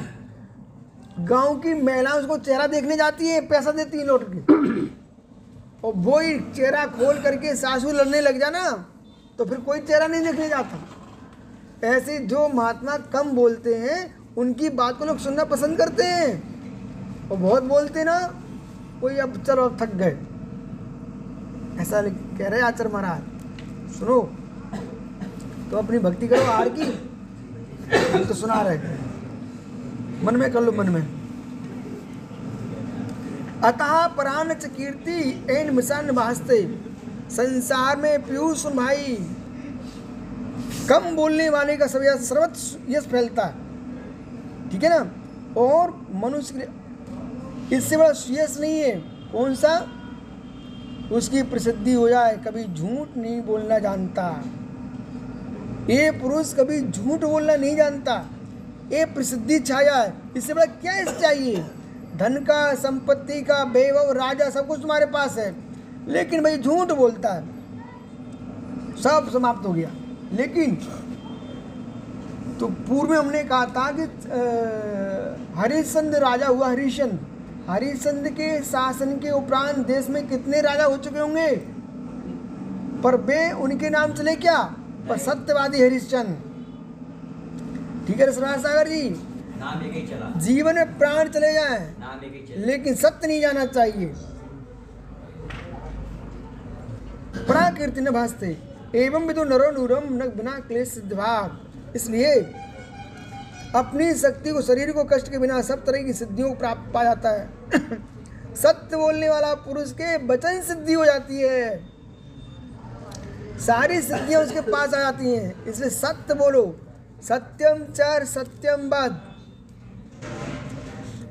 [1.21, 4.39] गाँव की महिलाएँ उसको चेहरा देखने जाती है, पैसा देती है लौट के।
[5.87, 8.71] और वो ही चेहरा खोल करके सासू लड़ने लग जाना
[9.39, 10.79] तो फिर कोई चेहरा नहीं देखने जाता।
[11.87, 17.36] ऐसे जो महात्मा कम बोलते हैं उनकी बात को लोग सुनना पसंद करते हैं। और
[17.39, 18.19] बहुत बोलते ना,
[19.01, 20.16] कोई अब चलो अब थक गए।
[21.82, 23.23] ऐसा कह रहे आचर महाराज,
[23.93, 24.20] सुनो
[25.70, 26.85] तो अपनी भक्ति करो आर की।
[28.24, 28.78] तो सुना रहे
[30.24, 31.02] मन में कर लो, मन में।
[33.62, 36.62] अतः प्राण च कीर्ति एन मिशन भासते।
[37.31, 39.16] संसार में पीयूष भाई।
[40.89, 43.64] कम बोलने वाले का सर्वत्र यश फैलता। है
[44.75, 45.13] ठीक है ना?
[45.61, 46.69] और मनुष्य
[47.73, 48.91] इससे बड़ा यश नहीं है।
[49.33, 49.87] कौन सा?
[51.13, 54.45] उसकी प्रसिद्धि हो जाए, कभी झूठ नहीं बोलना जानता।
[55.91, 58.27] ये पुरुष कभी झूठ बोलना नहीं जानता।
[58.93, 61.65] ये प्रसिद्धि छाया है इससे बड़ा क्या इस चाहिए?
[62.17, 65.57] धन का, संपत्ति का, वैभव, राजा, सब कुछ तुम्हारे पास है।
[66.09, 67.45] लेकिन भाई झूठ बोलता है।
[69.03, 69.91] सब समाप्त हो गया।
[70.33, 70.79] लेकिन
[72.61, 74.03] तो पूर्व में हमने कहा था कि
[75.61, 77.19] हरिश्चंद्र राजा हुआ हरिश्चंद्र।
[77.71, 81.49] हरिश्चंद्र के शासन के उपरांत देश में कितने राजा हो चुके होंगे?
[83.03, 84.59] पर वे उनके नाम चले क्या?
[85.09, 86.37] पर सत्यवादी हरिश्चंद्र।
[88.07, 89.03] ठीक है रसराज सागर जी?
[89.59, 91.95] नाम लेके ही चला। जीवन में प्राण चले जाएँ।
[92.67, 94.07] लेकिन सत्य नहीं जाना चाहिए।
[97.47, 98.57] प्राकृति न भासते।
[98.97, 101.61] एवं विदु नरो नूरम न बिना क्लेश भाग।
[101.97, 102.35] इसलिए
[103.77, 107.05] अपनी शक्ति को, शरीर को, कष्ट के बिना सब तरह की सिद्धियों को प्राप्त पा
[107.05, 107.51] जाता है।
[108.57, 111.87] सत्य बोलने वाला पुरुष के वचन सिद्धि हो जाती है।
[113.59, 116.77] सारी सिद्धियाँ उसके पास आ जाती हैं। इसलिए सत्य बोलो।
[117.23, 119.21] सत्यम चर सत्यम बद।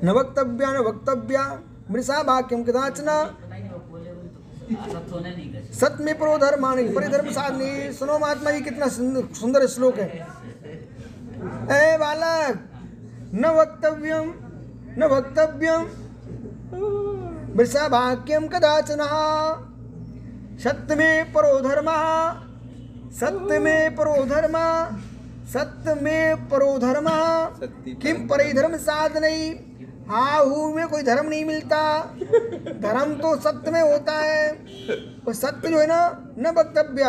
[0.03, 1.61] न वक्तव्या न वक्तव्या।
[1.91, 3.38] मृषा वाक्यम कदाचना।
[5.73, 10.43] सत्य में परो धर्माणी, परिधर्म साधनी। सुनो महात्मा जी, कितना सुंदर श्लोक है।
[11.44, 12.60] ए बालक
[13.34, 14.34] न वक्तव्यम
[14.98, 15.84] न वक्तव्यम
[17.57, 19.07] मृषा वाक्यम कदाचना
[20.64, 21.90] सत्य में परो धर्म
[23.20, 24.57] सत्य में परो धर्म
[25.53, 27.07] सत्य में परो धर्म
[28.02, 28.76] किम परिधर्म
[29.20, 29.53] नहीं
[30.10, 31.82] हाहू में कोई धर्म नहीं मिलता।
[32.82, 34.49] धर्म तो सत्य में होता है।
[35.28, 35.99] और सत्य जो है ना
[36.38, 37.03] न वक्तव्य।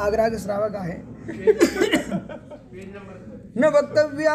[0.00, 0.96] आगरा के श्रावक है
[2.72, 4.28] न वक्तव्य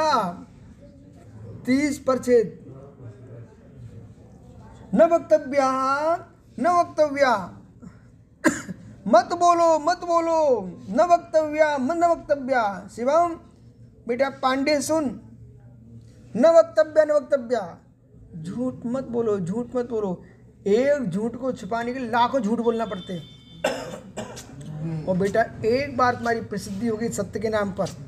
[1.66, 2.48] तीस परछेद
[4.94, 5.60] न वक्तव्य
[6.60, 7.26] न वक्तव्य।
[9.07, 10.40] मत बोलो मत बोलो।
[10.90, 13.36] न वक्तव्य न वक्तव्य। शिवम,
[14.07, 15.06] बेटा पांडे सुन।
[16.36, 17.60] न वक्तव्य न वक्तव्य।
[18.44, 20.24] झूठ मत बोलो, झूठ मत बोलो।
[20.68, 23.18] एक झूठ को छुपाने के लिए लाखों झूठ बोलना पड़ते
[25.07, 28.05] और बेटा, एक बार तुम्हारी प्रसिद्धि होगी सत्य के नाम पर।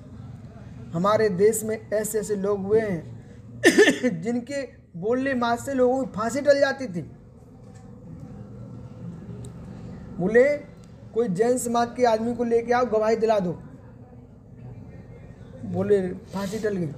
[0.93, 3.17] हमारे देश में ऐसे ऐसे लोग हुए हैं,
[4.21, 4.67] जिनके
[4.99, 7.01] बोलने मात्र से लोगों की फांसी टल जाती थी।
[10.17, 10.57] बोले,
[11.13, 13.51] कोई जैन समाज के आदमी को लेके आओ, गवाही दिला दो।
[15.65, 16.89] बोले, फांसी टल गई।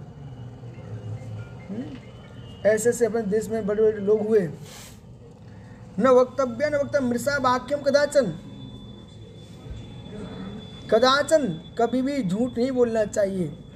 [1.70, 1.98] हम्म?
[2.66, 4.49] ऐसे ऐसे अपने देश में बड़े बड़े लोग हुए।
[5.99, 8.26] न वक्तव्य न वक्तव्य, मृषा वाक्यम कदाचन।
[10.91, 13.69] कदाचन कभी भी झूठ नहीं बोलना चाहिए।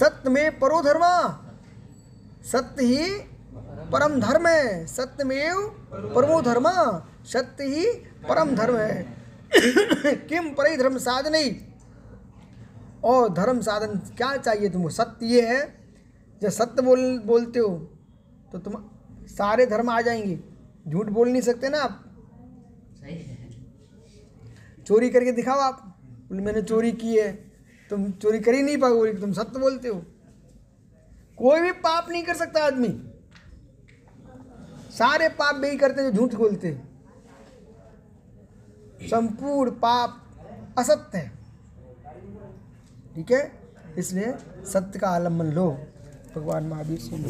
[0.00, 1.40] सत्य में परो धर्मा
[2.42, 3.18] सत्य ही
[3.92, 6.64] परम धर्म है। सत्यमेव परमो धर्म
[7.24, 7.86] सत्य ही
[8.28, 9.16] परम धर्म है।
[10.16, 11.56] किम परे धर्म साधन?
[13.04, 14.88] और धर्म साधन क्या चाहिए तुमको?
[14.88, 15.84] सत्य ये है।
[16.42, 17.68] जब सत्य बोल बोलते हो
[18.52, 18.84] तो तुम
[19.26, 20.40] सारे धर्म आ जाएँगे।
[20.88, 22.04] झूठ बोल नहीं सकते ना आप।
[24.86, 25.96] चोरी करके दिखाओ आप।
[26.28, 27.53] बोले मैंने चोरी की है।
[27.90, 30.02] तुम चोरी कर ही नहीं पाओगे तुम सत्य बोलते हो।
[31.38, 32.88] कोई भी पाप नहीं कर सकता आदमी।
[34.90, 36.82] सारे पाप वही करते हैं जो झूठ बोलते हैं।
[39.10, 40.10] संपूर्ण पाप
[40.78, 41.32] असत्य है।
[43.14, 43.42] ठीक है?
[43.98, 44.32] इसलिए
[44.72, 45.70] सत्य का आलंबन लो।
[46.36, 47.28] भगवान महावीर से लो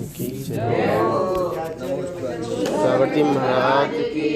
[2.75, 4.29] पार्वती महाराज की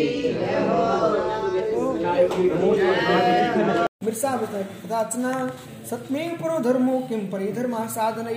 [4.02, 4.30] मिर्सा
[5.86, 8.28] सत्मेव परो धर्मो किम परिधर्म साधन।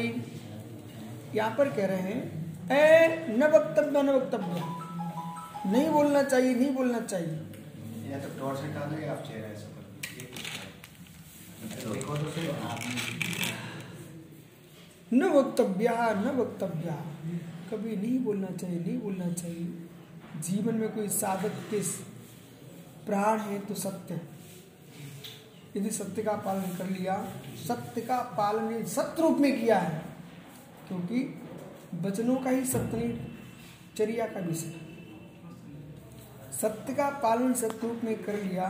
[1.35, 2.21] यहाँ पर कह रहे हैं
[2.71, 4.61] ए न वक्तव्य न वक्तव्य।
[5.71, 7.35] नहीं बोलना चाहिए नहीं बोलना चाहिए।
[8.11, 10.25] या तो टॉर्च हटा दो या आप चेहरा ऐसा कर दीजिए।
[11.93, 12.45] देखो तो सही
[15.13, 16.89] न वक्तव्य न वक्तव्य।
[17.71, 19.67] कभी नहीं बोलना चाहिए नहीं बोलना चाहिए।
[20.41, 21.79] जीवन में कोई साधक के
[23.05, 24.19] प्राण है तो सत्य
[25.75, 27.15] यदि सत्य का पालन कर लिया।
[27.67, 30.01] सत्य का पालन सत्य रूप में किया है,
[30.87, 31.23] क्योंकि
[32.01, 33.13] वचनों का ही सत्य नहीं
[33.97, 34.73] चर्या का विषय।
[36.61, 38.67] सत्य का पालन सत्य रूप में कर लिया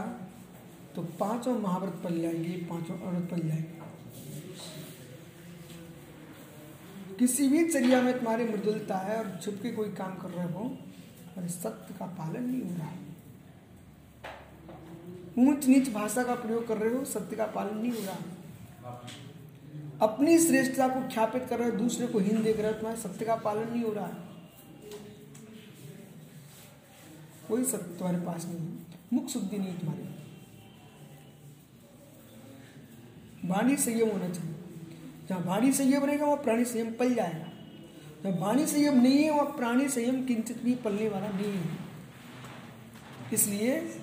[0.95, 3.79] तो पाँचों महाव्रत पल जाएँगे, पाँचों अव्रत पल जाएँगे।
[7.19, 10.63] किसी भी चर्या में तुम्हारी मृदुलता है और छुप के कोई काम कर रहे हो
[11.37, 13.10] और सत्य का पालन नहीं हो रहा है।
[15.39, 18.17] ऊंच नीच भाषा का प्रयोग कर रहे हो, सत्य का पालन नहीं हो रहा।
[20.01, 23.25] अपनी श्रेष्ठता को ख्यापित कर रहे हो, दूसरे को हीन देख रहे हो, तुम्हारे सत्य
[23.25, 24.07] का पालन नहीं हो रहा।
[27.47, 28.77] कोई सत्य तुम्हारे पास नहीं है,
[29.13, 30.03] मुख शुद्धि नहीं तुम्हारी।
[33.47, 34.55] वाणी संयम होना चाहिए।
[35.29, 37.47] जहाँ वाणी संयम रहेगा, वहाँ प्राणी संयम पल जाएगा।
[38.23, 41.77] जहाँ वाणी संयम नहीं है, वहाँ प्राणी संयम किंचित भी पलने वाला नहीं है।
[43.33, 44.00] इसलिए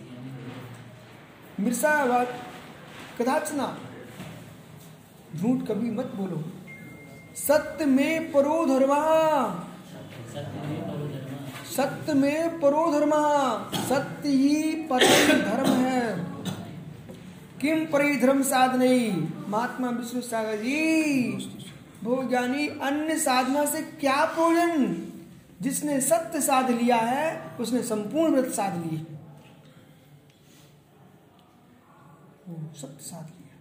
[1.60, 2.26] मिर्सावाद
[3.18, 3.78] कदाचना
[5.36, 6.44] झूठ कभी मत बोलो।
[7.36, 9.01] सत्य में परो धर्मा।
[11.76, 16.26] सत्य में परो धर्मा। सत्य ही परम धर्म है।
[17.60, 19.28] किम परिधर्म साधन?
[19.48, 21.02] महात्मा विष्णु सागर जी
[22.05, 25.09] ज्ञानी अन्य साधना से क्या प्रयोजन?
[25.62, 29.18] जिसने सत्य साध लिया है, उसने संपूर्ण व्रत साध लिए।
[32.49, 33.57] वो सत्य साध लिया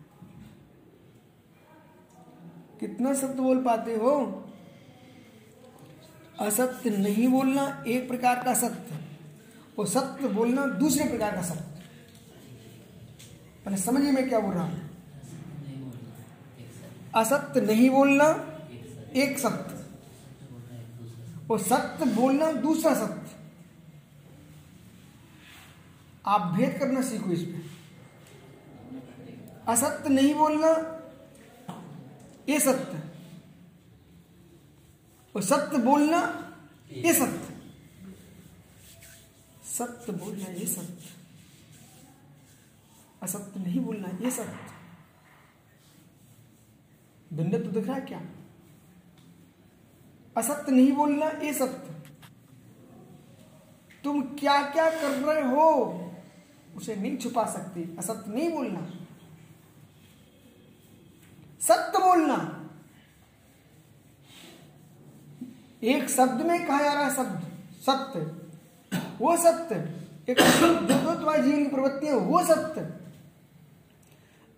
[2.80, 4.12] कितना सत्य बोल पाते हो?
[6.40, 9.00] असत्य नहीं बोलना एक प्रकार का सत्य,
[9.80, 11.82] और सत्य बोलना दूसरे प्रकार का सत्य।
[13.66, 14.90] पहले समझिए मैं क्या बोल रहा हूँ।
[17.16, 18.28] असत्य नहीं बोलना
[19.16, 19.86] एक सत्य,
[21.52, 23.36] और सत्य बोलना दूसरा सत्य।
[26.26, 27.62] आप भेद करना सीखो इसमें
[29.68, 30.68] असत्य नहीं बोलना,
[32.50, 33.02] ये सत्य
[35.36, 36.20] और सत्य बोलना,
[36.92, 37.56] ये सत्य
[39.64, 41.10] सत्य बोलना, ये सत्य
[43.24, 44.76] असत्य नहीं बोलना, ये सत्य
[47.34, 48.22] भिन्न तो दिख रहा है क्या?
[50.38, 51.96] असत्य नहीं बोलना, ये सत्य
[54.04, 55.70] तुम क्या क्या कर रहे हो,
[56.76, 58.97] उसे नहीं छुपा सकते। असत्य नहीं बोलना।
[61.68, 62.54] सत्य बोलना।
[65.84, 67.42] एक शब्द में कहा जा रहा है शब्द,
[67.90, 68.20] सत्य।
[69.20, 69.76] वो सत्य,
[70.30, 72.82] एक जीवन की प्रवृत्ति है, वो सत्य।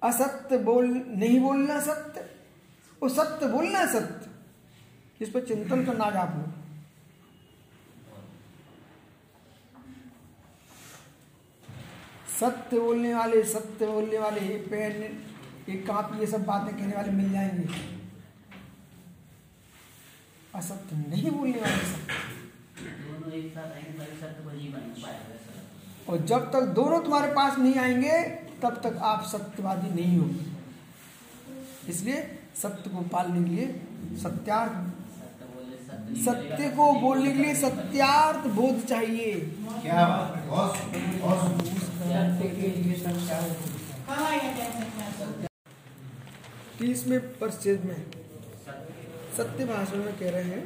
[0.03, 2.35] असत्य बोल, नहीं बोलना सत्य,
[3.03, 4.31] वो सत्य बोलना सत्य।
[5.21, 6.59] इस पर चिंतन आज आप लोग।
[12.39, 15.28] सत्य बोलने वाले, सत्य बोलने वाले पेन
[15.69, 17.67] ये कापी ये सब बातें कहने वाले मिल जाएँगे।
[20.55, 22.13] असत्य नहीं बोलने वाले सत्य
[22.83, 26.99] दोनों एक साथ आएँगे तभी सत्य को नहीं बन पाएगा सर और जब तक दोनों
[27.03, 28.17] तुम्हारे पास नहीं आएँगे
[28.63, 30.29] तब तक आप सत्यवादी नहीं हो
[31.89, 32.17] इसलिए
[32.61, 33.67] सत्य को पालने के लिए
[34.23, 34.73] सत्यार्थ
[35.19, 35.45] सत्य
[35.87, 39.33] सत्य सत्य को बोलने के लिए सत्यार्थ बोध चाहिए।
[39.81, 40.47] क्या बात है?
[40.47, 40.73] बहुत
[41.21, 41.67] बहुत
[46.79, 48.05] तीसवें परिच्छेद में
[49.37, 50.61] सत्य भाषण में कह रहे हैं।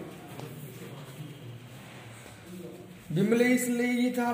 [3.12, 4.26] विमलेशलेयिथा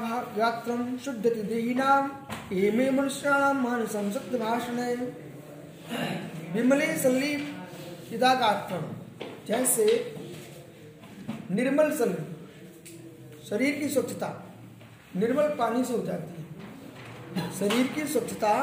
[0.98, 2.12] शुद्धति देहिनाम
[2.56, 4.78] एमे मनुष्याणाम मानसम सत्य भाषण।
[8.36, 8.84] गात्रम
[9.48, 9.86] जैसे
[11.52, 12.14] निर्मल सल
[13.50, 14.30] शरीर की स्वच्छता,
[15.16, 18.54] निर्मल पानी से हो जाती है। शरीर की स्वच्छता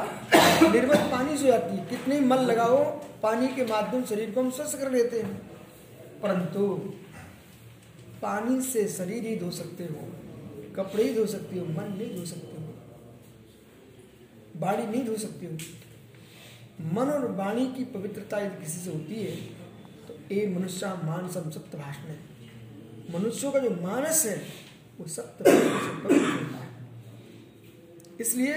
[0.63, 2.79] निर्मल पानी से हो जाती है। कितने मल लगाओ
[3.23, 5.37] पानी के माध्यम शरीर को हम स्वच्छ कर लेते हैं।
[6.23, 6.67] परंतु
[8.23, 10.09] पानी से शरीर ही धो सकते हो,
[10.77, 12.63] कपड़े ही धो सकते हो, मन नहीं धो सकते हो
[14.57, 15.53] बाड़ी नहीं धो सकते हो।
[16.93, 19.37] मन और वाणी की पवित्रता यदि किसी से होती है
[20.07, 22.19] तो ए मनुष्य मानसम सत्य भाषण है।
[23.11, 24.37] मनुष्यों का जो मानस है,
[25.01, 26.69] वो सत्य भाषण से पवित्र होता है।
[28.21, 28.55] इसलिए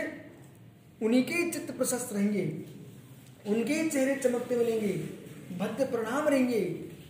[1.03, 2.45] उन्हीं के चित्त प्रशस्त रहेंगे।
[3.47, 4.93] उनके चेहरे चमकते मिलेंगे
[5.57, 6.61] भद्र प्रणाम रहेंगे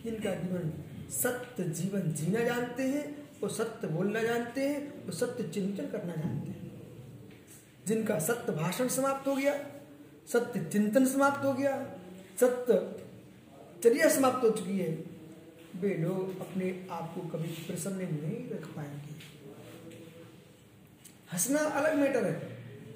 [0.04, 0.72] जिनका जीवन
[1.10, 6.52] सत्य जीवन जीना जानते हैं वो सत्य बोलना जानते हैं वो सत्य चिंतन करना जानते
[6.52, 6.72] हैं।
[7.88, 9.54] जिनका सत्य भाषण समाप्त हो गया,
[10.28, 11.76] सत्य चिंतन समाप्त हो गया,
[12.40, 12.96] सत्य
[13.84, 14.92] चर्या समाप्त हो चुकी है,
[15.76, 19.16] वे लोग अपने आप को कभी प्रसन्न नहीं रख पाएँगे।
[21.34, 22.34] हंसना अलग मैटर है,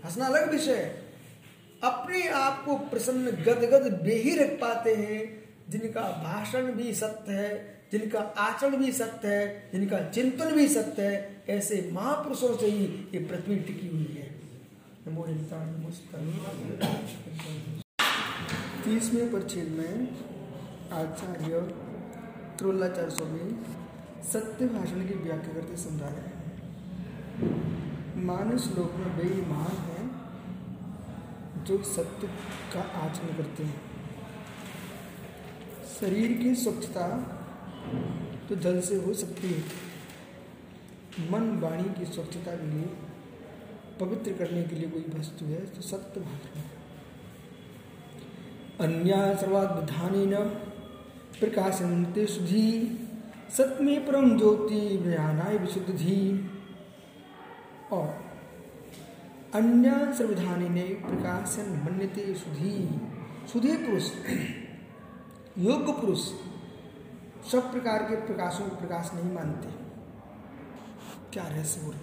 [0.05, 1.02] हंसना अलग विषय है।
[1.83, 8.19] अपने आप को प्रसन्न गदगद बेही रख पाते हैं। जिनका भाषण भी सत्य है, जिनका
[8.19, 13.55] आचरण भी सत्य है, जिनका चिंतन भी सत्य है, ऐसे महापुरुषों से ही ये पृथ्वी
[13.55, 14.33] टिकी हुई है।
[18.83, 20.09] तीसवें परिच्छेद में
[20.91, 21.61] आचार्य
[22.57, 23.65] त्रोलाचार्य स्वामी
[24.31, 26.43] सत्य भाषण की व्याख्या करते समझा रहे हैं।
[28.25, 30.02] मानस लोक में महान हैं
[31.63, 32.27] जो सत्य
[32.73, 33.81] का आचरण करते हैं।
[35.99, 37.07] शरीर की स्वच्छता
[38.49, 39.59] तो जल से हो सकती है।
[41.31, 42.89] मन वाणी की स्वच्छता के लिए,
[43.99, 46.65] पवित्र करने के लिए कोई वस्तु है तो सत्य भाषण है।
[48.79, 50.25] अन्या सर्वाधानी
[51.39, 52.99] प्रकाशनते सुधी
[53.51, 55.89] सत्य परम ज्योति, व्यानाय विशुद्ध।
[57.91, 58.22] और
[59.53, 63.01] अन्य संविधानी ने प्रकाशन मन्यते सुधी।
[63.47, 64.11] सुधी पुरुष,
[65.57, 66.19] योग्य पुरुष,
[67.51, 69.69] सब प्रकार के प्रकाशों को प्रकाश नहीं मानते।
[71.33, 71.93] क्या रहस्य हो?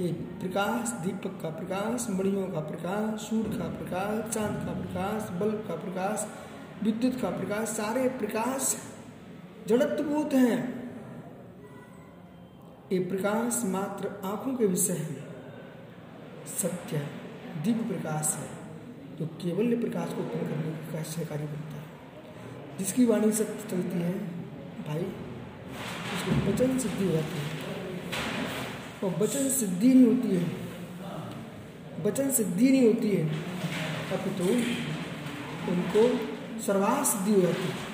[0.00, 5.64] एक, प्रकाश दीपक का प्रकाश, मणियों का प्रकाश, सूर्य का प्रकाश, चाँद का प्रकाश, बल्ब
[5.68, 6.26] का प्रकाश,
[6.82, 8.76] विद्युत का प्रकाश, सारे प्रकाश
[9.68, 10.90] जड़त्वभूत हैं।
[12.92, 15.31] ये प्रकाश मात्र आँखों के विषय है।
[16.58, 17.06] सत्य है,
[17.64, 18.48] दिव्य प्रकाश है,
[19.18, 21.84] जो केवल प्रकाश को उत्पन्न करने का सहकारी बनता है।
[22.78, 24.12] जिसकी वाणी सत्य चलती है,
[24.88, 25.04] भाई,
[26.14, 27.44] उसको वचन सिद्धि हो जाती है।
[29.04, 30.44] और वचन सिद्धि नहीं होती है,
[32.04, 33.24] वचन सिद्धि नहीं होती है
[34.12, 36.02] अपितु तो उनको
[36.62, 37.92] सर्वास सिद्धि हो जाती है।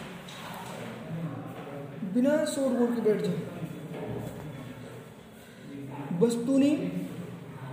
[2.14, 3.40] बिना शोर बोल के बैठ जाओ।
[6.20, 6.70] वस्तुनि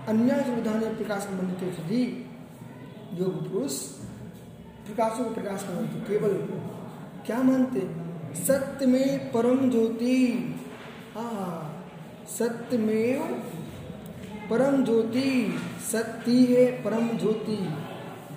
[0.07, 2.25] अन्य विधान प्रकाश मंडित सिद्धि
[3.13, 3.81] योग पुरुष
[4.85, 6.33] प्रकाशों को प्रकाश मानते केवल
[7.25, 7.79] क्या मानते?
[8.43, 10.55] सत्य में परम ज्योति।
[11.15, 11.87] हाँ
[12.27, 13.33] सत्य में
[14.49, 15.59] परम ज्योति।
[15.91, 17.69] सत्य है परम ज्योति।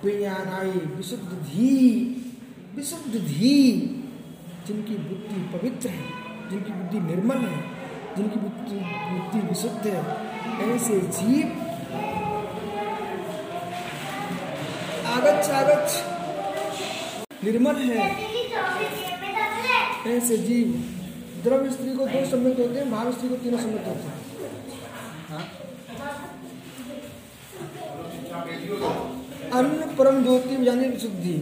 [0.05, 2.15] विज्ञानाई विशुद्ध धी।
[2.75, 3.71] विशुद्ध धी,
[4.67, 6.09] जिनकी बुद्धि पवित्र है,
[6.49, 7.63] जिनकी बुद्धि निर्मल है,
[8.17, 10.28] जिनकी बुद्धि बुद्धि विशुद्ध है।
[10.61, 11.47] ऐसे जीव
[15.09, 15.91] आगच्छ आगच्छ
[17.43, 18.07] निर्मल है।
[20.15, 20.73] ऐसे जीव
[21.43, 24.17] द्रव्य स्त्री को दो सम्मिलित होते हैं, भाव स्त्री को तीनों सम्मिलित होते हैं।
[29.53, 31.33] अन्न, परम ज्योति, यानी विशुद्धि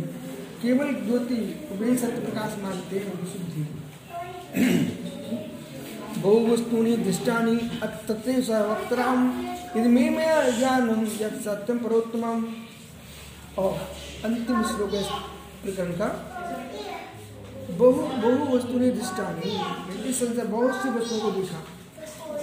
[0.62, 1.40] केवल ज्योति
[1.80, 3.64] वे सत्य प्रकाश मानते हैं विशुद्धि
[6.18, 9.20] बहु वस्तुनि दृष्टानि अत्यते सर्वत्राम।
[9.78, 10.42] यदि मे मया
[11.78, 12.46] परोत्तमम
[13.58, 13.74] और
[14.26, 15.04] अंतिम श्लोक है
[15.64, 16.08] प्रकरण का
[17.72, 21.60] बहु बहु वस्तुनि दृष्टानि। इस संसार, बहुत सी वस्तुओं को देखा।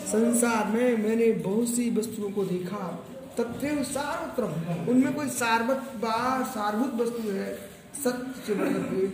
[0.01, 3.05] संसार में मैंने बहुत सी वस्तुओं को देखा।
[3.38, 7.59] तत्व सार्वत्रम। उनमें कोई सार्वत, बा सारभूत वस्तु है।
[8.05, 9.09] सत्य से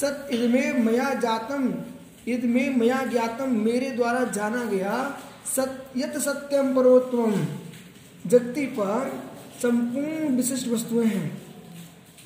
[0.00, 1.68] सत्य। इदमें मया जातम
[2.28, 5.18] इदमें मया ज्ञातम, मेरे द्वारा जाना गया
[5.56, 7.46] सत्यत सत्यम परोत्तम
[8.26, 9.22] जगती पर
[9.62, 11.42] संपूर्ण विशिष्ट वस्तुएँ हैं।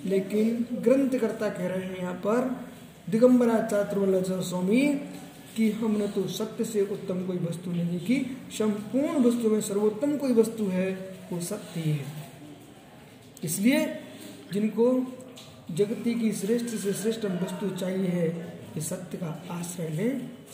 [0.05, 2.67] लेकिन ग्रंथकर्ता कह रहे हैं यहाँ पर,
[3.11, 5.01] दिगंबरा चातुर्वल्लभ स्वामी,
[5.57, 10.33] कि हमने तो सत्य से उत्तम कोई वस्तु नहीं की, संपूर्ण वस्तु में सर्वोत्तम कोई
[10.33, 12.05] वस्तु है, वो सत्य ही है।
[13.45, 14.01] इसलिए
[14.53, 15.17] जिनको
[15.71, 20.09] जगती की श्रेष्ठ से श्रेष्ठ वस्तु चाहिए है कि सत्य का आश्रय ले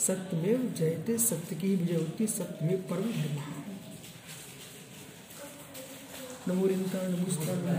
[0.07, 3.39] सत्य में जयते सत्य की विजय होती सत्य में परम धर्म
[6.49, 7.77] नमो रिंता नमोस्ता नमो